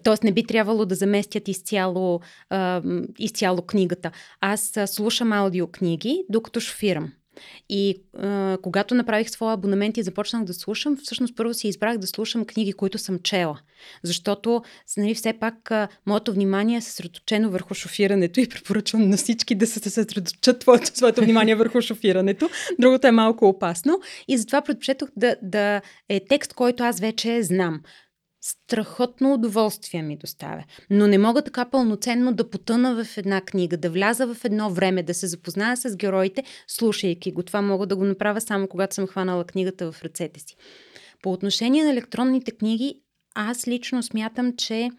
Тоест 0.03 0.23
не 0.23 0.33
би 0.33 0.47
трябвало 0.47 0.87
да 0.87 0.95
заместят 0.95 1.49
изцяло, 1.49 2.21
а, 2.51 2.83
изцяло 3.19 3.63
книгата. 3.63 4.11
Аз 4.41 4.73
слушам 4.87 5.33
аудиокниги, 5.33 6.25
докато 6.29 6.61
шофирам. 6.61 7.13
И 7.69 8.03
а, 8.19 8.59
когато 8.63 8.95
направих 8.95 9.31
своя 9.31 9.55
абонамент 9.55 9.97
и 9.97 10.03
започнах 10.03 10.45
да 10.45 10.55
слушам, 10.55 10.97
всъщност 10.97 11.37
първо 11.37 11.55
си 11.55 11.69
избрах 11.69 11.99
да 11.99 12.07
слушам 12.07 12.45
книги, 12.45 12.73
които 12.73 12.99
съм 12.99 13.19
чела. 13.19 13.61
Защото, 14.03 14.63
нали, 14.97 15.15
все 15.15 15.33
пак, 15.33 15.71
а, 15.71 15.89
моето 16.07 16.33
внимание 16.33 16.77
е 16.77 16.81
съсредоточено 16.81 17.51
върху 17.51 17.75
шофирането 17.75 18.41
и 18.41 18.49
препоръчвам 18.49 19.09
на 19.09 19.17
всички 19.17 19.55
да 19.55 19.67
се 19.67 19.81
съсредоточат 19.81 20.61
твоето, 20.61 20.97
своето 20.97 21.21
внимание 21.21 21.55
върху 21.55 21.81
шофирането. 21.81 22.51
Другото 22.79 23.07
е 23.07 23.11
малко 23.11 23.49
опасно. 23.49 24.01
И 24.29 24.39
затова 24.39 24.63
предпочетох 24.63 25.09
да, 25.17 25.37
да 25.43 25.81
е 26.09 26.21
текст, 26.29 26.55
който 26.55 26.83
аз 26.83 27.01
вече 27.01 27.43
знам 27.43 27.81
страхотно 28.41 29.35
удоволствие 29.35 30.03
ми 30.03 30.17
доставя. 30.17 30.65
Но 30.91 31.07
не 31.07 31.19
мога 31.19 31.43
така 31.43 31.71
пълноценно 31.71 32.33
да 32.33 32.51
потъна 32.51 33.05
в 33.05 33.19
една 33.19 33.41
книга, 33.41 33.77
да 33.77 33.91
вляза 33.91 34.35
в 34.35 34.45
едно 34.45 34.71
време, 34.71 35.03
да 35.03 35.15
се 35.15 35.27
запозная 35.27 35.77
с 35.77 35.97
героите, 35.97 36.45
слушайки 36.67 37.33
го. 37.33 37.43
Това 37.43 37.63
мога 37.63 37.87
да 37.87 37.97
го 37.97 38.05
направя 38.05 38.41
само 38.41 38.69
когато 38.69 38.95
съм 38.95 39.07
хванала 39.07 39.45
книгата 39.45 39.93
в 39.93 40.03
ръцете 40.03 40.41
си. 40.41 40.57
По 41.23 41.33
отношение 41.33 41.85
на 41.85 41.91
електронните 41.91 42.51
книги, 42.51 43.03
аз 43.35 43.69
лично 43.69 44.03
смятам, 44.03 44.57
че 44.57 44.91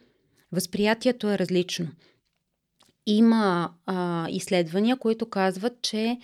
възприятието 0.51 1.29
е 1.29 1.37
различно. 1.37 1.87
Има 3.05 3.73
а, 3.85 4.27
изследвания, 4.29 4.97
които 4.97 5.29
казват, 5.29 5.81
че 5.81 6.17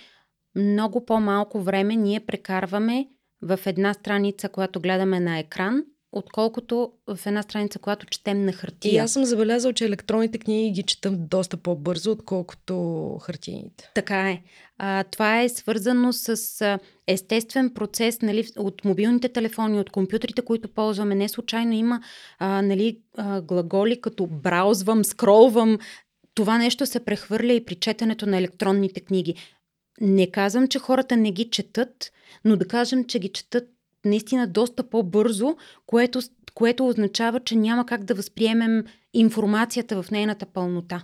много 0.55 1.05
по-малко 1.05 1.61
време 1.61 1.95
ние 1.95 2.19
прекарваме 2.19 3.07
в 3.41 3.59
една 3.65 3.93
страница, 3.93 4.49
която 4.49 4.79
гледаме 4.79 5.19
на 5.19 5.39
екран, 5.39 5.83
отколкото 6.11 6.91
в 7.07 7.19
една 7.25 7.43
страница, 7.43 7.79
която 7.79 8.05
четем 8.05 8.45
на 8.45 8.53
хартия. 8.53 8.93
И 8.93 8.97
аз 8.97 9.11
съм 9.11 9.25
забелязал, 9.25 9.73
че 9.73 9.85
електронните 9.85 10.37
книги 10.37 10.71
ги 10.71 10.83
четам 10.83 11.15
доста 11.19 11.57
по-бързо, 11.57 12.11
отколкото 12.11 13.17
хартийните. 13.21 13.91
Така 13.95 14.29
е. 14.29 14.41
А, 14.77 15.03
това 15.03 15.41
е 15.41 15.49
свързано 15.49 16.13
с 16.13 16.61
а, 16.61 16.79
естествен 17.07 17.73
процес 17.73 18.21
нали, 18.21 18.47
от 18.57 18.85
мобилните 18.85 19.29
телефони, 19.29 19.79
от 19.79 19.89
компютрите, 19.89 20.41
които 20.41 20.67
ползваме. 20.67 21.15
Не 21.15 21.29
случайно 21.29 21.73
има 21.73 22.01
а, 22.39 22.61
нали, 22.61 22.99
а, 23.17 23.41
глаголи 23.41 24.01
като 24.01 24.27
браузвам, 24.27 25.05
скролвам. 25.05 25.77
Това 26.33 26.57
нещо 26.57 26.85
се 26.85 27.05
прехвърля 27.05 27.53
и 27.53 27.65
при 27.65 27.75
четенето 27.75 28.25
на 28.25 28.37
електронните 28.37 28.99
книги. 28.99 29.35
Не 30.01 30.31
казвам, 30.31 30.67
че 30.67 30.79
хората 30.79 31.17
не 31.17 31.31
ги 31.31 31.49
четат, 31.49 32.11
но 32.45 32.55
да 32.55 32.67
кажем, 32.67 33.05
че 33.05 33.19
ги 33.19 33.29
четат 33.29 33.63
наистина 34.07 34.47
доста 34.47 34.89
по-бързо, 34.89 35.55
което, 35.85 36.19
което 36.53 36.87
означава, 36.87 37.39
че 37.39 37.55
няма 37.55 37.85
как 37.85 38.03
да 38.03 38.15
възприемем 38.15 38.83
информацията 39.13 40.03
в 40.03 40.11
нейната 40.11 40.45
пълнота. 40.45 41.03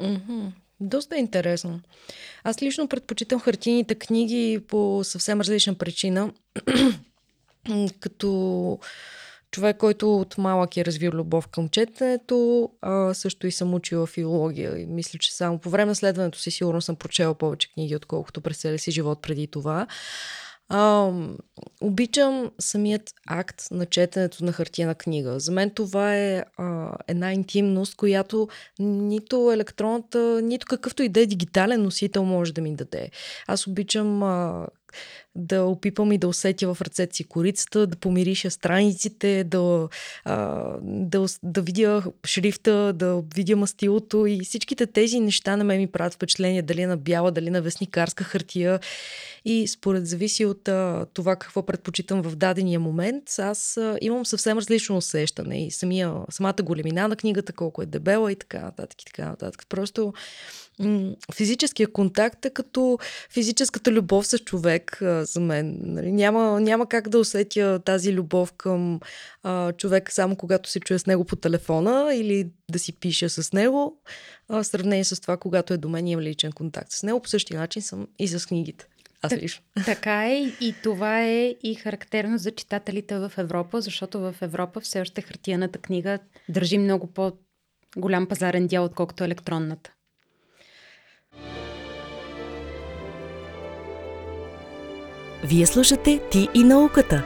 Mm-hmm. 0.00 0.50
Доста 0.80 1.16
интересно. 1.16 1.80
Аз 2.44 2.62
лично 2.62 2.88
предпочитам 2.88 3.40
хартийните 3.40 3.94
книги 3.94 4.60
по 4.68 5.00
съвсем 5.04 5.40
различна 5.40 5.74
причина. 5.74 6.32
Като 8.00 8.78
човек, 9.50 9.76
който 9.76 10.16
от 10.16 10.38
малък 10.38 10.76
е 10.76 10.84
развил 10.84 11.10
любов 11.10 11.48
към 11.48 11.68
четенето, 11.68 12.70
а, 12.80 13.14
също 13.14 13.46
и 13.46 13.52
съм 13.52 13.74
учила 13.74 14.06
филология. 14.06 14.78
И 14.78 14.86
мисля, 14.86 15.18
че 15.18 15.34
само 15.34 15.58
по 15.58 15.70
време 15.70 15.88
на 15.88 15.94
следването 15.94 16.38
си 16.38 16.50
сигурно 16.50 16.80
съм 16.80 16.96
прочела 16.96 17.34
повече 17.34 17.72
книги, 17.72 17.96
отколкото 17.96 18.40
през 18.40 18.60
целия 18.60 18.78
си 18.78 18.90
живот 18.90 19.22
преди 19.22 19.46
това. 19.46 19.86
А, 20.74 21.12
обичам 21.80 22.50
самият 22.60 23.02
акт 23.28 23.64
на 23.70 23.86
четенето 23.86 24.44
на 24.44 24.52
хартияна 24.52 24.94
книга. 24.94 25.40
За 25.40 25.52
мен 25.52 25.70
това 25.70 26.16
е 26.16 26.44
а, 26.56 26.92
една 27.08 27.32
интимност, 27.32 27.96
която 27.96 28.48
нито 28.78 29.52
електронната, 29.52 30.40
нито 30.42 30.66
какъвто 30.66 31.02
и 31.02 31.08
да 31.08 31.20
е 31.20 31.26
дигитален 31.26 31.82
носител 31.82 32.24
може 32.24 32.54
да 32.54 32.60
ми 32.60 32.74
даде. 32.74 33.10
Аз 33.46 33.66
обичам 33.66 34.22
а, 34.22 34.66
да 35.34 35.64
опипам 35.64 36.12
и 36.12 36.18
да 36.18 36.28
усетя 36.28 36.74
в 36.74 36.82
ръцете 36.82 37.16
си 37.16 37.24
корицата, 37.24 37.86
да 37.86 37.96
помириша 37.96 38.50
страниците, 38.50 39.44
да, 39.44 39.88
а, 40.24 40.64
да, 40.82 41.26
да 41.42 41.62
видя 41.62 42.02
шрифта, 42.26 42.92
да 42.92 43.22
видя 43.34 43.56
мастилото 43.56 44.26
и 44.26 44.40
всичките 44.44 44.86
тези 44.86 45.20
неща 45.20 45.56
на 45.56 45.64
мен 45.64 45.78
ми 45.78 45.86
правят 45.86 46.14
впечатление 46.14 46.62
дали 46.62 46.82
е 46.82 46.86
на 46.86 46.96
бяла, 46.96 47.30
дали 47.30 47.50
на 47.50 47.62
вестникарска 47.62 48.24
хартия 48.24 48.80
и 49.44 49.68
според 49.68 50.06
зависи 50.06 50.44
от 50.44 50.68
а, 50.68 51.06
това 51.14 51.36
какво 51.36 51.66
предпочитам 51.66 52.22
в 52.22 52.36
дадения 52.36 52.80
момент, 52.80 53.24
аз 53.38 53.76
а, 53.76 53.98
имам 54.00 54.26
съвсем 54.26 54.58
различно 54.58 54.96
усещане 54.96 55.66
и 55.66 55.70
самия, 55.70 56.14
самата 56.30 56.54
големина 56.62 57.08
на 57.08 57.16
книгата, 57.16 57.52
колко 57.52 57.82
е 57.82 57.86
дебела 57.86 58.32
и 58.32 58.36
така 58.36 58.60
нататък 58.60 59.02
и 59.02 59.04
така 59.04 59.28
нататък. 59.28 59.66
Просто 59.68 60.12
физическия 61.34 61.92
контакт 61.92 62.44
е 62.44 62.50
като 62.50 62.98
физическата 63.30 63.92
любов 63.92 64.26
с 64.26 64.38
човек 64.38 65.02
а, 65.02 65.24
за 65.24 65.40
мен. 65.40 65.78
Нали? 65.82 66.12
Няма, 66.12 66.60
няма 66.60 66.88
как 66.88 67.08
да 67.08 67.18
усетя 67.18 67.78
тази 67.84 68.12
любов 68.12 68.52
към 68.52 69.00
а, 69.42 69.72
човек 69.72 70.12
само 70.12 70.36
когато 70.36 70.70
се 70.70 70.80
чуя 70.80 70.98
с 70.98 71.06
него 71.06 71.24
по 71.24 71.36
телефона 71.36 72.14
или 72.14 72.50
да 72.70 72.78
си 72.78 72.92
пиша 72.92 73.28
с 73.28 73.52
него, 73.52 74.00
а, 74.48 74.62
в 74.62 74.66
сравнение 74.66 75.04
с 75.04 75.20
това, 75.20 75.36
когато 75.36 75.74
е 75.74 75.76
до 75.76 75.88
мен 75.88 76.06
и 76.06 76.10
имам 76.10 76.24
личен 76.24 76.52
контакт 76.52 76.92
с 76.92 77.02
него. 77.02 77.20
По 77.20 77.28
същия 77.28 77.60
начин 77.60 77.82
съм 77.82 78.06
и 78.18 78.28
с 78.28 78.46
книгите. 78.46 78.86
Аз 79.22 79.32
лично. 79.32 79.64
Така 79.84 80.26
е 80.26 80.38
и 80.60 80.74
това 80.82 81.22
е 81.22 81.54
и 81.62 81.74
характерно 81.74 82.38
за 82.38 82.50
читателите 82.50 83.18
в 83.18 83.32
Европа, 83.36 83.80
защото 83.80 84.20
в 84.20 84.34
Европа 84.40 84.80
все 84.80 85.00
още 85.00 85.22
хартияната 85.22 85.78
книга 85.78 86.18
държи 86.48 86.78
много 86.78 87.06
по-голям 87.06 88.26
пазарен 88.26 88.66
дял, 88.66 88.84
отколкото 88.84 89.24
електронната. 89.24 89.92
Вие 95.44 95.66
слушате 95.66 96.20
Ти 96.30 96.48
и 96.54 96.64
науката. 96.64 97.22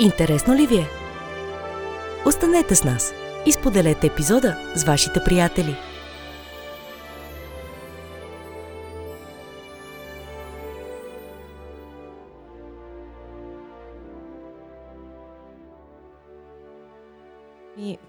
Интересно 0.00 0.54
ли 0.54 0.66
ви 0.66 0.76
е? 0.76 0.88
Останете 2.26 2.74
с 2.74 2.84
нас 2.84 3.12
и 3.46 3.52
споделете 3.52 4.06
епизода 4.06 4.56
с 4.74 4.84
вашите 4.84 5.24
приятели. 5.24 5.76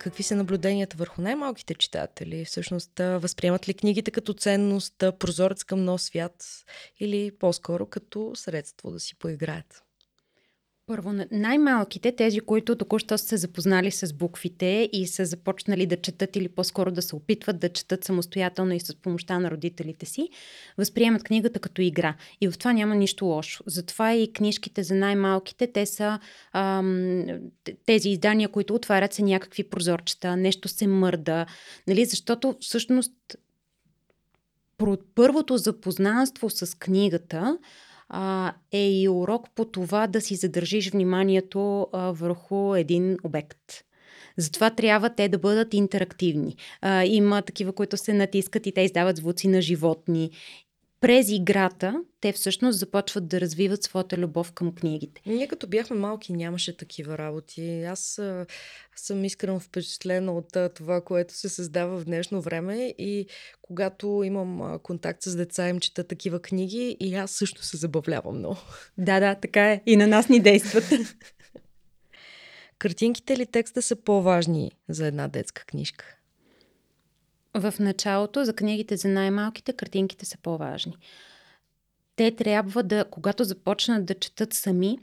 Какви 0.08 0.24
са 0.24 0.36
наблюденията 0.36 0.98
върху 0.98 1.22
най-малките 1.22 1.74
читатели? 1.74 2.46
Всъщност, 2.46 2.92
възприемат 3.00 3.70
ли 3.70 3.74
книгите 3.74 4.12
като 4.12 4.34
ценност, 4.34 5.04
прозорец 5.20 5.64
към 5.64 5.84
нов 5.84 6.02
свят 6.02 6.46
или 7.00 7.32
по-скоро 7.40 7.86
като 7.86 8.32
средство 8.36 8.92
да 8.92 9.00
си 9.00 9.16
поиграят? 9.16 9.87
Първо, 10.88 11.14
най-малките, 11.32 12.12
тези, 12.12 12.40
които 12.40 12.76
току-що 12.76 13.18
са 13.18 13.26
се 13.26 13.38
запознали 13.38 13.92
с 13.92 14.14
буквите 14.14 14.90
и 14.94 15.08
са 15.08 15.26
започнали 15.26 15.86
да 15.86 16.02
четат 16.02 16.36
или 16.36 16.48
по-скоро 16.48 16.92
да 16.92 17.02
се 17.02 17.16
опитват 17.16 17.60
да 17.60 17.70
четат 17.70 18.04
самостоятелно 18.04 18.74
и 18.74 18.80
с 18.80 18.96
помощта 18.96 19.40
на 19.40 19.52
родителите 19.52 20.06
си, 20.06 20.30
възприемат 20.78 21.24
книгата 21.24 21.60
като 21.60 21.82
игра. 21.82 22.16
И 22.42 22.48
в 22.48 22.58
това 22.58 22.74
няма 22.74 22.96
нищо 22.96 23.26
лошо. 23.26 23.64
Затова 23.68 24.14
и 24.14 24.34
книжките 24.34 24.84
за 24.84 24.96
най-малките, 24.96 25.72
те 25.72 25.86
са 25.86 26.20
ам, 26.54 27.26
тези 27.86 28.10
издания, 28.10 28.50
които 28.50 28.76
отварят 28.76 29.14
се 29.14 29.24
някакви 29.24 29.70
прозорчета, 29.70 30.38
нещо 30.38 30.68
се 30.68 30.88
мърда, 30.88 31.46
нали? 31.88 32.06
защото 32.06 32.56
всъщност 32.60 33.14
първото 35.16 35.58
запознанство 35.58 36.50
с 36.50 36.78
книгата 36.80 37.58
а, 38.10 38.54
е 38.72 38.92
и 38.92 39.10
урок 39.10 39.50
по 39.56 39.66
това 39.66 40.08
да 40.08 40.22
си 40.22 40.36
задържиш 40.36 40.92
вниманието 40.92 41.88
а, 41.94 42.12
върху 42.12 42.76
един 42.76 43.18
обект. 43.24 43.84
Затова 44.38 44.70
трябва 44.70 45.10
те 45.10 45.30
да 45.30 45.38
бъдат 45.38 45.74
интерактивни. 45.74 46.56
А, 46.82 47.04
има 47.04 47.42
такива, 47.42 47.74
които 47.74 47.98
се 47.98 48.14
натискат 48.14 48.68
и 48.68 48.72
те 48.72 48.82
издават 48.82 49.18
звуци 49.18 49.48
на 49.48 49.62
животни 49.62 50.32
през 51.02 51.30
играта 51.30 52.04
те 52.22 52.32
всъщност 52.32 52.80
започват 52.80 53.28
да 53.28 53.42
развиват 53.42 53.84
своята 53.84 54.18
любов 54.18 54.52
към 54.52 54.76
книгите. 54.76 55.22
Ние 55.26 55.48
като 55.48 55.68
бяхме 55.68 55.96
малки 55.96 56.34
нямаше 56.34 56.78
такива 56.78 57.18
работи. 57.18 57.84
Аз 57.84 58.20
а, 58.20 58.46
съм 58.96 59.26
искрено 59.26 59.60
впечатлена 59.60 60.34
от 60.34 60.56
а, 60.56 60.70
това, 60.70 61.02
което 61.02 61.34
се 61.34 61.50
създава 61.50 61.98
в 61.98 62.06
днешно 62.06 62.42
време 62.42 62.96
и 62.98 63.28
когато 63.62 64.22
имам 64.26 64.62
а, 64.62 64.80
контакт 64.80 65.24
с 65.24 65.36
деца 65.36 65.70
им 65.70 65.80
чета 65.80 66.04
такива 66.04 66.42
книги 66.42 66.98
и 67.00 67.16
аз 67.16 67.32
също 67.32 67.64
се 67.64 67.78
забавлявам 67.78 68.38
много. 68.38 68.58
Да, 68.98 69.20
да, 69.20 69.36
така 69.36 69.72
е. 69.72 69.82
И 69.86 69.98
на 69.98 70.08
нас 70.08 70.30
ни 70.30 70.40
действат. 70.40 70.86
Картинките 72.80 73.34
или 73.34 73.46
текста 73.46 73.82
са 73.82 73.96
по-важни 73.96 74.72
за 74.90 75.08
една 75.08 75.28
детска 75.28 75.66
книжка? 75.66 76.17
В 77.58 77.74
началото 77.80 78.46
за 78.46 78.54
книгите 78.54 78.98
за 78.98 79.08
най-малките 79.08 79.74
картинките 79.74 80.26
са 80.26 80.38
по-важни. 80.38 80.98
Те 82.16 82.36
трябва 82.36 82.84
да, 82.84 83.06
когато 83.12 83.44
започнат 83.44 84.06
да 84.06 84.14
четат 84.14 84.54
сами, 84.54 84.98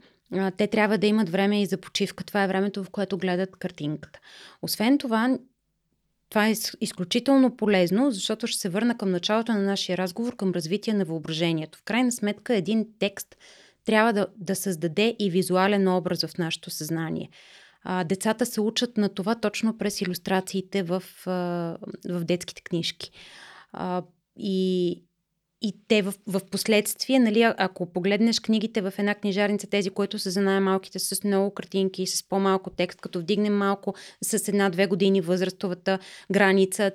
те 0.57 0.67
трябва 0.67 0.97
да 0.97 1.07
имат 1.07 1.29
време 1.29 1.61
и 1.61 1.65
за 1.65 1.77
почивка. 1.77 2.23
Това 2.23 2.43
е 2.43 2.47
времето, 2.47 2.83
в 2.83 2.89
което 2.89 3.17
гледат 3.17 3.55
картинката. 3.55 4.19
Освен 4.61 4.97
това, 4.97 5.37
това 6.29 6.47
е 6.47 6.53
изключително 6.81 7.57
полезно, 7.57 8.11
защото 8.11 8.47
ще 8.47 8.59
се 8.59 8.69
върна 8.69 8.97
към 8.97 9.11
началото 9.11 9.51
на 9.51 9.61
нашия 9.61 9.97
разговор, 9.97 10.35
към 10.35 10.51
развитие 10.51 10.93
на 10.93 11.05
въображението. 11.05 11.77
В 11.77 11.83
крайна 11.83 12.11
сметка, 12.11 12.55
един 12.55 12.87
текст 12.99 13.35
трябва 13.85 14.13
да, 14.13 14.27
да 14.37 14.55
създаде 14.55 15.15
и 15.19 15.29
визуален 15.29 15.87
образ 15.87 16.25
в 16.25 16.37
нашето 16.37 16.69
съзнание 16.69 17.29
децата 18.05 18.45
се 18.45 18.61
учат 18.61 18.97
на 18.97 19.09
това 19.09 19.35
точно 19.35 19.77
през 19.77 20.01
иллюстрациите 20.01 20.83
в, 20.83 21.03
в 21.25 22.23
детските 22.23 22.61
книжки. 22.61 23.11
И 24.37 25.03
и 25.61 25.75
те 25.87 26.01
в, 26.01 26.13
в 26.27 26.41
последствие, 26.51 27.19
нали, 27.19 27.53
ако 27.57 27.85
погледнеш 27.85 28.39
книгите 28.39 28.81
в 28.81 28.93
една 28.97 29.15
книжарница, 29.15 29.67
тези, 29.67 29.89
които 29.89 30.19
са 30.19 30.31
за 30.31 30.41
най-малките 30.41 30.99
с 30.99 31.23
много 31.23 31.53
картинки 31.53 32.03
и 32.03 32.07
с 32.07 32.27
по-малко 32.29 32.69
текст, 32.69 33.01
като 33.01 33.19
вдигнем 33.19 33.57
малко 33.57 33.93
с 34.23 34.47
една-две 34.47 34.87
години 34.87 35.21
възрастовата 35.21 35.99
граница, 36.31 36.91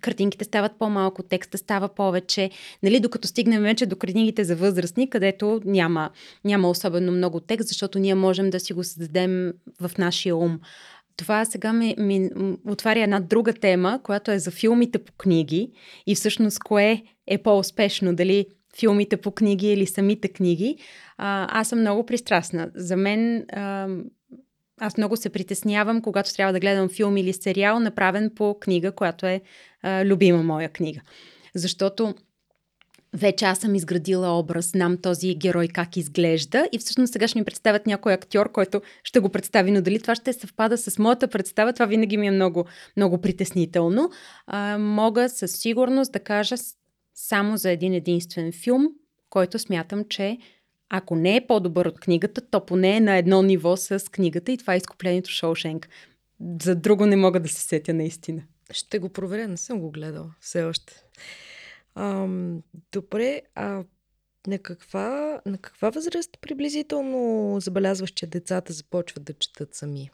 картинките 0.00 0.44
стават 0.44 0.72
по-малко, 0.78 1.22
текста 1.22 1.58
става 1.58 1.88
повече, 1.88 2.50
нали, 2.82 3.00
докато 3.00 3.28
стигнем 3.28 3.62
вече 3.62 3.86
до 3.86 3.96
книгите 3.96 4.44
за 4.44 4.56
възрастни, 4.56 5.10
където 5.10 5.60
няма, 5.64 6.10
няма 6.44 6.70
особено 6.70 7.12
много 7.12 7.40
текст, 7.40 7.68
защото 7.68 7.98
ние 7.98 8.14
можем 8.14 8.50
да 8.50 8.60
си 8.60 8.72
го 8.72 8.84
създадем 8.84 9.52
в 9.80 9.90
нашия 9.98 10.36
ум. 10.36 10.60
Това 11.16 11.44
сега 11.44 11.72
ми, 11.72 11.94
ми 11.98 12.30
отваря 12.68 13.02
една 13.02 13.20
друга 13.20 13.52
тема, 13.52 14.00
която 14.02 14.30
е 14.30 14.38
за 14.38 14.50
филмите 14.50 14.98
по 14.98 15.12
книги 15.12 15.72
и 16.06 16.14
всъщност 16.14 16.58
кое 16.58 17.02
е 17.26 17.38
по-успешно, 17.38 18.14
дали 18.14 18.46
филмите 18.78 19.16
по 19.16 19.30
книги 19.30 19.66
или 19.66 19.86
самите 19.86 20.28
книги. 20.28 20.76
А, 21.16 21.60
аз 21.60 21.68
съм 21.68 21.80
много 21.80 22.06
пристрастна. 22.06 22.70
За 22.74 22.96
мен 22.96 23.44
а, 23.52 23.88
аз 24.80 24.96
много 24.96 25.16
се 25.16 25.30
притеснявам, 25.30 26.02
когато 26.02 26.34
трябва 26.34 26.52
да 26.52 26.60
гледам 26.60 26.88
филм 26.88 27.16
или 27.16 27.32
сериал, 27.32 27.80
направен 27.80 28.30
по 28.34 28.58
книга, 28.60 28.92
която 28.92 29.26
е 29.26 29.40
а, 29.82 30.04
любима 30.04 30.42
моя 30.42 30.68
книга. 30.68 31.00
Защото 31.54 32.14
вече 33.14 33.44
аз 33.44 33.58
съм 33.58 33.74
изградила 33.74 34.38
образ, 34.38 34.66
знам 34.66 34.96
този 34.96 35.34
герой 35.34 35.68
как 35.68 35.96
изглежда 35.96 36.68
и 36.72 36.78
всъщност 36.78 37.12
сега 37.12 37.28
ще 37.28 37.38
ми 37.38 37.44
представят 37.44 37.86
някой 37.86 38.12
актьор, 38.12 38.52
който 38.52 38.82
ще 39.04 39.20
го 39.20 39.28
представи, 39.28 39.70
но 39.70 39.82
дали 39.82 40.00
това 40.00 40.14
ще 40.14 40.32
съвпада 40.32 40.78
с 40.78 40.98
моята 40.98 41.28
представа, 41.28 41.72
това 41.72 41.86
винаги 41.86 42.16
ми 42.16 42.26
е 42.26 42.30
много, 42.30 42.64
много 42.96 43.20
притеснително. 43.20 44.10
А, 44.46 44.78
мога 44.78 45.28
със 45.28 45.52
сигурност 45.52 46.12
да 46.12 46.20
кажа 46.20 46.56
само 47.14 47.56
за 47.56 47.70
един 47.70 47.94
единствен 47.94 48.52
филм, 48.52 48.88
който 49.30 49.58
смятам, 49.58 50.04
че 50.08 50.38
ако 50.88 51.16
не 51.16 51.36
е 51.36 51.46
по-добър 51.46 51.86
от 51.86 52.00
книгата, 52.00 52.40
то 52.50 52.66
поне 52.66 52.96
е 52.96 53.00
на 53.00 53.16
едно 53.16 53.42
ниво 53.42 53.76
с 53.76 54.10
книгата 54.10 54.52
и 54.52 54.58
това 54.58 54.74
е 54.74 54.76
изкуплението 54.76 55.30
Шоушенк. 55.30 55.88
За 56.62 56.74
друго 56.74 57.06
не 57.06 57.16
мога 57.16 57.40
да 57.40 57.48
се 57.48 57.62
сетя 57.62 57.94
наистина. 57.94 58.42
Ще 58.70 58.98
го 58.98 59.08
проверя, 59.08 59.48
не 59.48 59.56
съм 59.56 59.80
го 59.80 59.90
гледала 59.90 60.34
все 60.40 60.62
още. 60.62 61.04
Ам, 61.94 62.62
добре, 62.92 63.42
а 63.54 63.84
на 64.46 64.58
каква, 64.58 65.40
на 65.46 65.58
каква 65.58 65.90
възраст 65.90 66.38
приблизително 66.40 67.56
забелязваш, 67.60 68.10
че 68.10 68.26
децата 68.26 68.72
започват 68.72 69.24
да 69.24 69.32
четат 69.32 69.74
сами? 69.74 70.10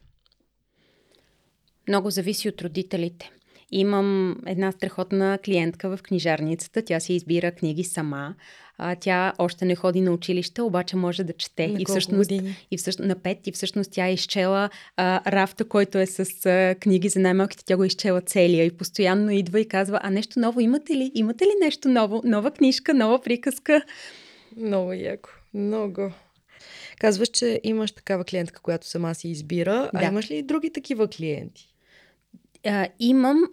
Много 1.89 2.11
зависи 2.11 2.49
от 2.49 2.63
родителите. 2.63 3.31
Имам 3.71 4.37
една 4.47 4.73
страхотна 4.73 5.39
клиентка 5.45 5.97
в 5.97 6.03
книжарницата. 6.03 6.83
Тя 6.83 7.01
си 7.01 7.13
избира 7.13 7.53
книги 7.53 7.85
сама. 7.85 8.35
А, 8.83 8.97
тя 8.97 9.33
още 9.39 9.65
не 9.65 9.77
ходи 9.77 10.01
на 10.01 10.13
училище, 10.13 10.63
обаче 10.63 10.97
може 10.97 11.25
да 11.25 11.33
чете. 11.33 11.69
На 11.69 11.81
и 11.81 11.85
всъщност, 11.85 12.31
години? 12.31 12.57
И 12.71 12.77
всъщност, 12.77 13.09
на 13.09 13.15
пет. 13.15 13.47
И 13.47 13.53
всъщност 13.53 13.91
тя 13.93 14.07
е 14.07 14.13
изчела 14.13 14.71
а, 14.97 15.33
рафта, 15.33 15.65
който 15.65 15.99
е 15.99 16.07
с 16.07 16.47
а, 16.47 16.75
книги 16.81 17.09
за 17.09 17.21
най-малките. 17.21 17.65
Тя 17.65 17.77
го 17.77 17.85
е 17.85 17.87
изчела 17.87 18.21
целия 18.21 18.65
и 18.65 18.71
постоянно 18.71 19.31
идва 19.31 19.61
и 19.61 19.69
казва, 19.69 20.01
а 20.03 20.11
нещо 20.11 20.41
ново 20.41 20.61
имате 20.61 20.95
ли? 20.95 21.13
Имате 21.15 21.45
ли 21.45 21.53
нещо 21.61 21.89
ново? 21.89 22.23
Нова 22.25 22.51
книжка, 22.51 22.95
нова 22.95 23.23
приказка? 23.23 23.83
Много 24.57 24.93
яко. 24.93 25.29
Много. 25.55 26.13
Казваш, 26.99 27.29
че 27.29 27.61
имаш 27.65 27.93
такава 27.93 28.25
клиентка, 28.25 28.63
която 28.63 28.87
сама 28.87 29.15
си 29.15 29.29
избира. 29.29 29.91
Да. 29.95 30.01
А 30.01 30.05
имаш 30.05 30.31
ли 30.31 30.37
и 30.37 30.43
други 30.43 30.73
такива 30.73 31.09
клиенти? 31.09 31.75
А, 32.67 32.89
имам, 32.99 33.45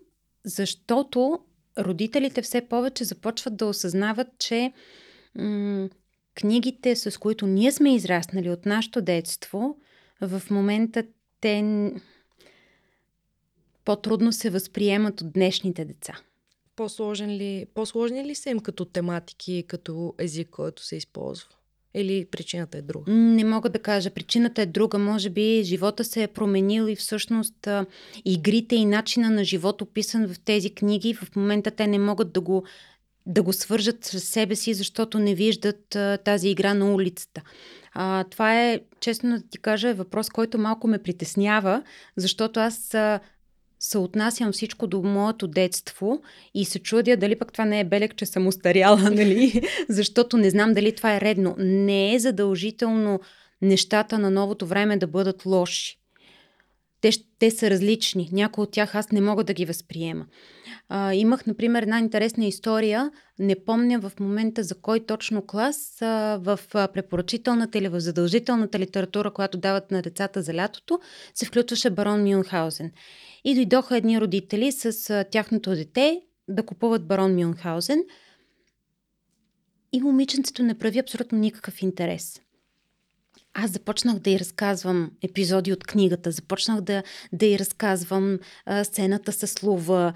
защото 0.45 1.39
родителите 1.79 2.41
все 2.41 2.61
повече 2.61 3.03
започват 3.03 3.57
да 3.57 3.65
осъзнават, 3.65 4.27
че 4.39 4.71
м- 5.35 5.89
книгите, 6.35 6.95
с 6.95 7.19
които 7.19 7.47
ние 7.47 7.71
сме 7.71 7.95
израснали 7.95 8.49
от 8.49 8.65
нашето 8.65 9.01
детство, 9.01 9.77
в 10.21 10.41
момента 10.51 11.03
те 11.41 11.63
по-трудно 13.85 14.31
се 14.31 14.49
възприемат 14.49 15.21
от 15.21 15.31
днешните 15.31 15.85
деца. 15.85 16.19
По-сложен 16.75 17.29
ли, 17.29 17.65
по-сложни 17.73 18.25
ли 18.25 18.35
са 18.35 18.49
им 18.49 18.59
като 18.59 18.85
тематики, 18.85 19.63
като 19.67 20.13
език, 20.17 20.49
който 20.49 20.83
се 20.83 20.95
използва? 20.95 21.49
Или 21.93 22.25
причината 22.25 22.77
е 22.77 22.81
друга? 22.81 23.11
Не 23.11 23.43
мога 23.43 23.69
да 23.69 23.79
кажа. 23.79 24.09
Причината 24.09 24.61
е 24.61 24.65
друга. 24.65 24.97
Може 24.97 25.29
би 25.29 25.61
живота 25.63 26.03
се 26.03 26.23
е 26.23 26.27
променил 26.27 26.87
и 26.87 26.95
всъщност 26.95 27.67
игрите 28.25 28.75
и 28.75 28.85
начина 28.85 29.29
на 29.29 29.43
живот, 29.43 29.81
описан 29.81 30.27
в 30.27 30.39
тези 30.39 30.69
книги, 30.69 31.13
в 31.13 31.35
момента 31.35 31.71
те 31.71 31.87
не 31.87 31.99
могат 31.99 32.33
да 32.33 32.41
го 32.41 32.63
да 33.27 33.43
го 33.43 33.53
свържат 33.53 34.05
с 34.05 34.19
себе 34.19 34.55
си, 34.55 34.73
защото 34.73 35.19
не 35.19 35.35
виждат 35.35 35.95
а, 35.95 36.17
тази 36.17 36.49
игра 36.49 36.73
на 36.73 36.93
улицата. 36.93 37.41
А, 37.93 38.23
това 38.23 38.63
е, 38.63 38.79
честно 38.99 39.37
да 39.37 39.43
ти 39.49 39.57
кажа, 39.57 39.93
въпрос, 39.93 40.29
който 40.29 40.57
малко 40.57 40.87
ме 40.87 41.03
притеснява, 41.03 41.83
защото 42.15 42.59
аз 42.59 42.93
а, 42.93 43.19
съотнасям 43.79 44.51
всичко 44.51 44.87
до 44.87 45.01
моето 45.01 45.47
детство 45.47 46.21
и 46.53 46.65
се 46.65 46.79
чудя 46.79 47.17
дали 47.17 47.39
пък 47.39 47.51
това 47.51 47.65
не 47.65 47.79
е 47.79 47.85
белег, 47.85 48.15
че 48.15 48.25
съм 48.25 48.47
устаряла, 48.47 48.97
нали? 49.11 49.61
защото 49.89 50.37
не 50.37 50.49
знам 50.49 50.73
дали 50.73 50.95
това 50.95 51.15
е 51.15 51.21
редно. 51.21 51.55
Не 51.57 52.15
е 52.15 52.19
задължително 52.19 53.19
нещата 53.61 54.19
на 54.19 54.31
новото 54.31 54.65
време 54.65 54.97
да 54.97 55.07
бъдат 55.07 55.45
лоши. 55.45 55.99
Те, 57.01 57.11
те 57.39 57.51
са 57.51 57.69
различни. 57.69 58.29
Някои 58.31 58.63
от 58.63 58.71
тях 58.71 58.95
аз 58.95 59.11
не 59.11 59.21
мога 59.21 59.43
да 59.43 59.53
ги 59.53 59.65
възприема. 59.65 60.25
А, 60.89 61.13
имах, 61.13 61.45
например, 61.45 61.83
една 61.83 61.99
интересна 61.99 62.45
история. 62.45 63.11
Не 63.39 63.65
помня 63.65 63.99
в 63.99 64.11
момента 64.19 64.63
за 64.63 64.75
кой 64.75 64.99
точно 65.05 65.41
клас. 65.47 66.01
А, 66.01 66.39
в 66.41 66.59
препоръчителната 66.73 67.77
или 67.77 67.87
в 67.87 67.99
задължителната 67.99 68.79
литература, 68.79 69.31
която 69.31 69.57
дават 69.57 69.91
на 69.91 70.01
децата 70.01 70.41
за 70.41 70.53
лятото, 70.53 70.99
се 71.33 71.45
включваше 71.45 71.89
барон 71.89 72.23
Мюнхаузен. 72.23 72.91
И 73.43 73.55
дойдоха 73.55 73.97
едни 73.97 74.21
родители 74.21 74.71
с 74.71 75.09
а, 75.09 75.23
тяхното 75.23 75.69
дете 75.69 76.21
да 76.47 76.65
купуват 76.65 77.07
барон 77.07 77.35
Мюнхаузен. 77.35 78.03
И 79.91 80.01
момиченцето 80.01 80.63
не 80.63 80.77
прави 80.77 80.99
абсолютно 80.99 81.37
никакъв 81.37 81.81
интерес 81.81 82.41
аз 83.59 83.71
започнах 83.71 84.19
да 84.19 84.29
й 84.29 84.39
разказвам 84.39 85.11
епизоди 85.21 85.73
от 85.73 85.83
книгата, 85.83 86.31
започнах 86.31 86.81
да, 86.81 87.03
да 87.33 87.45
й 87.45 87.59
разказвам 87.59 88.39
а, 88.65 88.83
сцената 88.83 89.31
с 89.31 89.63
лова. 89.63 90.13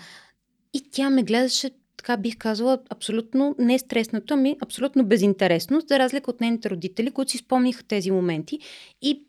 И 0.73 0.83
тя 0.91 1.09
ме 1.09 1.23
гледаше, 1.23 1.71
така 1.97 2.17
бих 2.17 2.37
казала, 2.37 2.79
абсолютно 2.89 3.55
не 3.59 3.79
стреснато, 3.79 4.33
ами 4.33 4.57
абсолютно 4.61 5.05
безинтересно, 5.05 5.81
за 5.87 5.99
разлика 5.99 6.31
от 6.31 6.41
нейните 6.41 6.69
родители, 6.69 7.11
които 7.11 7.31
си 7.31 7.37
спомниха 7.37 7.83
тези 7.83 8.11
моменти 8.11 8.59
и, 9.01 9.23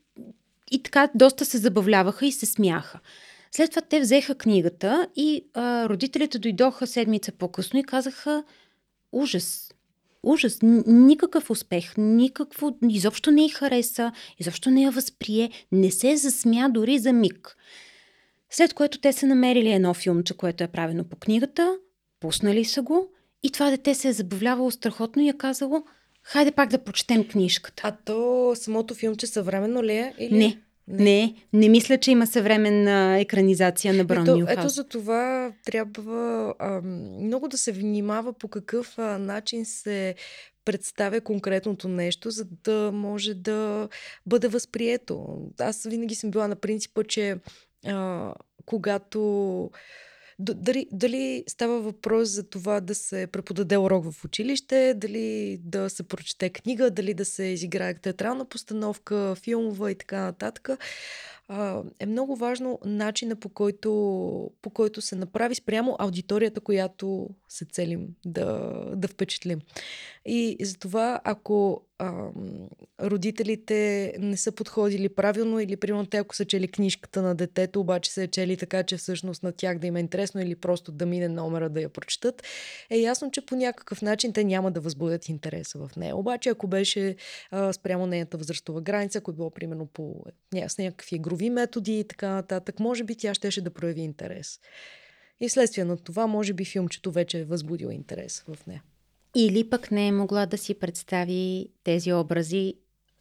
и 0.71 0.83
така 0.83 1.09
доста 1.15 1.45
се 1.45 1.59
забавляваха 1.59 2.27
и 2.27 2.33
се 2.33 2.47
смяха. 2.47 3.01
След 3.53 3.71
това 3.71 3.83
те 3.83 4.01
взеха 4.01 4.35
книгата 4.35 5.09
и 5.17 5.45
а, 5.55 5.89
родителите 5.89 6.39
дойдоха 6.39 6.87
седмица 6.87 7.33
по-късно 7.33 7.79
и 7.79 7.85
казаха 7.85 8.45
ужас, 9.13 9.73
ужас, 10.23 10.59
никакъв 10.87 11.51
успех, 11.51 11.95
никакво, 11.97 12.77
изобщо 12.89 13.31
не 13.31 13.47
й 13.47 13.49
хареса, 13.49 14.13
изобщо 14.39 14.71
не 14.71 14.83
я 14.83 14.91
възприе, 14.91 15.51
не 15.73 15.91
се 15.91 16.17
засмя 16.17 16.69
дори 16.71 16.99
за 16.99 17.13
миг. 17.13 17.57
След 18.51 18.75
което 18.75 19.01
те 19.01 19.13
са 19.13 19.27
намерили 19.27 19.73
едно 19.73 19.95
филмче, 19.95 20.37
което 20.37 20.65
е 20.65 20.69
правено 20.69 21.05
по 21.05 21.17
книгата, 21.17 21.77
пуснали 22.21 22.65
са 22.65 22.83
го 22.83 23.09
и 23.43 23.51
това 23.51 23.71
дете 23.71 23.95
се 23.95 24.09
е 24.09 24.13
забавлявало 24.13 24.71
страхотно 24.71 25.23
и 25.23 25.29
е 25.29 25.33
казало, 25.33 25.85
хайде 26.23 26.51
пак 26.51 26.71
да 26.71 26.85
прочетем 26.85 27.29
книжката. 27.29 27.83
А 27.85 27.97
то 28.05 28.53
самото 28.57 28.95
филмче 28.95 29.27
съвременно 29.27 29.83
ли 29.83 29.93
е? 29.93 30.15
Или... 30.19 30.39
Не, 30.39 30.61
не. 30.89 31.05
не, 31.05 31.35
не 31.53 31.69
мисля, 31.69 31.99
че 31.99 32.11
има 32.11 32.27
съвременна 32.27 33.21
екранизация 33.21 33.95
на 33.95 34.05
Брон 34.05 34.23
ето, 34.23 34.47
ето 34.49 34.69
за 34.69 34.85
това 34.85 35.53
трябва 35.65 36.55
а, 36.59 36.81
много 37.21 37.49
да 37.49 37.59
се 37.59 37.73
внимава 37.73 38.33
по 38.33 38.49
какъв 38.49 38.99
а, 38.99 39.19
начин 39.19 39.65
се 39.65 40.15
представя 40.65 41.21
конкретното 41.21 41.89
нещо, 41.89 42.31
за 42.31 42.45
да 42.65 42.91
може 42.93 43.35
да 43.35 43.89
бъде 44.27 44.49
възприето. 44.49 45.39
Аз 45.61 45.83
винаги 45.83 46.15
съм 46.15 46.31
била 46.31 46.49
на 46.49 46.57
принципа, 46.57 47.05
че 47.05 47.37
а, 47.87 48.35
когато 48.67 49.71
дали, 50.43 50.87
дали 50.93 51.45
става 51.49 51.81
въпрос 51.81 52.29
за 52.29 52.43
това 52.43 52.81
да 52.81 52.95
се 52.95 53.27
преподаде 53.27 53.79
урок 53.79 54.13
в 54.13 54.25
училище, 54.25 54.95
дали 54.97 55.59
да 55.65 55.91
се 55.91 56.03
прочете 56.03 56.51
книга, 56.51 56.91
дали 56.91 57.15
да 57.15 57.25
се 57.25 57.45
изиграе 57.45 57.95
театрална 57.95 58.45
постановка, 58.45 59.35
филмова 59.35 59.91
и 59.91 59.95
така 59.95 60.21
нататък 60.21 60.69
е 61.99 62.07
много 62.07 62.37
важно 62.37 62.79
начина 62.85 63.37
по 63.37 63.49
който, 63.49 63.91
по 64.63 64.71
който 64.71 65.01
се 65.01 65.17
направи 65.17 65.55
спрямо 65.55 65.97
аудиторията, 65.99 66.61
която 66.61 67.29
се 67.49 67.65
целим 67.65 68.09
да, 68.27 68.73
да 68.97 69.09
впечатлим. 69.09 69.61
И 70.27 70.57
затова, 70.61 71.21
ако 71.25 71.83
а, 71.99 72.31
родителите 73.03 74.13
не 74.19 74.37
са 74.37 74.53
подходили 74.53 75.09
правилно 75.09 75.61
или 75.61 75.77
примерно 75.77 76.07
те, 76.07 76.17
ако 76.17 76.35
са 76.35 76.45
чели 76.45 76.69
книжката 76.69 77.23
на 77.23 77.35
детето, 77.35 77.81
обаче 77.81 78.13
са 78.13 78.27
чели 78.27 78.57
така, 78.57 78.83
че 78.83 78.97
всъщност 78.97 79.43
на 79.43 79.53
тях 79.53 79.79
да 79.79 79.87
им 79.87 79.97
е 79.97 80.01
интересно 80.01 80.41
или 80.41 80.57
просто 80.57 80.93
да 80.93 81.07
мине 81.07 81.29
номера 81.29 81.69
да 81.69 81.81
я 81.81 81.89
прочетат, 81.89 82.43
е 82.91 82.99
ясно, 82.99 83.31
че 83.31 83.47
по 83.47 83.57
някакъв 83.57 84.03
начин 84.03 84.33
те 84.33 84.45
няма 84.45 84.71
да 84.71 84.81
възбудят 84.81 85.29
интереса 85.29 85.79
в 85.79 85.97
нея. 85.97 86.17
Обаче, 86.17 86.49
ако 86.49 86.67
беше 86.67 87.17
а, 87.51 87.73
спрямо 87.73 88.07
нейната 88.07 88.37
възрастова 88.37 88.81
граница, 88.81 89.19
ако 89.19 89.31
е 89.31 89.35
било 89.35 89.51
примерно 89.51 89.87
по, 89.87 90.25
с 90.69 90.79
някакви 90.79 91.17
игрови 91.17 91.42
методи 91.51 92.01
и 92.01 92.05
така 92.05 92.29
нататък, 92.29 92.81
може 92.81 93.05
би 93.05 93.15
тя 93.15 93.35
щеше 93.35 93.61
да 93.61 93.71
прояви 93.71 94.01
интерес. 94.01 94.61
И 95.41 95.49
следствие 95.49 95.85
на 95.85 95.97
това, 95.97 96.27
може 96.27 96.53
би 96.53 96.65
филмчето 96.65 97.11
вече 97.11 97.39
е 97.39 97.45
възбудил 97.45 97.89
интерес 97.89 98.45
в 98.49 98.67
нея. 98.67 98.83
Или 99.37 99.71
пък 99.71 99.91
не 99.91 100.07
е 100.07 100.13
могла 100.13 100.47
да 100.47 100.59
си 100.59 100.75
представи 100.75 101.69
тези 101.85 102.13
образи, 102.13 102.75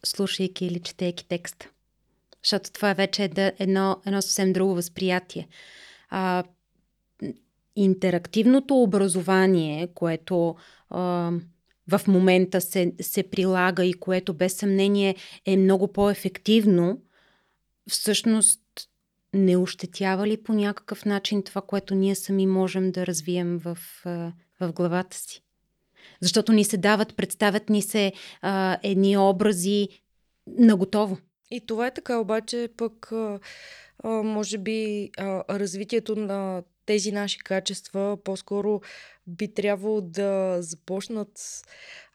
слушайки 0.04 0.66
или 0.66 0.80
четейки 0.80 1.28
текста. 1.28 1.68
Защото 2.44 2.72
това 2.72 2.92
вече 2.92 3.24
е 3.24 3.52
едно, 3.58 3.96
едно 4.06 4.22
съвсем 4.22 4.52
друго 4.52 4.74
възприятие. 4.74 5.48
А, 6.10 6.44
интерактивното 7.76 8.82
образование, 8.82 9.86
което 9.94 10.56
а, 10.90 11.32
в 11.88 12.00
момента 12.08 12.60
се, 12.60 12.92
се 13.00 13.22
прилага 13.22 13.84
и 13.84 13.92
което 13.92 14.34
без 14.34 14.54
съмнение 14.54 15.16
е 15.46 15.56
много 15.56 15.88
по-ефективно, 15.88 17.00
всъщност 17.90 18.60
не 19.34 19.56
ощетява 19.56 20.26
ли 20.26 20.42
по 20.42 20.52
някакъв 20.52 21.04
начин 21.04 21.42
това, 21.42 21.62
което 21.62 21.94
ние 21.94 22.14
сами 22.14 22.46
можем 22.46 22.92
да 22.92 23.06
развием 23.06 23.58
в, 23.58 23.78
в 24.60 24.72
главата 24.72 25.16
си? 25.16 25.42
Защото 26.20 26.52
ни 26.52 26.64
се 26.64 26.76
дават, 26.76 27.16
представят 27.16 27.68
ни 27.68 27.82
се 27.82 28.12
а, 28.42 28.78
едни 28.82 29.16
образи 29.16 29.88
наготово. 30.46 31.18
И 31.50 31.66
това 31.66 31.86
е 31.86 31.94
така, 31.94 32.18
обаче 32.18 32.68
пък 32.76 33.12
а, 33.12 33.38
може 34.04 34.58
би 34.58 35.10
а, 35.18 35.44
развитието 35.58 36.16
на 36.16 36.62
тези 36.86 37.12
наши 37.12 37.38
качества 37.38 38.18
по-скоро 38.24 38.80
би 39.26 39.54
трябвало 39.54 40.00
да 40.00 40.56
започнат 40.60 41.62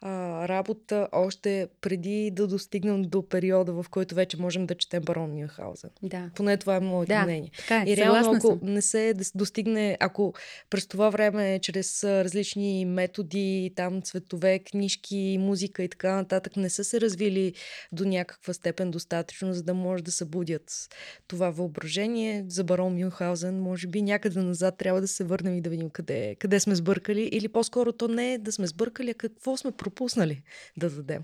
а, 0.02 0.48
работа 0.48 1.08
още 1.12 1.68
преди 1.82 2.32
да 2.32 2.48
достигнем 2.48 3.02
до 3.02 3.30
периода, 3.30 3.74
в 3.74 3.86
който 3.90 4.16
вече 4.16 4.38
можем 4.38 4.66
да 4.66 4.76
четем 4.76 5.04
Барон 5.04 5.32
Мюнхаузен. 5.32 5.90
Да. 6.04 6.30
Поне 6.36 6.58
това 6.58 6.76
е 6.76 6.80
моето 6.80 7.10
да, 7.10 7.24
мнение. 7.24 7.52
Така 7.58 7.82
е, 7.82 7.92
И 7.92 7.98
реално, 7.98 8.32
ако 8.32 8.48
съм. 8.48 8.60
не 8.64 8.82
се 8.82 9.14
достигне, 9.36 9.98
ако 10.00 10.34
през 10.70 10.88
това 10.88 11.10
време, 11.10 11.60
чрез 11.60 12.04
различни 12.04 12.86
методи, 12.86 13.74
там 13.76 14.02
цветове, 14.02 14.60
книжки, 14.60 15.38
музика 15.40 15.84
и 15.84 15.90
така 15.90 16.16
нататък, 16.16 16.58
не 16.58 16.70
са 16.70 16.84
се 16.84 17.02
развили 17.02 17.54
до 17.92 18.06
някаква 18.06 18.54
степен 18.54 18.92
достатъчно, 18.92 19.54
за 19.54 19.64
да 19.64 19.74
може 19.74 20.04
да 20.04 20.12
събудят 20.12 20.90
това 21.28 21.50
въображение 21.50 22.46
за 22.48 22.64
Барон 22.64 22.96
Мюнхаузен, 22.96 23.62
може 23.62 23.88
би 23.88 24.02
някъде 24.02 24.40
назад 24.40 24.78
трябва 24.78 25.02
да 25.02 25.08
се 25.08 25.24
върнем 25.24 25.58
и 25.58 25.62
да 25.62 25.70
видим 25.70 25.90
къде, 25.90 26.36
къде 26.40 26.60
сме 26.60 26.76
сбъркали, 26.76 26.97
или 27.10 27.48
по-скоро 27.48 27.92
то 27.92 28.08
не 28.08 28.34
е 28.34 28.38
да 28.38 28.52
сме 28.52 28.68
сбъркали, 28.68 29.10
а 29.10 29.14
какво 29.14 29.58
сме 29.58 29.72
пропуснали 29.72 30.42
да 30.78 30.90
дадем. 30.90 31.24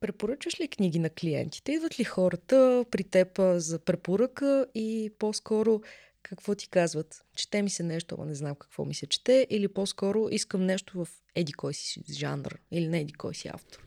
Препоръчваш 0.00 0.60
ли 0.60 0.68
книги 0.68 0.98
на 0.98 1.10
клиентите? 1.10 1.72
Идват 1.72 2.00
ли 2.00 2.04
хората 2.04 2.84
при 2.90 3.04
теб 3.04 3.40
за 3.56 3.78
препоръка 3.78 4.66
и 4.74 5.10
по-скоро 5.18 5.80
какво 6.22 6.54
ти 6.54 6.68
казват? 6.68 7.24
Чете 7.36 7.62
ми 7.62 7.70
се 7.70 7.82
нещо, 7.82 8.14
ама 8.18 8.26
не 8.26 8.34
знам 8.34 8.54
какво 8.54 8.84
ми 8.84 8.94
се 8.94 9.06
чете, 9.06 9.46
или 9.50 9.68
по-скоро 9.68 10.28
искам 10.30 10.66
нещо 10.66 11.04
в 11.04 11.08
еди 11.34 11.52
кой 11.52 11.74
си 11.74 12.02
жанр 12.10 12.58
или 12.70 12.88
на 12.88 12.98
еди 12.98 13.12
кой 13.12 13.34
си 13.34 13.48
автор? 13.48 13.78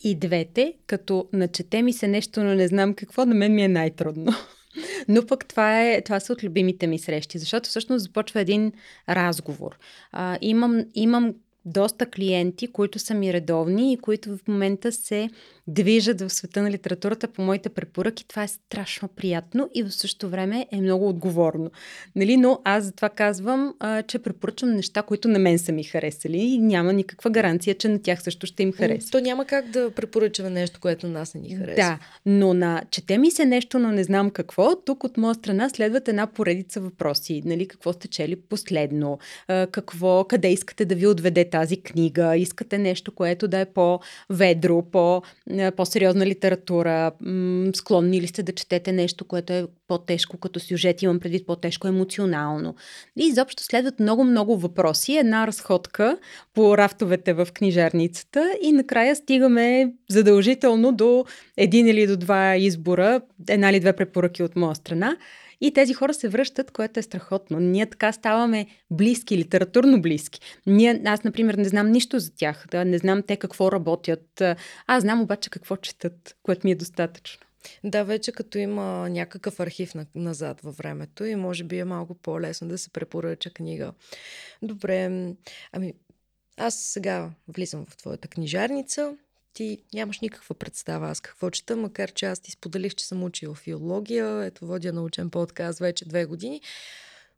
И 0.00 0.14
двете, 0.14 0.74
като 0.86 1.28
начете 1.32 1.82
ми 1.82 1.92
се 1.92 2.08
нещо, 2.08 2.44
но 2.44 2.54
не 2.54 2.68
знам 2.68 2.94
какво, 2.94 3.26
на 3.26 3.34
мен 3.34 3.54
ми 3.54 3.62
е 3.62 3.68
най-трудно. 3.68 4.32
Но 5.08 5.26
пък 5.26 5.48
това, 5.48 5.82
е, 5.82 6.02
това 6.02 6.20
са 6.20 6.32
от 6.32 6.44
любимите 6.44 6.86
ми 6.86 6.98
срещи, 6.98 7.38
защото 7.38 7.68
всъщност 7.68 8.02
започва 8.02 8.40
един 8.40 8.72
разговор. 9.08 9.78
А, 10.12 10.38
имам, 10.40 10.84
имам 10.94 11.34
доста 11.64 12.06
клиенти, 12.10 12.66
които 12.66 12.98
са 12.98 13.14
ми 13.14 13.32
редовни 13.32 13.92
и 13.92 13.96
които 13.96 14.36
в 14.36 14.48
момента 14.48 14.92
се 14.92 15.30
движат 15.68 16.20
в 16.20 16.30
света 16.30 16.62
на 16.62 16.70
литературата 16.70 17.28
по 17.28 17.42
моите 17.42 17.68
препоръки. 17.68 18.28
Това 18.28 18.42
е 18.42 18.48
страшно 18.48 19.08
приятно 19.08 19.70
и 19.74 19.82
в 19.82 19.90
същото 19.90 20.28
време 20.28 20.66
е 20.72 20.80
много 20.80 21.08
отговорно. 21.08 21.70
Нали? 22.16 22.36
Но 22.36 22.60
аз 22.64 22.84
затова 22.84 23.08
казвам, 23.08 23.74
а, 23.80 24.02
че 24.02 24.18
препоръчвам 24.18 24.70
неща, 24.70 25.02
които 25.02 25.28
на 25.28 25.38
мен 25.38 25.58
са 25.58 25.72
ми 25.72 25.84
харесали 25.84 26.38
и 26.38 26.58
няма 26.58 26.92
никаква 26.92 27.30
гаранция, 27.30 27.74
че 27.74 27.88
на 27.88 28.02
тях 28.02 28.22
също 28.22 28.46
ще 28.46 28.62
им 28.62 28.72
хареса. 28.72 29.10
То 29.10 29.20
няма 29.20 29.44
как 29.44 29.70
да 29.70 29.90
препоръчваме 29.90 30.50
нещо, 30.50 30.80
което 30.80 31.08
нас 31.08 31.34
не 31.34 31.40
ни 31.40 31.56
харесва. 31.56 31.74
Да, 31.74 31.98
но 32.26 32.54
на 32.54 32.82
чете 32.90 33.18
ми 33.18 33.30
се 33.30 33.44
нещо, 33.44 33.78
но 33.78 33.90
не 33.90 34.04
знам 34.04 34.30
какво. 34.30 34.76
Тук 34.76 35.04
от 35.04 35.16
моя 35.16 35.34
страна 35.34 35.68
следват 35.68 36.08
една 36.08 36.26
поредица 36.26 36.80
въпроси. 36.80 37.42
Нали, 37.44 37.68
какво 37.68 37.92
сте 37.92 38.08
чели 38.08 38.36
последно? 38.36 39.18
Какво, 39.46 40.24
къде 40.24 40.52
искате 40.52 40.84
да 40.84 40.94
ви 40.94 41.06
отведе 41.06 41.50
тази 41.50 41.76
книга? 41.76 42.36
Искате 42.36 42.78
нещо, 42.78 43.12
което 43.12 43.48
да 43.48 43.58
е 43.58 43.64
по-ведро, 43.64 44.82
по 44.82 45.22
по-сериозна 45.76 46.26
литература, 46.26 47.12
склонни 47.74 48.20
ли 48.20 48.26
сте 48.26 48.42
да 48.42 48.52
четете 48.52 48.92
нещо, 48.92 49.24
което 49.24 49.52
е 49.52 49.66
по-тежко 49.88 50.38
като 50.38 50.60
сюжет, 50.60 51.02
имам 51.02 51.20
предвид 51.20 51.46
по-тежко 51.46 51.88
емоционално. 51.88 52.74
И 53.16 53.26
изобщо 53.26 53.62
следват 53.62 54.00
много-много 54.00 54.56
въпроси, 54.56 55.16
една 55.16 55.46
разходка 55.46 56.18
по 56.54 56.78
рафтовете 56.78 57.32
в 57.32 57.48
книжарницата 57.54 58.56
и 58.62 58.72
накрая 58.72 59.16
стигаме 59.16 59.92
задължително 60.08 60.92
до 60.92 61.24
един 61.56 61.86
или 61.86 62.06
до 62.06 62.16
два 62.16 62.56
избора, 62.56 63.20
една 63.48 63.70
или 63.70 63.80
две 63.80 63.92
препоръки 63.92 64.42
от 64.42 64.56
моя 64.56 64.74
страна. 64.74 65.16
И 65.60 65.72
тези 65.72 65.94
хора 65.94 66.14
се 66.14 66.28
връщат, 66.28 66.70
което 66.70 67.00
е 67.00 67.02
страхотно. 67.02 67.60
Ние 67.60 67.86
така 67.86 68.12
ставаме 68.12 68.66
близки, 68.90 69.38
литературно 69.38 70.02
близки. 70.02 70.40
Ние, 70.66 71.02
аз, 71.04 71.24
например, 71.24 71.54
не 71.54 71.68
знам 71.68 71.90
нищо 71.90 72.18
за 72.18 72.34
тях. 72.34 72.66
Да, 72.70 72.84
не 72.84 72.98
знам 72.98 73.22
те 73.22 73.36
какво 73.36 73.72
работят. 73.72 74.42
Аз 74.86 75.02
знам 75.02 75.20
обаче 75.20 75.50
какво 75.50 75.76
четат, 75.76 76.36
което 76.42 76.66
ми 76.66 76.70
е 76.70 76.74
достатъчно. 76.74 77.46
Да, 77.84 78.04
вече 78.04 78.32
като 78.32 78.58
има 78.58 79.08
някакъв 79.08 79.60
архив 79.60 79.94
на, 79.94 80.06
назад 80.14 80.60
във 80.60 80.76
времето 80.76 81.24
и 81.24 81.36
може 81.36 81.64
би 81.64 81.78
е 81.78 81.84
малко 81.84 82.14
по-лесно 82.14 82.68
да 82.68 82.78
се 82.78 82.90
препоръча 82.90 83.50
книга. 83.50 83.92
Добре, 84.62 85.04
ами 85.72 85.94
аз 86.56 86.74
сега 86.74 87.30
влизам 87.48 87.86
в 87.86 87.96
твоята 87.96 88.28
книжарница 88.28 89.16
ти 89.56 89.78
нямаш 89.94 90.20
никаква 90.20 90.54
представа 90.54 91.08
аз 91.08 91.20
какво 91.20 91.50
чета, 91.50 91.76
макар 91.76 92.12
че 92.12 92.26
аз 92.26 92.40
ти 92.40 92.50
споделих, 92.50 92.94
че 92.94 93.06
съм 93.06 93.24
учила 93.24 93.54
филология, 93.54 94.44
ето 94.44 94.66
водя 94.66 94.92
научен 94.92 95.30
подкаст 95.30 95.78
вече 95.78 96.04
две 96.04 96.24
години. 96.24 96.60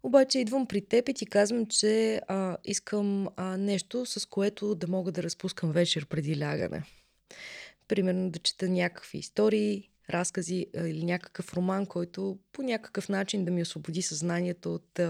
Обаче 0.02 0.38
идвам 0.38 0.66
при 0.66 0.80
теб 0.80 1.08
и 1.08 1.14
ти 1.14 1.26
казвам, 1.26 1.66
че 1.66 2.20
а, 2.28 2.56
искам 2.64 3.28
а, 3.36 3.56
нещо, 3.56 4.06
с 4.06 4.26
което 4.26 4.74
да 4.74 4.88
мога 4.88 5.12
да 5.12 5.22
разпускам 5.22 5.72
вечер 5.72 6.06
преди 6.06 6.40
лягане. 6.40 6.82
Примерно 7.88 8.30
да 8.30 8.38
чета 8.38 8.68
някакви 8.68 9.18
истории, 9.18 9.90
разкази 10.10 10.66
или 10.76 11.04
някакъв 11.04 11.54
роман, 11.54 11.86
който 11.86 12.38
по 12.52 12.62
някакъв 12.62 13.08
начин 13.08 13.44
да 13.44 13.50
ми 13.50 13.62
освободи 13.62 14.02
съзнанието 14.02 14.74
от 14.74 15.00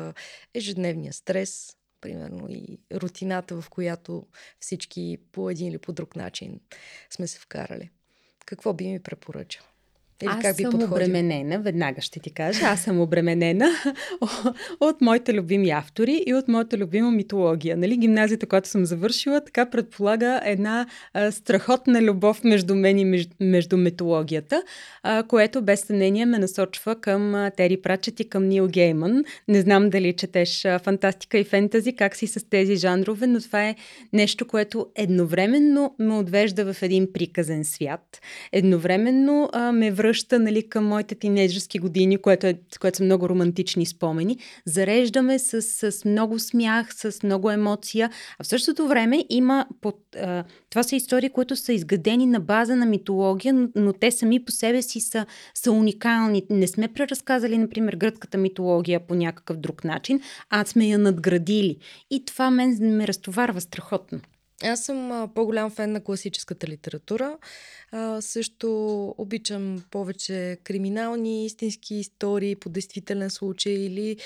ежедневния 0.55 1.13
стрес, 1.13 1.78
примерно, 2.01 2.47
и 2.49 2.79
рутината, 2.93 3.61
в 3.61 3.71
която 3.71 4.27
всички 4.61 5.19
по 5.33 5.51
един 5.51 5.69
или 5.69 5.79
по 5.79 5.93
друг 5.93 6.17
начин 6.17 6.61
сме 7.11 7.27
се 7.27 7.39
вкарали. 7.39 7.91
Какво 8.47 8.75
би 8.75 8.89
ми 8.89 9.03
препоръчал? 9.03 9.65
Или 10.23 10.31
аз 10.31 10.43
как 10.43 10.57
би 10.57 10.63
съм 10.63 10.71
подходил? 10.71 10.95
обременена, 10.95 11.59
веднага 11.59 12.01
ще 12.01 12.21
ти 12.21 12.31
кажа, 12.31 12.67
аз 12.67 12.81
съм 12.81 13.01
обременена 13.01 13.71
от 14.81 15.01
моите 15.01 15.35
любими 15.35 15.71
автори 15.71 16.23
и 16.27 16.35
от 16.35 16.49
моята 16.49 16.79
любима 16.79 17.11
митология. 17.11 17.77
Нали, 17.77 17.97
гимназията, 17.97 18.47
която 18.47 18.69
съм 18.69 18.85
завършила, 18.85 19.45
така 19.45 19.71
предполага 19.71 20.41
една 20.45 20.87
а, 21.15 21.33
страхотна 21.33 22.03
любов 22.03 22.45
между 22.45 22.75
мен 22.75 22.99
и 22.99 23.05
между, 23.05 23.35
между 23.41 23.77
митологията, 23.77 24.63
а, 25.03 25.23
което 25.23 25.63
без 25.63 25.81
съмнение 25.81 26.27
ме 26.27 26.39
насочва 26.39 26.95
към 26.95 27.35
а, 27.35 27.51
Тери 27.51 27.83
Прачет 27.83 28.21
и 28.21 28.29
към 28.29 28.49
Нил 28.49 28.69
Гейман. 28.69 29.25
Не 29.49 29.61
знам 29.61 29.91
дали 29.91 30.13
четеш 30.13 30.65
а, 30.65 30.79
фантастика 30.79 31.39
и 31.39 31.45
фентази, 31.45 31.97
как 31.97 32.17
си 32.17 32.27
с 32.27 32.49
тези 32.51 32.77
жанрове, 32.77 33.27
но 33.27 33.41
това 33.41 33.69
е 33.69 33.77
нещо, 34.13 34.47
което 34.47 34.87
едновременно 34.97 35.95
ме 35.99 36.15
отвежда 36.15 36.73
в 36.73 36.83
един 36.83 37.13
приказен 37.13 37.65
свят. 37.65 38.21
Едновременно 38.53 39.51
а, 39.53 39.73
ме 39.73 39.91
връща 39.91 40.08
връща 40.09 40.39
нали, 40.39 40.69
към 40.69 40.87
моите 40.87 41.15
тинейджерски 41.15 41.79
години, 41.79 42.19
което, 42.19 42.47
е, 42.47 42.55
което 42.81 42.97
са 42.97 43.05
много 43.05 43.29
романтични 43.29 43.87
спомени. 43.87 44.39
Зареждаме 44.67 45.39
с, 45.39 45.63
с 45.63 46.05
много 46.05 46.39
смях, 46.39 46.95
с 46.95 47.23
много 47.23 47.51
емоция, 47.51 48.11
а 48.39 48.45
в 48.45 48.47
същото 48.47 48.89
време 48.89 49.25
има 49.29 49.67
под, 49.81 50.17
а, 50.17 50.45
това 50.71 50.83
са 50.83 50.97
истории, 50.97 51.31
които 51.31 51.57
са 51.57 51.73
изградени 51.73 52.27
на 52.27 52.41
база 52.41 52.77
на 52.77 52.87
митология, 52.87 53.55
но, 53.55 53.69
но 53.75 53.93
те 53.93 54.11
сами 54.11 54.45
по 54.45 54.53
себе 54.53 54.83
си 54.83 55.01
са, 55.01 55.27
са 55.55 55.73
уникални. 55.73 56.43
Не 56.51 56.67
сме 56.67 56.89
преразказали, 56.89 57.59
например, 57.59 57.97
гръцката 57.97 58.39
митология 58.39 59.01
по 59.01 59.15
някакъв 59.15 59.57
друг 59.57 59.85
начин, 59.85 60.21
а 60.51 60.65
сме 60.65 60.89
я 60.89 60.99
надградили. 60.99 61.77
И 62.11 62.25
това 62.25 62.51
мен 62.51 62.97
ме 62.97 63.07
разтоварва 63.07 63.61
страхотно. 63.61 64.21
Аз 64.65 64.85
съм 64.85 65.31
по-голям 65.35 65.71
фен 65.71 65.93
на 65.93 66.05
класическата 66.05 66.67
литература. 66.67 67.39
А, 67.93 68.21
също 68.21 69.15
обичам 69.19 69.85
повече 69.91 70.59
криминални, 70.65 71.47
истински 71.47 71.95
истории 71.95 72.57
по 72.57 72.69
действителен 72.69 73.31
случай 73.31 73.73
или 73.73 74.17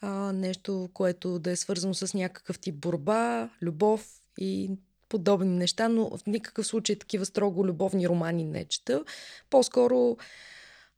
а, 0.00 0.32
нещо, 0.32 0.90
което 0.94 1.38
да 1.38 1.50
е 1.50 1.56
свързано 1.56 1.94
с 1.94 2.14
някакъв 2.14 2.58
тип 2.58 2.74
борба, 2.74 3.50
любов 3.62 4.20
и 4.38 4.70
подобни 5.08 5.56
неща, 5.56 5.88
но 5.88 6.16
в 6.16 6.26
никакъв 6.26 6.66
случай 6.66 6.96
такива 6.96 7.26
строго 7.26 7.66
любовни 7.66 8.08
романи 8.08 8.44
не 8.44 8.64
чета. 8.64 9.04
По-скоро 9.50 10.16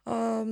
а, 0.05 0.45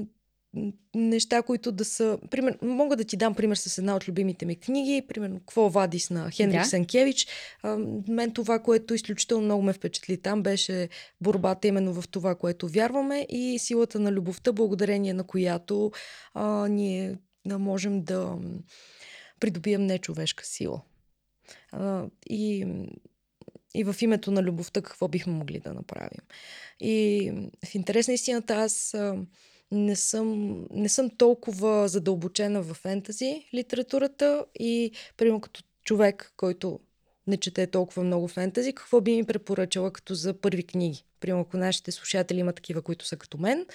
неща, 0.95 1.43
които 1.43 1.73
да 1.73 1.85
са... 1.85 2.19
Пример, 2.31 2.59
мога 2.63 2.97
да 2.97 3.05
ти 3.05 3.17
дам 3.17 3.35
пример 3.35 3.57
с 3.57 3.79
една 3.79 3.97
от 3.97 4.09
любимите 4.09 4.47
ми 4.47 4.57
книги, 4.57 5.07
примерно 5.09 5.41
Кво 5.47 5.71
Вадис 5.71 6.11
на 6.11 6.31
Хенрик 6.31 6.61
да. 6.61 6.65
Сенкевич. 6.65 7.27
А, 7.63 7.77
мен 8.09 8.33
това, 8.33 8.59
което 8.59 8.95
изключително 8.95 9.45
много 9.45 9.63
ме 9.63 9.73
впечатли 9.73 10.17
там, 10.17 10.43
беше 10.43 10.89
борбата 11.21 11.69
именно 11.69 12.03
в 12.03 12.09
това, 12.09 12.35
което 12.35 12.69
вярваме 12.69 13.27
и 13.29 13.59
силата 13.59 13.99
на 13.99 14.13
любовта, 14.13 14.53
благодарение 14.53 15.15
на 15.15 15.25
която 15.25 15.93
а, 16.35 16.69
ние 16.69 17.19
да 17.47 17.59
можем 17.59 18.03
да 18.03 18.37
придобием 19.41 19.87
нечовешка 19.87 20.47
сила. 20.47 20.83
А, 21.73 22.07
и 22.31 22.67
и 23.75 23.85
в 23.85 23.97
името 24.01 24.31
на 24.31 24.43
любовта 24.43 24.83
какво 24.83 25.09
бихме 25.09 25.33
могли 25.33 25.61
да 25.61 25.75
направим. 25.75 26.21
И 26.81 27.33
в 27.67 27.75
интерес 27.75 28.09
на 28.09 28.15
истината 28.15 28.55
аз 28.55 28.97
не 29.73 29.97
съм, 29.97 30.61
не 30.71 30.89
съм 30.89 31.11
толкова 31.11 31.89
задълбочена 31.89 32.62
в 32.62 32.75
фентази 32.75 33.49
литературата 33.55 34.45
и, 34.61 34.93
примерно, 35.16 35.41
като 35.41 35.62
човек, 35.85 36.33
който 36.37 36.81
не 37.27 37.37
чете 37.37 37.66
толкова 37.66 38.03
много 38.03 38.29
фентази, 38.29 38.73
какво 38.73 39.01
би 39.01 39.16
ми 39.16 39.25
препоръчала 39.25 39.93
като 39.93 40.14
за 40.14 40.41
първи 40.41 40.62
книги? 40.62 41.05
Примерно, 41.21 41.41
ако 41.41 41.57
нашите 41.57 41.93
слушатели 41.93 42.39
има 42.39 42.53
такива, 42.53 42.83
които 42.83 43.07
са 43.07 43.16
като 43.16 43.39
мен, 43.39 43.66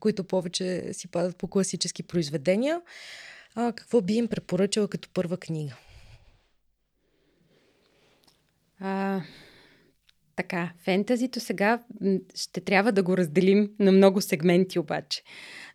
които 0.00 0.24
повече 0.24 0.92
си 0.92 1.08
падат 1.08 1.36
по 1.36 1.48
класически 1.48 2.02
произведения, 2.02 2.80
а, 3.54 3.72
какво 3.72 4.00
би 4.00 4.14
им 4.14 4.28
препоръчала 4.28 4.88
като 4.88 5.08
първа 5.14 5.36
книга? 5.36 5.76
А, 8.80 9.20
така, 10.36 10.72
фентазито 10.84 11.40
сега 11.40 11.82
ще 12.34 12.60
трябва 12.60 12.92
да 12.92 13.02
го 13.02 13.16
разделим 13.16 13.70
на 13.78 13.92
много 13.92 14.20
сегменти 14.20 14.78
обаче. 14.78 15.22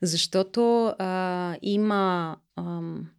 Защото 0.02 0.86
а, 1.00 1.56
има... 1.62 2.36
Ам, 2.56 3.10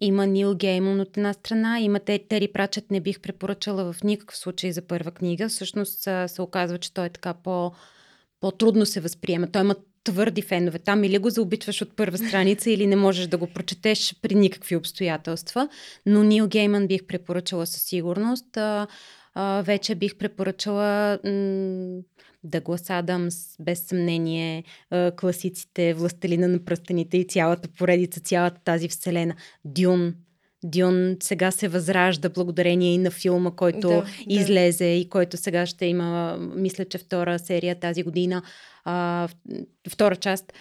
има 0.00 0.26
Нил 0.26 0.54
Геймон 0.54 1.00
от 1.00 1.16
една 1.16 1.32
страна, 1.32 1.80
има 1.80 2.00
Тери 2.00 2.48
Прачет, 2.52 2.90
не 2.90 3.00
бих 3.00 3.20
препоръчала 3.20 3.92
в 3.92 4.02
никакъв 4.04 4.36
случай 4.36 4.72
за 4.72 4.82
първа 4.82 5.10
книга. 5.10 5.48
Всъщност 5.48 6.02
се 6.26 6.42
оказва, 6.42 6.78
че 6.78 6.94
той 6.94 7.06
е 7.06 7.10
така 7.10 7.34
по, 7.34 7.72
по-трудно 8.40 8.86
се 8.86 9.00
възприема. 9.00 9.50
Той 9.50 9.62
има 9.62 9.74
твърди 10.04 10.42
фенове. 10.42 10.78
Там 10.78 11.04
или 11.04 11.18
го 11.18 11.30
заобичваш 11.30 11.82
от 11.82 11.96
първа 11.96 12.18
страница, 12.18 12.70
или 12.70 12.86
не 12.86 12.96
можеш 12.96 13.26
да 13.26 13.38
го 13.38 13.46
прочетеш 13.46 14.14
при 14.22 14.34
никакви 14.34 14.76
обстоятелства. 14.76 15.68
Но 16.06 16.22
Нил 16.22 16.48
Гейман 16.48 16.86
бих 16.86 17.06
препоръчала 17.06 17.66
със 17.66 17.82
сигурност. 17.82 18.58
А, 19.34 19.62
вече 19.62 19.94
бих 19.94 20.16
препоръчала 20.16 21.18
м- 21.24 22.02
Дъглас 22.44 22.90
Адамс, 22.90 23.56
без 23.60 23.86
съмнение, 23.86 24.64
а, 24.90 25.12
класиците, 25.16 25.94
Властелина 25.94 26.48
на 26.48 26.64
пръстените 26.64 27.18
и 27.18 27.26
цялата 27.26 27.68
поредица, 27.68 28.20
цялата 28.20 28.60
тази 28.64 28.88
вселена. 28.88 29.34
Дюн, 29.64 30.14
Дюн 30.64 31.16
сега 31.22 31.50
се 31.50 31.68
възражда 31.68 32.28
благодарение 32.28 32.94
и 32.94 32.98
на 32.98 33.10
филма, 33.10 33.50
който 33.50 33.88
да, 33.88 34.04
излезе 34.28 34.84
да. 34.84 34.90
и 34.90 35.08
който 35.08 35.36
сега 35.36 35.66
ще 35.66 35.86
има, 35.86 36.36
мисля, 36.38 36.84
че 36.84 36.98
втора 36.98 37.38
серия 37.38 37.80
тази 37.80 38.02
година, 38.02 38.42
а, 38.84 39.28
втора 39.88 40.16
част. 40.16 40.52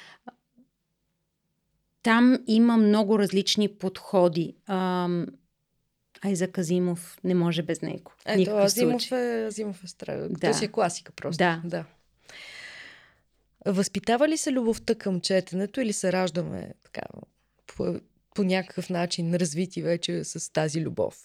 Там 2.03 2.37
има 2.47 2.77
много 2.77 3.19
различни 3.19 3.67
подходи. 3.67 4.55
А, 4.67 5.07
Айза 6.25 6.47
Казимов 6.47 7.17
не 7.23 7.35
може 7.35 7.61
без 7.61 7.81
него. 7.81 8.11
Ето, 8.25 8.57
Азимов 8.57 9.11
е, 9.11 9.45
Азимов 9.47 9.83
е 9.83 9.87
страх. 9.87 10.29
Да. 10.29 10.51
То 10.51 10.57
си 10.57 10.65
е 10.65 10.67
класика 10.67 11.11
просто. 11.11 11.37
Да. 11.37 11.61
да. 11.65 11.85
Възпитава 13.65 14.27
ли 14.27 14.37
се 14.37 14.51
любовта 14.51 14.95
към 14.95 15.21
четенето 15.21 15.81
или 15.81 15.93
се 15.93 16.11
раждаме 16.11 16.73
така, 16.83 17.01
по, 17.67 17.99
по 18.35 18.43
някакъв 18.43 18.89
начин 18.89 19.35
развити 19.35 19.81
вече 19.81 20.23
с 20.23 20.53
тази 20.53 20.81
любов? 20.81 21.17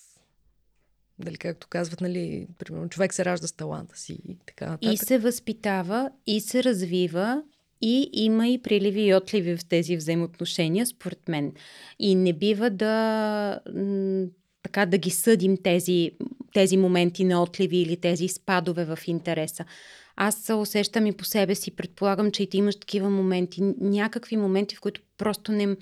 Дали, 1.18 1.36
както 1.36 1.66
казват, 1.68 2.00
нали, 2.00 2.48
примерно, 2.58 2.88
човек 2.88 3.14
се 3.14 3.24
ражда 3.24 3.46
с 3.46 3.52
таланта 3.52 3.98
си 3.98 4.18
и 4.28 4.36
така 4.46 4.66
нататък. 4.66 4.92
И 4.92 4.96
се 4.96 5.18
възпитава, 5.18 6.10
и 6.26 6.40
се 6.40 6.64
развива, 6.64 7.42
и 7.80 8.10
има 8.12 8.48
и 8.48 8.62
приливи 8.62 9.02
и 9.02 9.14
отливи 9.14 9.56
в 9.56 9.64
тези 9.64 9.96
взаимоотношения, 9.96 10.86
според 10.86 11.28
мен. 11.28 11.52
И 11.98 12.14
не 12.14 12.32
бива 12.32 12.70
да 12.70 13.60
така 14.62 14.86
да 14.86 14.98
ги 14.98 15.10
съдим 15.10 15.56
тези, 15.62 16.10
тези 16.54 16.76
моменти 16.76 17.24
на 17.24 17.42
отливи 17.42 17.76
или 17.78 17.96
тези 17.96 18.28
спадове 18.28 18.84
в 18.84 18.98
интереса. 19.06 19.64
Аз 20.16 20.50
усещам 20.56 21.06
и 21.06 21.12
по 21.12 21.24
себе 21.24 21.54
си, 21.54 21.70
предполагам, 21.70 22.30
че 22.30 22.42
и 22.42 22.48
ти 22.50 22.56
имаш 22.56 22.76
такива 22.76 23.10
моменти, 23.10 23.60
някакви 23.80 24.36
моменти, 24.36 24.76
в 24.76 24.80
които 24.80 25.00
просто 25.18 25.52
не... 25.52 25.76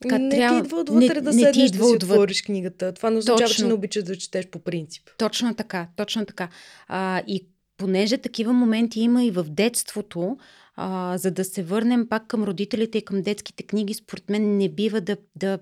Така, 0.00 0.18
не 0.18 0.30
трябва... 0.30 0.60
ти 0.60 0.66
идва 0.66 0.80
отвътре 0.80 1.14
не, 1.14 1.20
да 1.20 1.32
седнеш 1.32 1.72
не 1.72 1.78
да 1.78 1.84
си 1.84 1.94
отвориш 1.94 2.42
книгата. 2.42 2.92
Това 2.92 3.10
не 3.10 3.18
означава, 3.18 3.48
точно, 3.48 3.56
че 3.56 3.66
не 3.66 3.72
обичаш 3.72 4.02
да 4.02 4.16
четеш 4.16 4.46
по 4.46 4.58
принцип. 4.58 5.10
Точно 5.18 5.54
така, 5.54 5.88
точно 5.96 6.26
така. 6.26 6.48
А, 6.88 7.22
и 7.26 7.46
понеже 7.76 8.18
такива 8.18 8.52
моменти 8.52 9.00
има 9.00 9.24
и 9.24 9.30
в 9.30 9.44
детството, 9.44 10.36
а, 10.76 11.18
за 11.18 11.30
да 11.30 11.44
се 11.44 11.62
върнем 11.62 12.08
пак 12.08 12.26
към 12.26 12.44
родителите 12.44 12.98
и 12.98 13.04
към 13.04 13.22
детските 13.22 13.62
книги, 13.62 13.94
според 13.94 14.30
мен 14.30 14.56
не 14.56 14.68
бива 14.68 15.00
да, 15.00 15.16
да 15.36 15.58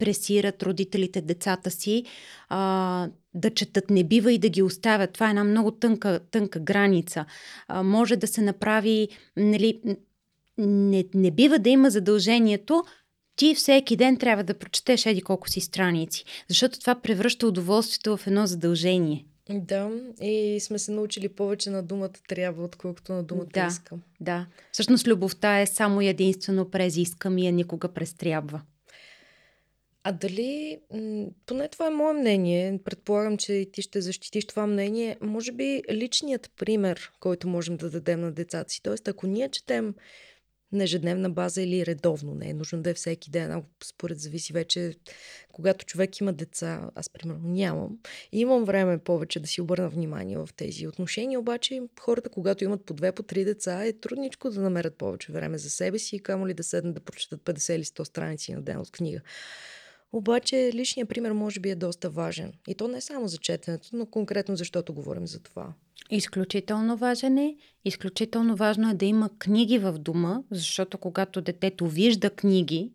пресират 0.00 0.62
родителите 0.62 1.20
децата 1.20 1.70
си 1.70 2.04
а, 2.48 3.08
да 3.34 3.50
четат. 3.50 3.90
Не 3.90 4.04
бива 4.04 4.32
и 4.32 4.38
да 4.38 4.48
ги 4.48 4.62
оставят. 4.62 5.12
Това 5.12 5.26
е 5.26 5.30
една 5.30 5.44
много 5.44 5.70
тънка, 5.70 6.20
тънка 6.30 6.60
граница. 6.60 7.24
А, 7.68 7.82
може 7.82 8.16
да 8.16 8.26
се 8.26 8.40
направи, 8.40 9.08
нали, 9.36 9.80
не, 10.58 11.04
не 11.14 11.30
бива 11.30 11.58
да 11.58 11.70
има 11.70 11.90
задължението 11.90 12.84
ти 13.40 13.54
всеки 13.54 13.96
ден 13.96 14.16
трябва 14.16 14.44
да 14.44 14.54
прочетеш 14.54 15.06
еди 15.06 15.22
колко 15.22 15.48
си 15.48 15.60
страници, 15.60 16.24
защото 16.48 16.80
това 16.80 16.94
превръща 16.94 17.46
удоволствието 17.46 18.16
в 18.16 18.26
едно 18.26 18.46
задължение. 18.46 19.24
Да, 19.50 19.90
и 20.20 20.60
сме 20.60 20.78
се 20.78 20.92
научили 20.92 21.28
повече 21.28 21.70
на 21.70 21.82
думата 21.82 22.10
трябва, 22.28 22.64
отколкото 22.64 23.12
на 23.12 23.22
думата 23.22 23.46
да, 23.54 23.66
искам. 23.66 24.02
Да, 24.20 24.46
всъщност 24.72 25.06
любовта 25.06 25.60
е 25.60 25.66
само 25.66 26.00
единствено 26.00 26.70
през 26.70 26.96
искам 26.96 27.38
и 27.38 27.46
е 27.46 27.52
никога 27.52 27.88
през 27.88 28.14
трябва. 28.14 28.60
А 30.04 30.12
дали, 30.12 30.80
поне 31.46 31.68
това 31.68 31.86
е 31.86 31.90
мое 31.90 32.12
мнение, 32.12 32.80
предполагам, 32.84 33.36
че 33.36 33.66
ти 33.72 33.82
ще 33.82 34.00
защитиш 34.00 34.46
това 34.46 34.66
мнение, 34.66 35.16
може 35.20 35.52
би 35.52 35.82
личният 35.90 36.50
пример, 36.56 37.12
който 37.20 37.48
можем 37.48 37.76
да 37.76 37.90
дадем 37.90 38.20
на 38.20 38.32
децата 38.32 38.70
си. 38.70 38.82
Тоест, 38.82 39.08
ако 39.08 39.26
ние 39.26 39.48
четем 39.48 39.94
на 40.72 40.84
ежедневна 40.84 41.30
база 41.30 41.62
или 41.62 41.86
редовно, 41.86 42.34
не 42.34 42.50
е 42.50 42.54
нужно 42.54 42.82
да 42.82 42.90
е 42.90 42.94
всеки 42.94 43.30
ден, 43.30 43.52
а 43.52 43.62
според 43.84 44.20
зависи 44.20 44.52
вече, 44.52 44.94
когато 45.52 45.84
човек 45.84 46.20
има 46.20 46.32
деца, 46.32 46.90
аз 46.94 47.10
примерно 47.10 47.48
нямам, 47.48 47.98
имам 48.32 48.64
време 48.64 48.98
повече 48.98 49.40
да 49.40 49.46
си 49.48 49.60
обърна 49.60 49.88
внимание 49.88 50.38
в 50.38 50.48
тези 50.56 50.86
отношения, 50.86 51.40
обаче 51.40 51.82
хората, 52.00 52.28
когато 52.28 52.64
имат 52.64 52.84
по 52.84 52.94
две, 52.94 53.12
по 53.12 53.22
три 53.22 53.44
деца, 53.44 53.84
е 53.84 53.92
трудничко 53.92 54.50
да 54.50 54.60
намерят 54.60 54.98
повече 54.98 55.32
време 55.32 55.58
за 55.58 55.70
себе 55.70 55.98
си 55.98 56.16
и 56.16 56.20
камо 56.20 56.48
ли 56.48 56.54
да 56.54 56.62
седнат 56.62 56.94
да 56.94 57.00
прочитат 57.00 57.40
50 57.40 57.74
или 57.74 57.84
100 57.84 58.04
страници 58.04 58.52
на 58.52 58.62
ден 58.62 58.78
от 58.78 58.90
книга. 58.90 59.20
Обаче 60.12 60.70
личният 60.74 61.08
пример 61.08 61.32
може 61.32 61.60
би 61.60 61.70
е 61.70 61.74
доста 61.74 62.10
важен. 62.10 62.52
И 62.68 62.74
то 62.74 62.88
не 62.88 63.00
само 63.00 63.28
за 63.28 63.38
четенето, 63.38 63.88
но 63.92 64.06
конкретно 64.06 64.56
защото 64.56 64.92
говорим 64.92 65.26
за 65.26 65.40
това. 65.40 65.72
Изключително 66.10 66.96
важен 66.96 67.38
е. 67.38 67.56
Изключително 67.84 68.56
важно 68.56 68.90
е 68.90 68.94
да 68.94 69.04
има 69.04 69.30
книги 69.38 69.78
в 69.78 69.92
дома, 69.92 70.42
защото 70.50 70.98
когато 70.98 71.40
детето 71.40 71.88
вижда 71.88 72.30
книги, 72.30 72.90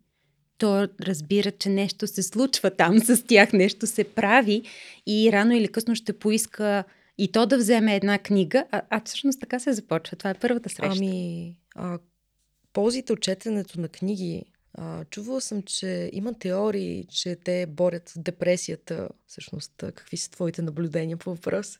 то 0.57 0.87
разбира, 1.01 1.51
че 1.51 1.69
нещо 1.69 2.07
се 2.07 2.23
случва 2.23 2.71
там 2.71 2.99
с 2.99 3.23
тях, 3.27 3.53
нещо 3.53 3.87
се 3.87 4.03
прави 4.03 4.63
и 5.07 5.29
рано 5.31 5.53
или 5.53 5.67
късно 5.67 5.95
ще 5.95 6.19
поиска 6.19 6.83
и 7.17 7.31
то 7.31 7.45
да 7.45 7.57
вземе 7.57 7.95
една 7.95 8.19
книга, 8.19 8.65
а, 8.71 8.81
а 8.89 9.01
всъщност 9.05 9.39
така 9.39 9.59
се 9.59 9.73
започва. 9.73 10.17
Това 10.17 10.29
е 10.29 10.33
първата 10.33 10.69
среща. 10.69 10.97
Ами, 10.97 11.55
а, 11.75 11.99
ползите 12.73 13.13
от 13.13 13.21
четенето 13.21 13.79
на 13.79 13.87
книги 13.87 14.45
чувала 15.09 15.41
съм, 15.41 15.61
че 15.61 16.09
има 16.13 16.33
теории, 16.33 17.05
че 17.09 17.35
те 17.35 17.65
борят 17.65 18.13
депресията. 18.17 19.09
Всъщност, 19.27 19.71
какви 19.77 20.17
са 20.17 20.31
твоите 20.31 20.61
наблюдения 20.61 21.17
по 21.17 21.29
въпрос? 21.35 21.79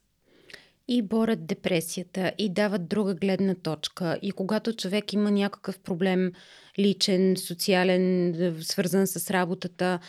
И 0.87 1.01
борят 1.01 1.45
депресията, 1.45 2.31
и 2.37 2.49
дават 2.49 2.87
друга 2.87 3.13
гледна 3.13 3.55
точка. 3.55 4.19
И 4.21 4.31
когато 4.31 4.73
човек 4.73 5.13
има 5.13 5.31
някакъв 5.31 5.79
проблем 5.79 6.31
личен, 6.79 7.37
социален, 7.37 8.33
свързан 8.61 9.07
с 9.07 9.31
работата, 9.31 9.99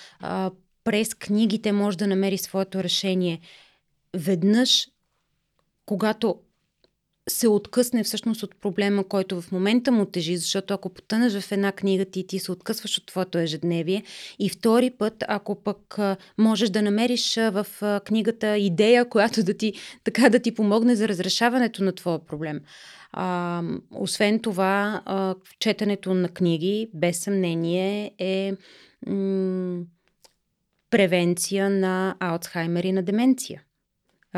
през 0.84 1.14
книгите 1.14 1.72
може 1.72 1.98
да 1.98 2.06
намери 2.06 2.38
своето 2.38 2.82
решение. 2.82 3.40
Веднъж, 4.14 4.88
когато 5.86 6.40
се 7.28 7.48
откъсне 7.48 8.04
всъщност 8.04 8.42
от 8.42 8.60
проблема, 8.60 9.04
който 9.04 9.40
в 9.40 9.52
момента 9.52 9.92
му 9.92 10.06
тежи, 10.06 10.36
защото 10.36 10.74
ако 10.74 10.88
потънеш 10.88 11.40
в 11.40 11.52
една 11.52 11.72
книга 11.72 12.04
ти, 12.04 12.26
ти 12.26 12.38
се 12.38 12.52
откъсваш 12.52 12.98
от 12.98 13.06
твоето 13.06 13.38
ежедневие. 13.38 14.02
И 14.38 14.48
втори 14.48 14.90
път, 14.90 15.24
ако 15.28 15.62
пък 15.62 15.98
можеш 16.38 16.70
да 16.70 16.82
намериш 16.82 17.36
в 17.36 17.66
книгата 18.04 18.58
идея, 18.58 19.08
която 19.08 19.42
да 19.42 19.54
ти, 19.54 19.72
така 20.04 20.28
да 20.28 20.38
ти 20.38 20.54
помогне 20.54 20.96
за 20.96 21.08
разрешаването 21.08 21.84
на 21.84 21.92
твоя 21.92 22.26
проблем. 22.26 22.60
А, 23.12 23.62
освен 23.90 24.40
това, 24.40 25.02
а, 25.04 25.34
четенето 25.58 26.14
на 26.14 26.28
книги, 26.28 26.90
без 26.94 27.18
съмнение, 27.18 28.14
е 28.18 28.52
м- 29.06 29.84
превенция 30.90 31.70
на 31.70 32.16
Алцхаймер 32.20 32.84
и 32.84 32.92
на 32.92 33.02
деменция. 33.02 33.62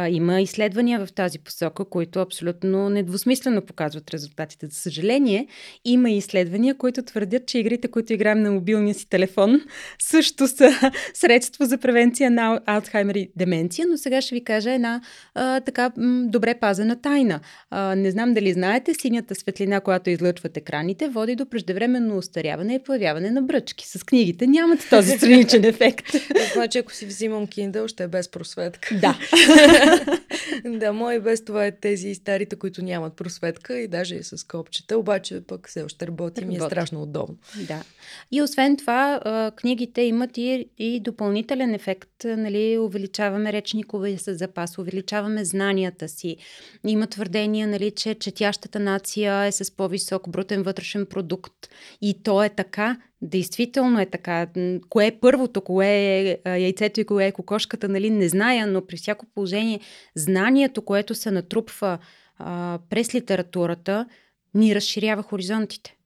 А, 0.01 0.09
има 0.09 0.41
изследвания 0.41 1.07
в 1.07 1.13
тази 1.13 1.39
посока, 1.39 1.85
които 1.85 2.21
абсолютно 2.21 2.89
недвусмислено 2.89 3.63
показват 3.63 4.11
резултатите. 4.11 4.67
За 4.67 4.77
съжаление, 4.77 5.47
има 5.85 6.11
изследвания, 6.11 6.75
които 6.75 7.03
твърдят, 7.03 7.47
че 7.47 7.59
игрите, 7.59 7.89
които 7.89 8.13
играем 8.13 8.43
на 8.43 8.51
мобилния 8.51 8.95
си 8.95 9.09
телефон, 9.09 9.61
също 9.99 10.49
са 10.49 10.71
средство 11.15 11.65
за 11.65 11.79
превенция 11.79 12.31
на 12.31 12.61
Алцхаймер 12.67 13.15
и 13.15 13.31
деменция, 13.37 13.87
но 13.91 13.97
сега 13.97 14.21
ще 14.21 14.35
ви 14.35 14.45
кажа 14.45 14.73
една 14.73 15.01
а, 15.35 15.61
така 15.61 15.93
м- 15.97 16.25
добре 16.27 16.55
пазена 16.55 17.01
тайна. 17.01 17.41
А, 17.71 17.95
не 17.95 18.11
знам 18.11 18.35
дали 18.35 18.53
знаете, 18.53 18.95
синята 18.95 19.35
светлина, 19.35 19.81
която 19.81 20.11
излъчват 20.11 20.57
екраните, 20.57 21.09
води 21.09 21.37
до 21.37 21.47
преждевременно 21.47 22.17
устаряване 22.17 22.75
и 22.75 22.83
появяване 22.83 23.31
на 23.31 23.43
бръчки. 23.43 23.89
С 23.89 24.05
книгите 24.05 24.47
нямат 24.47 24.87
този 24.91 25.11
страничен 25.11 25.65
ефект. 25.65 26.07
Значи, 26.55 26.79
ако 26.79 26.93
си 26.93 27.07
взимам 27.07 27.47
Kindle, 27.47 27.89
ще 27.89 28.05
е 28.05 28.09
без 28.09 28.31
просветка. 28.31 28.95
Да. 29.01 29.19
да, 30.79 30.93
мои 30.93 31.21
без 31.21 31.45
това 31.45 31.67
е 31.67 31.71
тези 31.71 32.15
старите, 32.15 32.57
които 32.57 32.85
нямат 32.85 33.17
просветка 33.17 33.79
и 33.79 33.89
даже 33.89 34.15
и 34.15 34.23
с 34.23 34.47
копчета, 34.47 34.99
обаче 34.99 35.41
пък 35.47 35.69
все 35.69 35.83
още 35.83 36.07
работи 36.07 36.45
ми 36.45 36.57
е 36.57 36.61
страшно 36.61 37.03
удобно. 37.03 37.37
Да. 37.69 37.83
И 38.33 38.43
освен 38.43 38.77
това, 38.77 39.21
книгите 39.57 40.03
имат 40.03 40.39
и, 40.39 40.69
и 40.79 41.01
допълнителен 41.01 41.75
ефект, 41.75 42.25
нали, 42.25 42.79
увеличаваме 42.79 43.53
речниковия 43.53 44.19
с 44.19 44.35
запас, 44.35 44.79
увеличаваме 44.79 45.45
знанията 45.45 46.09
си. 46.09 46.37
Има 46.87 47.07
твърдения, 47.07 47.69
нали, 47.69 47.91
че 47.91 48.15
четящата 48.15 48.81
нация 48.81 49.45
е 49.45 49.53
с 49.53 49.77
по-висок 49.77 50.29
брутен 50.29 50.63
вътрешен 50.63 51.07
продукт. 51.07 51.69
И 52.01 52.23
то 52.23 52.43
е 52.43 52.49
така, 52.49 52.97
Действително 53.23 54.01
е 54.01 54.07
така. 54.07 54.47
Кое 54.89 55.07
е 55.07 55.21
първото, 55.21 55.61
кое 55.61 55.87
е 55.87 56.41
яйцето 56.47 57.01
и 57.01 57.05
кое 57.05 57.27
е 57.27 57.33
кокошката, 57.33 57.89
нали, 57.89 58.11
не 58.11 58.29
зная, 58.29 58.67
но 58.67 58.87
при 58.87 58.97
всяко 58.97 59.27
положение 59.27 59.81
знанието, 60.15 60.83
което 60.83 61.15
се 61.15 61.31
натрупва 61.31 61.99
а, 62.37 62.79
през 62.91 63.15
литературата, 63.15 64.07
ни 64.55 64.75
разширява 64.75 65.23
хоризонтите. 65.23 65.97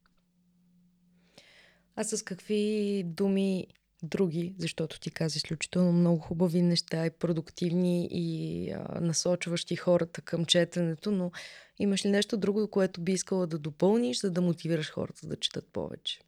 А 1.97 2.05
с 2.05 2.23
какви 2.25 3.03
думи 3.07 3.67
други, 4.03 4.55
защото 4.59 5.01
ти 5.01 5.11
каза 5.11 5.37
изключително 5.37 5.93
много 5.93 6.19
хубави 6.19 6.63
неща 6.63 7.07
и 7.07 7.11
продуктивни 7.11 8.09
и 8.11 8.71
а, 8.71 9.01
насочващи 9.01 9.77
хората 9.77 10.21
към 10.21 10.45
четенето, 10.45 11.11
но 11.11 11.31
имаш 11.79 12.05
ли 12.05 12.11
нещо 12.11 12.37
друго, 12.37 12.71
което 12.71 13.01
би 13.01 13.13
искала 13.13 13.47
да 13.47 13.59
допълниш, 13.59 14.21
за 14.21 14.31
да 14.31 14.41
мотивираш 14.41 14.91
хората 14.91 15.27
да 15.27 15.37
четат 15.37 15.73
повече? 15.73 16.21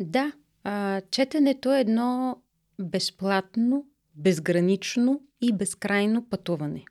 Да, 0.00 0.32
а, 0.64 1.00
четенето 1.10 1.74
е 1.74 1.80
едно 1.80 2.36
безплатно, 2.80 3.86
безгранично 4.14 5.20
и 5.40 5.52
безкрайно 5.52 6.28
пътуване. 6.28 6.84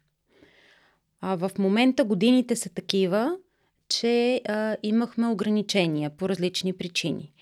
А 1.22 1.36
в 1.36 1.51
момента 1.60 2.03
годините 2.03 2.55
са 2.55 2.70
такива, 2.70 3.38
че 3.89 4.41
а, 4.47 4.78
имахме 4.84 5.28
ограничения 5.28 6.10
по 6.10 6.30
различни 6.30 6.74
причини. 6.74 7.34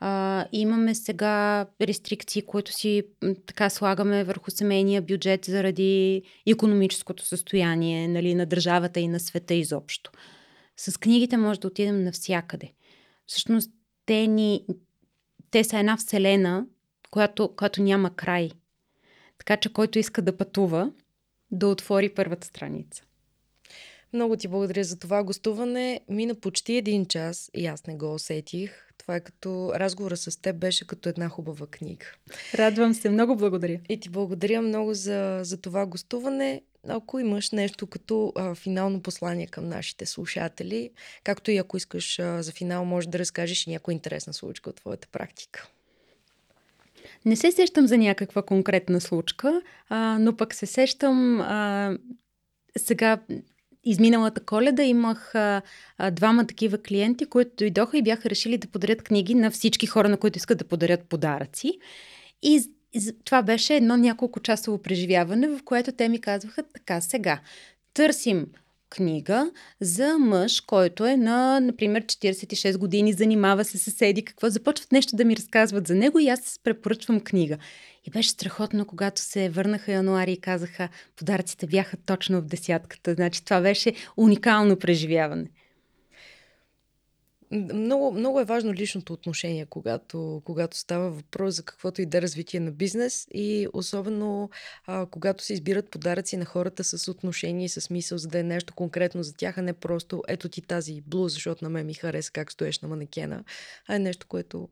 А, 0.00 0.46
имаме 0.52 0.94
сега 0.94 1.66
рестрикции, 1.80 2.42
които 2.42 2.72
си 2.72 3.02
така 3.46 3.70
слагаме 3.70 4.24
върху 4.24 4.50
семейния 4.50 5.02
бюджет 5.02 5.44
заради 5.44 6.22
економическото 6.46 7.26
състояние 7.26 8.08
нали, 8.08 8.34
на 8.34 8.46
държавата 8.46 9.00
и 9.00 9.08
на 9.08 9.20
света 9.20 9.54
изобщо. 9.54 10.10
С 10.76 11.00
книгите 11.00 11.36
може 11.36 11.60
да 11.60 11.68
отидем 11.68 12.04
навсякъде. 12.04 12.72
Всъщност, 13.26 13.70
те, 14.06 14.26
ни, 14.26 14.64
те 15.54 15.64
са 15.64 15.78
една 15.78 15.96
вселена, 15.96 16.66
която, 17.10 17.56
която 17.56 17.82
няма 17.82 18.16
край. 18.16 18.50
Така 19.38 19.56
че 19.56 19.72
който 19.72 19.98
иска 19.98 20.22
да 20.22 20.36
пътува, 20.36 20.92
да 21.50 21.68
отвори 21.68 22.14
първата 22.14 22.46
страница. 22.46 23.02
Много 24.14 24.36
ти 24.36 24.48
благодаря 24.48 24.84
за 24.84 24.98
това 24.98 25.22
гостуване. 25.22 26.00
Мина 26.08 26.34
почти 26.34 26.76
един 26.76 27.06
час 27.06 27.50
и 27.54 27.66
аз 27.66 27.86
не 27.86 27.96
го 27.96 28.14
усетих. 28.14 28.88
Това 28.98 29.16
е 29.16 29.20
като 29.20 29.72
разговора 29.74 30.16
с 30.16 30.40
теб 30.40 30.56
беше 30.56 30.86
като 30.86 31.08
една 31.08 31.28
хубава 31.28 31.66
книга. 31.66 32.06
Радвам 32.54 32.94
се, 32.94 33.10
много 33.10 33.36
благодаря. 33.36 33.80
И 33.88 34.00
ти 34.00 34.08
благодаря 34.08 34.62
много 34.62 34.94
за, 34.94 35.40
за 35.42 35.60
това 35.60 35.86
гостуване. 35.86 36.62
Ако 36.88 37.18
имаш 37.18 37.50
нещо 37.50 37.86
като 37.86 38.32
а, 38.36 38.54
финално 38.54 39.02
послание 39.02 39.46
към 39.46 39.68
нашите 39.68 40.06
слушатели, 40.06 40.90
както 41.24 41.50
и 41.50 41.56
ако 41.56 41.76
искаш 41.76 42.18
а, 42.18 42.42
за 42.42 42.52
финал, 42.52 42.84
може 42.84 43.08
да 43.08 43.18
разкажеш 43.18 43.66
и 43.66 43.70
някоя 43.70 43.92
интересна 43.92 44.32
случка 44.32 44.70
от 44.70 44.76
твоята 44.76 45.08
практика. 45.12 45.68
Не 47.24 47.36
се 47.36 47.52
сещам 47.52 47.86
за 47.86 47.98
някаква 47.98 48.42
конкретна 48.42 49.00
случка, 49.00 49.62
а, 49.88 50.18
но 50.20 50.36
пък 50.36 50.54
се 50.54 50.66
сещам 50.66 51.40
а, 51.40 51.98
сега 52.76 53.18
изминалата 53.84 54.40
коледа 54.40 54.82
имах 54.82 55.34
а, 55.34 55.62
а, 55.98 56.10
двама 56.10 56.46
такива 56.46 56.78
клиенти, 56.78 57.26
които 57.26 57.50
дойдоха 57.58 57.98
и 57.98 58.02
бяха 58.02 58.30
решили 58.30 58.58
да 58.58 58.68
подарят 58.68 59.02
книги 59.02 59.34
на 59.34 59.50
всички 59.50 59.86
хора, 59.86 60.08
на 60.08 60.16
които 60.16 60.36
искат 60.36 60.58
да 60.58 60.64
подарят 60.64 61.08
подаръци. 61.08 61.78
И 62.42 62.62
това 63.24 63.42
беше 63.42 63.74
едно 63.74 63.96
няколко 63.96 64.40
часово 64.40 64.78
преживяване, 64.78 65.48
в 65.48 65.60
което 65.64 65.92
те 65.92 66.08
ми 66.08 66.20
казваха 66.20 66.62
така 66.62 67.00
сега. 67.00 67.40
Търсим 67.94 68.46
книга 68.96 69.50
за 69.80 70.18
мъж, 70.18 70.60
който 70.60 71.06
е 71.06 71.16
на, 71.16 71.60
например, 71.60 72.02
46 72.02 72.78
години, 72.78 73.12
занимава 73.12 73.64
се 73.64 73.78
съседи, 73.78 74.24
какво 74.24 74.50
започват 74.50 74.92
нещо 74.92 75.16
да 75.16 75.24
ми 75.24 75.36
разказват 75.36 75.86
за 75.86 75.94
него 75.94 76.18
и 76.18 76.28
аз 76.28 76.60
препоръчвам 76.64 77.20
книга. 77.20 77.58
И 78.06 78.10
беше 78.10 78.28
страхотно, 78.28 78.86
когато 78.86 79.20
се 79.20 79.48
върнаха 79.48 79.92
януари 79.92 80.32
и 80.32 80.40
казаха, 80.40 80.88
подаръците 81.16 81.66
бяха 81.66 81.96
точно 81.96 82.40
в 82.40 82.44
десятката. 82.44 83.14
Значи 83.14 83.44
това 83.44 83.60
беше 83.60 83.94
уникално 84.16 84.76
преживяване. 84.76 85.46
Много, 87.54 88.12
много 88.12 88.40
е 88.40 88.44
важно 88.44 88.74
личното 88.74 89.12
отношение, 89.12 89.66
когато, 89.66 90.42
когато 90.44 90.76
става 90.76 91.10
въпрос 91.10 91.54
за 91.54 91.62
каквото 91.62 92.02
и 92.02 92.06
да 92.06 92.18
е 92.18 92.22
развитие 92.22 92.60
на 92.60 92.70
бизнес 92.70 93.26
и 93.34 93.68
особено 93.72 94.50
а, 94.86 95.06
когато 95.06 95.44
се 95.44 95.52
избират 95.52 95.90
подаръци 95.90 96.36
на 96.36 96.44
хората 96.44 96.84
с 96.84 97.08
отношение 97.08 97.64
и 97.64 97.68
с 97.68 97.90
мисъл, 97.90 98.18
за 98.18 98.28
да 98.28 98.38
е 98.38 98.42
нещо 98.42 98.74
конкретно 98.74 99.22
за 99.22 99.34
тях, 99.34 99.58
а 99.58 99.62
не 99.62 99.72
просто 99.72 100.22
ето 100.28 100.48
ти 100.48 100.62
тази 100.62 101.00
блуз, 101.00 101.32
защото 101.32 101.64
на 101.64 101.70
мен 101.70 101.86
ми 101.86 101.94
хареса 101.94 102.32
как 102.32 102.52
стоеш 102.52 102.80
на 102.80 102.88
манекена, 102.88 103.44
а 103.88 103.96
е 103.96 103.98
нещо, 103.98 104.26
което 104.26 104.68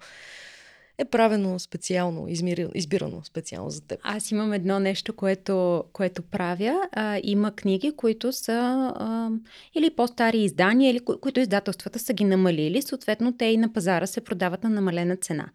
е 0.99 1.05
правено 1.05 1.59
специално, 1.59 2.29
избирано 2.75 3.25
специално 3.25 3.71
за 3.71 3.81
теб? 3.81 4.01
Аз 4.03 4.31
имам 4.31 4.53
едно 4.53 4.81
нещо, 4.81 5.13
което, 5.13 5.85
което 5.93 6.23
правя. 6.23 6.81
А, 6.93 7.21
има 7.23 7.53
книги, 7.53 7.93
които 7.97 8.33
са 8.33 8.53
а, 8.97 9.31
или 9.75 9.91
по-стари 9.91 10.39
издания, 10.39 10.91
или 10.91 11.01
ко- 11.01 11.21
които 11.21 11.41
издателствата 11.41 11.99
са 11.99 12.13
ги 12.13 12.25
намалили. 12.25 12.83
Съответно, 12.83 13.37
те 13.37 13.45
и 13.45 13.57
на 13.57 13.73
пазара 13.73 14.07
се 14.07 14.21
продават 14.21 14.65
на 14.65 14.71
намалена 14.71 15.17
цена. 15.17 15.49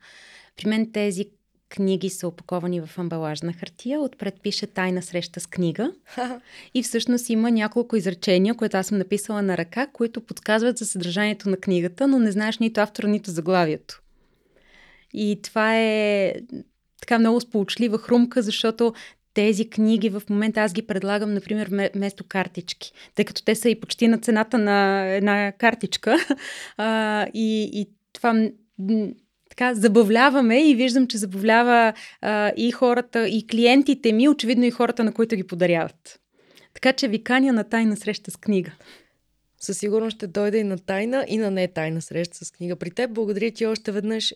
При 0.57 0.69
мен 0.69 0.91
тези 0.91 1.25
книги 1.69 2.09
са 2.09 2.27
опаковани 2.27 2.81
в 2.81 2.97
амбалажна 2.97 3.53
хартия. 3.53 3.99
Отпред 3.99 4.41
пише 4.41 4.67
тайна 4.67 5.01
среща 5.01 5.39
с 5.39 5.47
книга. 5.47 5.91
и 6.73 6.83
всъщност 6.83 7.29
има 7.29 7.51
няколко 7.51 7.95
изречения, 7.95 8.55
които 8.55 8.77
аз 8.77 8.87
съм 8.87 8.97
написала 8.97 9.41
на 9.41 9.57
ръка, 9.57 9.87
които 9.87 10.21
подсказват 10.21 10.77
за 10.77 10.85
съдържанието 10.85 11.49
на 11.49 11.57
книгата, 11.57 12.07
но 12.07 12.19
не 12.19 12.31
знаеш 12.31 12.57
нито 12.57 12.81
автора, 12.81 13.07
нито 13.07 13.31
заглавието. 13.31 14.01
И 15.13 15.39
това 15.43 15.77
е 15.77 16.33
така 17.01 17.19
много 17.19 17.41
сполучлива 17.41 17.97
хрумка, 17.97 18.41
защото 18.41 18.93
тези 19.33 19.69
книги 19.69 20.09
в 20.09 20.21
момента 20.29 20.61
аз 20.61 20.73
ги 20.73 20.87
предлагам, 20.87 21.33
например, 21.33 21.91
вместо 21.95 22.23
картички, 22.23 22.91
тъй 23.15 23.25
като 23.25 23.43
те 23.43 23.55
са 23.55 23.69
и 23.69 23.79
почти 23.79 24.07
на 24.07 24.17
цената 24.17 24.57
на 24.57 25.05
една 25.05 25.51
картичка. 25.51 26.17
А, 26.77 27.27
и, 27.33 27.69
и 27.73 27.89
това 28.13 28.49
така 29.49 29.73
забавляваме 29.73 30.69
и 30.69 30.75
виждам, 30.75 31.07
че 31.07 31.17
забавлява 31.17 31.93
а, 32.21 32.51
и 32.57 32.71
хората, 32.71 33.27
и 33.27 33.47
клиентите 33.47 34.13
ми, 34.13 34.29
очевидно 34.29 34.65
и 34.65 34.71
хората, 34.71 35.03
на 35.03 35.13
които 35.13 35.35
ги 35.35 35.47
подаряват. 35.47 36.19
Така 36.73 36.93
че 36.93 37.07
ви 37.07 37.23
каня 37.23 37.53
на 37.53 37.63
тайна 37.63 37.97
среща 37.97 38.31
с 38.31 38.37
книга 38.37 38.71
със 39.59 39.77
сигурност 39.77 40.15
ще 40.15 40.27
дойде 40.27 40.57
и 40.57 40.63
на 40.63 40.77
тайна, 40.77 41.25
и 41.27 41.37
на 41.37 41.51
не 41.51 41.67
тайна 41.67 42.01
среща 42.01 42.45
с 42.45 42.51
книга 42.51 42.75
при 42.75 42.91
теб. 42.91 43.11
Благодаря 43.11 43.51
ти 43.51 43.65
още 43.65 43.91
веднъж. 43.91 44.33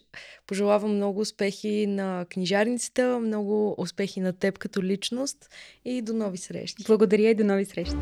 Пожелавам 0.48 0.96
много 0.96 1.20
успехи 1.20 1.88
на 1.88 2.26
книжарницата, 2.30 3.20
много 3.20 3.76
успехи 3.78 4.20
на 4.20 4.34
теб 4.34 4.58
като 4.58 4.84
личност 4.84 5.50
и 5.86 6.02
до 6.02 6.14
нови 6.14 6.38
срещи. 6.38 6.84
Благодаря 6.88 7.30
и 7.30 7.36
до 7.36 7.44
нови 7.44 7.66
срещи. 7.66 7.96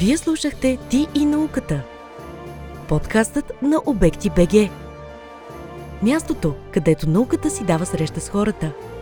Вие 0.00 0.16
слушахте 0.16 0.78
Ти 0.90 1.06
и 1.14 1.24
науката. 1.24 1.82
Подкастът 2.88 3.62
на 3.62 3.82
Обекти 3.86 4.30
БГ. 4.30 4.70
Мястото, 6.02 6.54
където 6.72 7.08
науката 7.08 7.50
си 7.50 7.64
дава 7.64 7.86
среща 7.86 8.20
с 8.20 8.28
хората– 8.28 8.72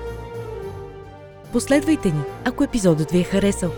Последвайте 1.55 2.11
ни, 2.11 2.23
ако 2.45 2.65
епизодът 2.65 3.11
ви 3.11 3.21
е 3.21 3.25
харесал. 3.25 3.71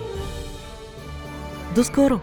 До 1.75 1.85
скоро! 1.85 2.21